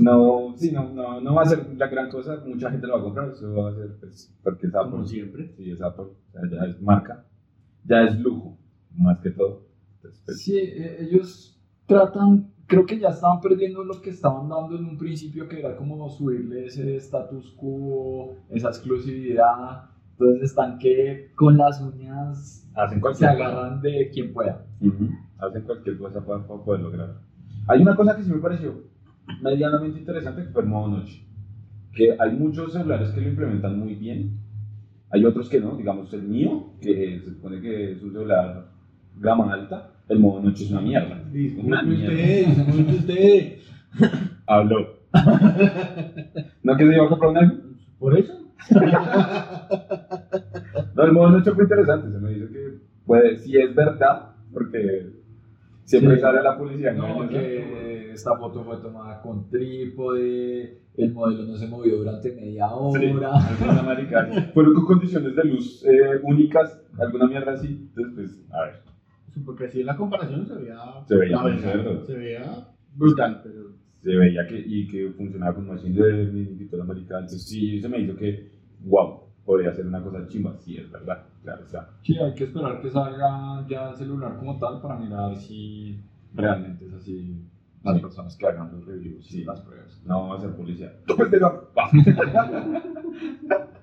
No, 0.00 0.54
sí, 0.56 0.72
no, 0.72 0.92
no, 0.92 1.20
no 1.20 1.34
va 1.34 1.42
a 1.42 1.46
ser 1.46 1.66
la 1.76 1.86
gran 1.86 2.10
cosa. 2.10 2.42
Mucha 2.44 2.70
gente 2.70 2.86
lo 2.86 2.94
va 2.94 3.00
a 3.00 3.02
comprar. 3.04 3.30
Eso 3.30 3.54
va 3.54 3.70
a 3.70 3.74
ser, 3.74 3.96
pues, 4.00 4.36
porque 4.42 4.66
es 4.66 4.74
Apple. 4.74 4.90
Como 4.90 5.04
siempre. 5.06 5.54
Sí, 5.56 5.70
es 5.70 5.80
Apple. 5.80 6.04
O 6.04 6.30
sea, 6.32 6.42
ya 6.50 6.64
es 6.66 6.82
marca. 6.82 7.24
Ya 7.84 8.02
es 8.02 8.18
lujo, 8.18 8.58
más 8.96 9.18
que 9.20 9.30
todo. 9.30 9.66
Entonces, 9.96 10.22
pues, 10.26 10.42
Sí, 10.42 10.58
eh, 10.58 10.96
ellos 11.00 11.58
tratan, 11.86 12.52
creo 12.66 12.84
que 12.86 12.98
ya 12.98 13.08
estaban 13.08 13.40
perdiendo 13.40 13.84
lo 13.84 14.00
que 14.00 14.10
estaban 14.10 14.48
dando 14.48 14.76
en 14.76 14.84
un 14.84 14.98
principio, 14.98 15.48
que 15.48 15.60
era 15.60 15.76
como 15.76 16.08
subirle 16.08 16.66
ese 16.66 16.96
status 16.96 17.52
quo, 17.52 18.36
esa 18.50 18.68
exclusividad, 18.68 19.90
Entonces 20.18 20.50
están 20.50 20.78
que 20.78 21.32
con 21.34 21.56
las 21.56 21.80
uñas 21.80 22.68
Hacen 22.74 23.00
se 23.14 23.26
agarran 23.26 23.80
de 23.80 24.10
quien 24.12 24.32
pueda. 24.32 24.64
Ujú. 24.80 25.10
Hacen 25.38 25.62
cualquier 25.62 25.98
cosa 25.98 26.24
para, 26.24 26.46
para 26.46 26.62
poder 26.62 26.80
lograr. 26.80 27.14
Hay 27.66 27.82
una 27.82 27.96
cosa 27.96 28.16
que 28.16 28.22
sí 28.22 28.30
me 28.30 28.38
pareció 28.38 28.74
medianamente 29.40 29.98
interesante 29.98 30.42
que 30.42 30.48
fue 30.48 30.62
el 30.62 30.68
modo 30.68 30.88
noche. 30.88 31.24
Que 31.92 32.16
hay 32.18 32.32
muchos 32.32 32.72
celulares 32.72 33.10
que 33.10 33.20
lo 33.20 33.28
implementan 33.28 33.78
muy 33.78 33.94
bien. 33.94 34.38
Hay 35.10 35.24
otros 35.24 35.48
que 35.48 35.60
no. 35.60 35.76
Digamos, 35.76 36.12
el 36.12 36.22
mío, 36.22 36.72
que 36.80 37.20
se 37.20 37.30
supone 37.30 37.60
que 37.60 37.92
es 37.92 38.02
un 38.02 38.12
celular 38.12 38.66
gama 39.16 39.52
alta, 39.52 39.92
el 40.08 40.18
modo 40.18 40.42
noche 40.42 40.64
es 40.64 40.70
una 40.70 40.80
mierda. 40.80 41.22
Una 41.62 41.82
mierda. 41.82 42.12
usted, 42.12 42.46
disculpe 42.46 42.94
usted. 42.94 43.58
Habló. 44.46 45.04
¿No 46.64 46.76
que 46.76 46.86
se 46.86 46.94
iba 46.94 47.04
a 47.04 47.08
comprar 47.08 47.30
un 47.30 47.36
iPhone? 47.36 47.76
¿Por 47.98 48.18
eso? 48.18 48.43
No, 50.94 51.04
el 51.04 51.12
modo 51.12 51.30
noche 51.30 51.50
fue 51.52 51.64
interesante. 51.64 52.10
Se 52.10 52.18
me 52.18 52.30
dice 52.30 52.48
que 52.52 52.78
puede, 53.06 53.36
si 53.38 53.56
es 53.56 53.74
verdad, 53.74 54.30
porque 54.52 55.10
siempre 55.84 56.16
Sí. 56.16 56.20
sale 56.20 56.42
la 56.42 56.56
publicidad. 56.56 56.94
No, 56.94 57.06
engañosa. 57.24 57.30
que 57.38 58.12
esta 58.12 58.36
foto 58.36 58.64
fue 58.64 58.76
tomada 58.78 59.20
con 59.22 59.48
trípode, 59.50 60.78
el 60.96 61.12
modelo 61.12 61.44
no 61.44 61.56
se 61.56 61.66
movió 61.66 61.96
durante 61.98 62.32
media 62.32 62.68
Sí, 62.68 63.06
hora. 63.12 63.82
maricada. 63.82 64.50
Fueron 64.54 64.74
con 64.74 64.86
condiciones 64.86 65.34
de 65.34 65.44
luz 65.44 65.84
eh, 65.84 66.20
únicas, 66.22 66.80
alguna 66.98 67.26
mierda 67.26 67.52
así. 67.52 67.90
Entonces, 67.96 68.14
pues, 68.14 68.52
a 68.52 68.62
ver. 68.66 68.74
Sí, 69.32 69.40
Porque 69.44 69.64
así 69.66 69.80
en 69.80 69.86
la 69.86 69.96
comparación 69.96 70.46
se 70.46 70.54
veía. 70.54 70.76
Se 71.06 71.16
veía. 71.16 71.38
Se 72.06 72.14
veía 72.16 72.68
brutal, 72.94 73.40
pero. 73.42 73.74
Se 74.04 74.14
veía 74.14 74.46
que, 74.46 74.58
y 74.58 74.86
que 74.86 75.10
funcionaba 75.16 75.54
con 75.54 75.66
machine 75.66 75.94
learning 75.96 76.58
y 76.60 76.64
toda 76.66 76.84
la 76.84 76.92
maricada. 76.92 77.20
Entonces, 77.22 77.48
sí, 77.48 77.80
se 77.80 77.88
me 77.88 77.98
hizo 78.00 78.14
que, 78.16 78.50
wow, 78.84 79.20
podría 79.46 79.72
ser 79.72 79.86
una 79.86 80.02
cosa 80.02 80.26
chimba. 80.28 80.54
Sí, 80.60 80.76
es 80.76 80.90
verdad, 80.90 81.24
claro 81.42 81.64
está. 81.64 81.88
Sí, 82.02 82.16
hay 82.18 82.34
que 82.34 82.44
esperar 82.44 82.80
que 82.82 82.90
salga 82.90 83.66
ya 83.66 83.90
el 83.90 83.96
celular 83.96 84.36
como 84.38 84.58
tal 84.58 84.80
para 84.82 84.96
mirar 84.98 85.34
si 85.36 85.98
realmente 86.34 86.86
es 86.86 86.92
así 86.92 87.34
las 87.82 87.96
Sí. 87.96 88.02
personas 88.02 88.36
que 88.36 88.46
hagan 88.46 88.72
los 88.72 88.84
reviews 88.86 89.26
y 89.30 89.38
Sí. 89.38 89.44
las 89.44 89.60
pruebas. 89.62 90.02
No 90.06 90.20
vamos 90.20 90.36
a 90.36 90.38
hacer 90.38 90.56
publicidad. 90.56 90.92
¡Tope 91.06 91.24
de 91.26 91.38
gama! 91.38 91.60
Va. 91.76 91.90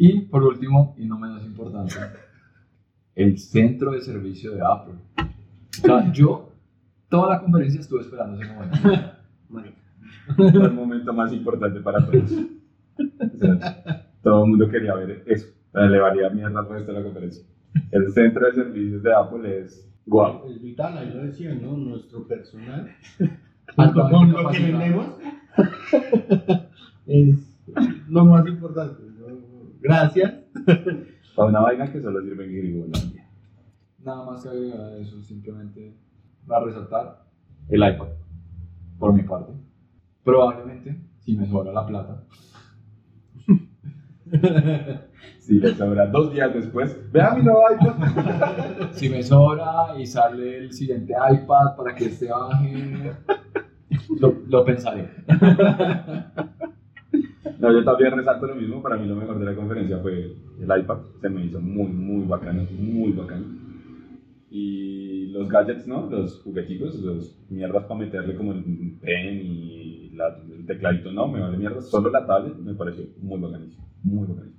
Y 0.00 0.20
por 0.26 0.44
último, 0.44 0.94
y 0.96 1.06
no 1.06 1.18
menos 1.18 1.44
importante, 1.44 1.94
el 3.16 3.36
centro 3.38 3.90
de 3.92 4.00
servicio 4.00 4.52
de 4.52 4.60
Apple. 4.64 4.94
O 5.18 5.86
sea, 5.86 6.12
yo 6.12 6.52
toda 7.08 7.34
la 7.34 7.40
conferencia 7.40 7.80
estuve 7.80 8.02
esperando 8.02 8.40
ese 8.40 8.52
momento. 8.52 8.78
marica. 9.48 9.78
Fue 10.36 10.46
el 10.48 10.72
momento 10.72 11.12
más 11.12 11.32
importante 11.32 11.80
para 11.80 12.04
todos. 12.04 12.32
O 12.32 13.38
sea, 13.38 14.06
todo 14.22 14.44
el 14.44 14.50
mundo 14.50 14.68
quería 14.68 14.94
ver 14.94 15.22
eso. 15.26 15.48
Le 15.72 15.98
valía 15.98 16.30
mierda 16.30 16.60
al 16.60 16.68
resto 16.68 16.92
de 16.92 16.98
la 16.98 17.04
conferencia. 17.04 17.44
El 17.90 18.10
centro 18.12 18.46
de 18.46 18.52
servicios 18.52 19.02
de 19.02 19.14
Apple 19.14 19.60
es 19.60 19.90
guau. 20.06 20.48
Es 20.50 20.60
vital, 20.60 20.98
ahí 20.98 21.10
lo 21.10 21.22
decía, 21.22 21.54
¿no? 21.54 21.76
Nuestro 21.76 22.26
personal. 22.26 22.90
Altamente 23.76 24.34
con 24.34 24.42
lo 24.42 24.50
que 24.50 24.58
vendemos. 24.58 25.06
es 27.06 27.58
lo 28.08 28.24
más 28.24 28.46
importante. 28.46 29.02
¿no? 29.02 29.26
Gracias. 29.80 30.34
Para 31.36 31.48
una 31.48 31.60
vaina 31.60 31.90
que 31.92 32.00
solo 32.00 32.20
sirve 32.22 32.44
en 32.44 32.56
Gringolandia. 32.56 33.28
Nada 34.02 34.24
más 34.24 34.42
que 34.42 34.48
agregar 34.48 34.80
a 34.80 34.96
eso, 34.96 35.22
simplemente 35.22 35.94
va 36.50 36.58
a 36.58 36.64
resaltar 36.64 37.24
el 37.68 37.80
iPad, 37.82 38.08
por 38.98 39.12
mi 39.12 39.22
parte. 39.22 39.52
Probablemente, 40.24 40.96
si 41.20 41.36
me 41.36 41.46
sobra 41.46 41.72
la 41.72 41.86
plata, 41.86 42.24
Si 45.40 45.58
le 45.58 45.74
sobra 45.74 46.06
dos 46.06 46.32
días 46.32 46.52
después, 46.52 47.10
vea 47.10 47.34
mi 47.34 47.42
nuevo 47.42 47.66
iPhone. 47.68 48.92
si 48.92 49.08
me 49.08 49.22
sobra 49.22 49.98
y 49.98 50.06
sale 50.06 50.58
el 50.58 50.72
siguiente 50.72 51.14
iPad 51.14 51.74
para 51.76 51.94
que 51.94 52.04
este 52.06 52.28
baje, 52.28 53.12
lo, 54.20 54.34
lo 54.46 54.64
pensaré. 54.64 55.08
No, 57.58 57.72
yo 57.72 57.82
también 57.82 58.16
resalto 58.16 58.46
lo 58.46 58.54
mismo. 58.54 58.80
Para 58.80 58.96
mí 58.96 59.08
lo 59.08 59.16
mejor 59.16 59.36
de 59.36 59.44
la 59.46 59.54
conferencia 59.56 59.98
fue 59.98 60.32
el 60.60 60.80
iPad. 60.80 60.98
Se 61.20 61.28
me 61.28 61.44
hizo 61.44 61.60
muy, 61.60 61.88
muy 61.88 62.24
bacano, 62.24 62.64
muy 62.78 63.10
bacano. 63.10 63.46
Y 64.50 65.26
los 65.26 65.48
gadgets, 65.48 65.86
¿no? 65.86 66.08
Los 66.08 66.40
jugueticos, 66.42 66.94
los 67.00 67.38
mierdas 67.50 67.84
para 67.84 68.00
meterle 68.00 68.34
como 68.34 68.52
el 68.52 68.96
pen 69.00 69.40
y 69.44 70.10
la- 70.14 70.40
el 70.50 70.64
tecladito, 70.66 71.12
no, 71.12 71.28
me 71.28 71.40
vale 71.40 71.58
mierda. 71.58 71.80
Solo 71.82 72.10
la 72.10 72.26
tablet 72.26 72.56
me 72.56 72.74
pareció 72.74 73.04
muy 73.20 73.38
bacanísimo, 73.40 73.86
muy 74.02 74.26
bacanísimo. 74.26 74.58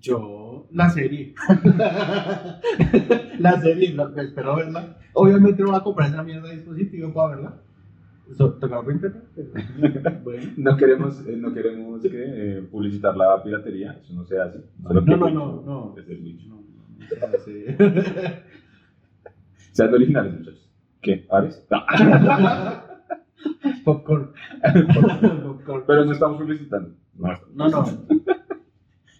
Yo, 0.00 0.68
la 0.72 0.88
serie. 0.90 1.34
la 3.38 3.60
serie, 3.60 3.94
la, 3.94 4.12
espero 4.22 4.56
verla. 4.56 4.98
Obviamente 5.14 5.62
no 5.62 5.70
voy 5.70 5.78
a 5.78 5.82
comprar 5.82 6.10
esa 6.10 6.22
mierda 6.22 6.48
de 6.48 6.56
dispositivo 6.56 7.12
para 7.12 7.36
verla. 7.36 7.60
Eso, 8.30 8.52
toca 8.54 8.82
por 8.82 8.92
internet. 8.92 9.22
Bueno. 10.24 10.52
No 10.56 10.76
queremos, 10.76 11.26
eh, 11.26 11.36
no 11.36 11.52
queremos 11.52 12.02
que, 12.02 12.10
eh, 12.12 12.62
publicitar 12.70 13.16
la 13.16 13.42
piratería, 13.42 13.98
eso 14.02 14.14
no 14.14 14.24
se 14.24 14.38
hace. 14.38 14.60
No, 14.80 14.92
no, 14.92 15.00
Witch, 15.00 15.34
no, 15.34 15.62
no. 15.66 15.94
Es 15.98 16.08
el 16.08 16.22
Witch. 16.22 16.46
No, 16.46 16.54
no, 16.56 16.62
no. 16.62 18.34
Sean 19.74 19.92
originales, 19.92 20.32
muchachos. 20.38 20.70
¿Qué? 21.02 21.26
¿Ares? 21.30 21.66
No. 21.70 21.84
Popcorn. 23.84 24.32
Popcorn. 25.42 25.84
Pero 25.86 26.04
no 26.04 26.12
estamos 26.12 26.38
publicitando. 26.40 26.94
No, 27.16 27.28
No, 27.54 27.68
no. 27.68 27.84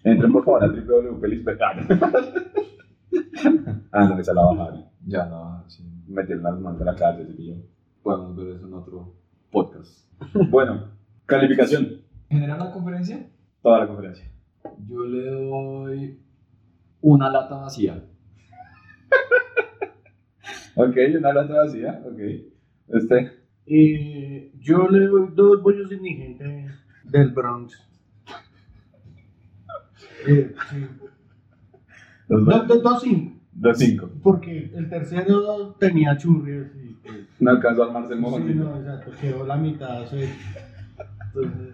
Entren 0.03 0.31
por 0.31 0.43
favor 0.45 0.63
a 0.63 0.67
www.pelispe. 0.67 1.57
Ah, 3.91 4.05
no, 4.09 4.19
esa 4.19 4.33
la 4.33 4.41
bajaron. 4.43 4.85
Ya 5.05 5.25
no, 5.25 5.63
sí, 5.67 5.83
Metieron 6.07 6.43
las 6.43 6.59
manos 6.59 6.81
a 6.81 6.85
la 6.85 6.95
cárcel, 6.95 7.27
pillo. 7.35 7.55
podemos 8.03 8.35
ver 8.35 8.55
eso 8.55 8.67
en 8.67 8.73
otro 8.73 9.15
podcast. 9.51 10.07
Bueno, 10.49 10.89
calificación. 11.25 12.01
En 12.29 12.39
general, 12.39 12.59
la 12.59 12.71
conferencia, 12.71 13.27
Toda 13.61 13.79
la 13.79 13.87
conferencia. 13.87 14.29
yo 14.87 15.05
le 15.05 15.29
doy 15.31 16.19
una 17.01 17.29
lata 17.29 17.55
vacía. 17.57 18.03
Ok, 20.75 20.95
una 21.17 21.33
lata 21.33 21.53
vacía. 21.53 22.01
Ok. 22.05 22.19
Este. 22.89 23.31
Eh, 23.67 24.51
yo 24.59 24.87
le 24.89 25.07
doy 25.07 25.29
dos 25.33 25.61
bollos 25.63 25.91
indigentes 25.91 26.71
del 27.05 27.29
Bronx. 27.31 27.81
Eh, 30.27 30.53
sí. 30.69 30.85
Dos, 32.27 32.45
Do- 32.45 32.63
do- 32.65 32.81
dos 32.81 33.01
cinco, 33.01 33.39
dos 33.53 33.77
cinco. 33.77 34.09
porque 34.23 34.71
el 34.73 34.89
tercero 34.89 35.75
tenía 35.79 36.17
churrios 36.17 36.67
y 36.75 36.93
pues, 36.95 37.15
No 37.39 37.51
alcanzó 37.51 37.83
a 37.83 37.87
armarse 37.87 38.13
el 38.13 38.19
sí, 38.19 38.21
mojoncito. 38.25 38.63
no, 38.63 38.79
exacto, 38.79 39.11
quedó 39.21 39.45
la 39.45 39.55
mitad 39.57 40.05
suelta. 40.07 40.33
Entonces, 41.27 41.73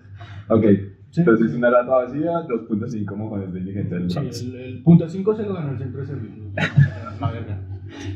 Ok. 0.49 0.63
sí, 1.11 1.21
Entonces 1.21 1.53
una 1.55 1.69
lata 1.69 1.89
vacía, 1.91 2.31
2.5 2.47 3.15
mojones 3.15 3.53
de 3.53 3.59
indigente 3.59 3.95
del 3.95 4.09
sí, 4.11 4.19
Bronx. 4.19 4.41
el, 4.41 4.55
el 4.55 4.83
punto 4.83 5.07
5 5.07 5.35
se 5.35 5.43
lo 5.43 5.53
ganó 5.53 5.71
el 5.71 5.77
centro 5.77 6.01
de 6.01 6.07
servicios. 6.07 6.47
La 7.21 7.31
verga. 7.31 7.59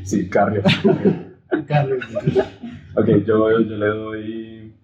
Sí, 0.04 0.28
carrio. 0.28 0.62
Carlos, 1.66 2.04
ok, 2.96 3.06
yo, 3.24 3.60
yo 3.60 3.76
le 3.76 3.86
doy. 3.86 4.74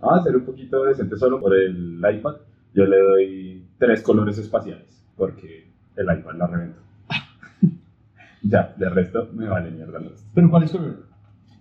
Vamos 0.00 0.18
a 0.18 0.20
hacer 0.20 0.36
un 0.36 0.44
poquito 0.44 0.84
decente 0.84 1.16
solo 1.16 1.40
por 1.40 1.54
el 1.54 1.96
iPad. 1.98 2.36
Yo 2.74 2.84
le 2.86 2.98
doy 2.98 3.66
tres 3.78 4.02
colores 4.02 4.38
espaciales, 4.38 5.04
porque 5.16 5.70
el 5.96 6.04
iPad 6.04 6.34
la 6.36 6.46
reventó. 6.46 6.80
ya, 8.42 8.74
de 8.76 8.88
resto 8.88 9.28
me 9.32 9.48
vale 9.48 9.70
mierda 9.70 9.98
los. 9.98 10.24
Pero 10.34 10.50
¿cuál 10.50 10.64
es 10.64 10.74
el 10.74 10.96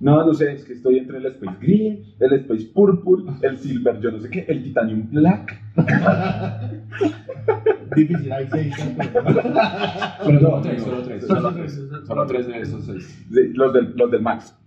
No, 0.01 0.25
no 0.25 0.33
sé, 0.33 0.53
es 0.53 0.65
que 0.65 0.73
estoy 0.73 0.97
entre 0.97 1.17
el 1.19 1.25
Space 1.27 1.57
Green, 1.61 2.03
el 2.19 2.33
Space 2.33 2.65
Purple, 2.73 3.33
el 3.43 3.57
Silver, 3.57 3.99
yo 3.99 4.11
no 4.11 4.19
sé 4.19 4.29
qué, 4.31 4.45
el 4.47 4.63
Titanium 4.63 5.07
Black. 5.11 5.61
Difícil, 7.95 8.31
hay 8.31 8.47
seis. 8.47 8.73
Pero 8.97 10.39
No, 10.39 10.39
solo 10.39 10.61
tres, 10.61 10.79
no, 10.79 10.85
solo 10.91 11.03
tres, 11.03 11.27
solo 11.27 11.53
tres, 11.53 11.81
solo 12.07 12.25
de 12.25 12.59
esos 12.61 12.85
seis. 12.85 13.25
Sí, 13.31 13.53
los, 13.53 13.73
del, 13.73 13.93
los 13.95 14.11
del 14.11 14.21
Max. 14.21 14.57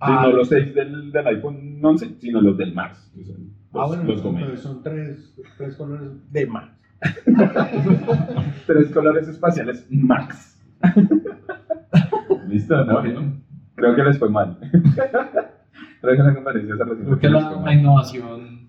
Ah, 0.00 0.22
Sí, 0.24 0.30
no 0.30 0.36
los 0.36 0.48
6 0.48 0.74
del, 0.74 1.12
del 1.12 1.26
iPhone 1.28 1.78
11, 1.80 2.16
sino 2.18 2.40
los 2.40 2.56
del 2.56 2.74
Max. 2.74 3.12
que 3.14 3.24
son 3.24 3.36
los, 3.72 3.82
Ah, 3.82 3.86
bueno, 3.86 4.02
los 4.04 4.22
gomelos. 4.22 4.60
son 4.60 4.82
tres, 4.82 5.32
tres 5.56 5.76
colores 5.76 6.08
de 6.32 6.46
más. 6.46 6.70
Tres 8.66 8.90
colores 8.92 9.28
espaciales 9.28 9.86
Max. 9.90 10.60
¿Listo? 12.48 12.84
¿no? 12.84 13.00
Bueno, 13.00 13.41
Creo 13.82 13.96
que 13.96 14.02
les 14.04 14.18
fue 14.18 14.30
mal. 14.30 14.58
Creo 16.00 16.16
que 16.16 16.22
la 16.22 16.34
conferencia 16.34 16.76
se 16.76 16.82
creo 16.84 17.18
que 17.18 17.28
la, 17.28 17.50
la 17.64 17.74
innovación 17.74 18.68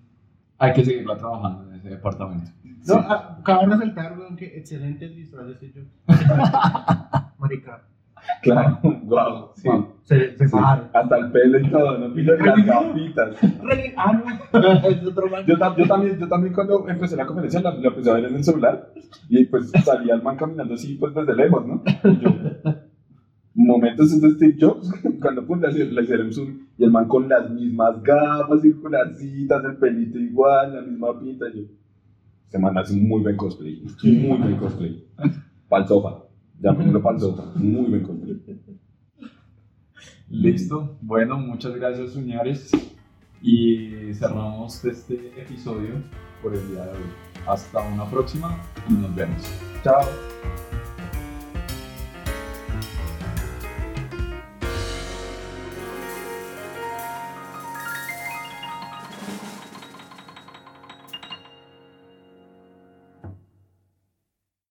hay 0.58 0.72
que 0.72 0.84
seguirla 0.84 1.16
trabajando 1.16 1.64
en 1.70 1.74
ese 1.78 1.88
departamento. 1.90 2.50
No, 2.62 2.74
Sí. 2.84 2.92
ah, 3.08 3.38
cabe 3.44 3.66
resaltar, 3.66 4.14
que 4.36 4.58
excelente 4.58 5.06
el 5.06 5.16
disfraz 5.16 5.46
de 5.46 5.54
Steve 5.54 5.72
Jobs. 6.06 6.20
Marica. 7.38 7.82
Claro, 8.42 8.78
wow, 9.04 9.50
sí. 9.56 9.68
Se, 10.04 10.36
se 10.36 10.48
Sí. 10.48 10.56
Hasta 10.92 11.16
el 11.18 11.30
pelo 11.32 11.58
y 11.58 11.70
todo, 11.70 11.98
¿no? 11.98 12.18
Y 12.18 12.22
las 12.22 12.38
gafitas. 12.38 13.36
Ah, 13.96 14.12
no. 14.12 14.60
Es 14.88 15.04
otro 15.06 15.28
man. 15.28 15.44
Yo, 15.46 15.56
tam- 15.58 15.76
yo 15.76 15.86
también, 15.86 16.18
yo 16.18 16.28
también 16.28 16.54
cuando 16.54 16.88
empecé 16.88 17.16
la 17.16 17.26
conferencia 17.26 17.60
la, 17.60 17.72
la 17.74 17.88
empecé 17.88 18.10
a 18.10 18.14
ver 18.14 18.24
en 18.26 18.34
el 18.36 18.44
celular 18.44 18.92
y 19.28 19.44
pues 19.46 19.70
salía 19.84 20.14
el 20.14 20.22
man 20.22 20.36
caminando 20.36 20.74
así 20.74 20.94
pues 20.94 21.14
desde 21.14 21.34
lejos, 21.34 21.66
¿no? 21.66 21.82
Y 22.04 22.18
yo, 22.20 22.30
momentos 23.54 24.20
de 24.20 24.30
Steve 24.30 24.56
Jobs, 24.60 24.92
cuando 25.20 25.46
pum, 25.46 25.60
le, 25.60 26.02
hicieron 26.02 26.32
zoom 26.32 26.66
y 26.76 26.84
el 26.84 26.90
man 26.90 27.06
con 27.06 27.28
las 27.28 27.50
mismas 27.50 28.02
gafas 28.02 28.62
circularcitas, 28.62 29.64
el 29.64 29.76
pelito 29.76 30.18
igual, 30.18 30.74
la 30.74 30.82
misma 30.82 31.18
pinta, 31.18 31.46
y 31.48 31.60
yo, 31.60 31.68
este 32.44 32.58
man 32.58 32.76
hace 32.76 32.94
un 32.94 33.08
muy 33.08 33.22
buen 33.22 33.36
cosplay, 33.36 33.82
muy 34.02 34.38
buen 34.38 34.56
cosplay. 34.56 35.04
Pa'l 35.68 35.86
sofá, 35.86 36.24
llámenlo 36.60 37.02
pa'l 37.02 37.18
sofá, 37.18 37.52
muy 37.56 37.86
buen 37.86 38.02
cosplay. 38.02 38.40
Listo. 40.28 40.96
Bueno, 41.00 41.38
muchas 41.38 41.74
gracias, 41.76 42.12
Suñares. 42.12 42.70
Y 43.42 44.14
cerramos 44.14 44.84
este 44.84 45.32
episodio 45.40 46.02
por 46.42 46.54
el 46.54 46.66
día 46.68 46.84
de 46.86 46.92
hoy. 46.92 47.44
Hasta 47.46 47.80
una 47.92 48.06
próxima 48.06 48.58
y 48.88 48.94
nos 48.94 49.14
vemos. 49.14 49.42
Chao. 49.82 50.02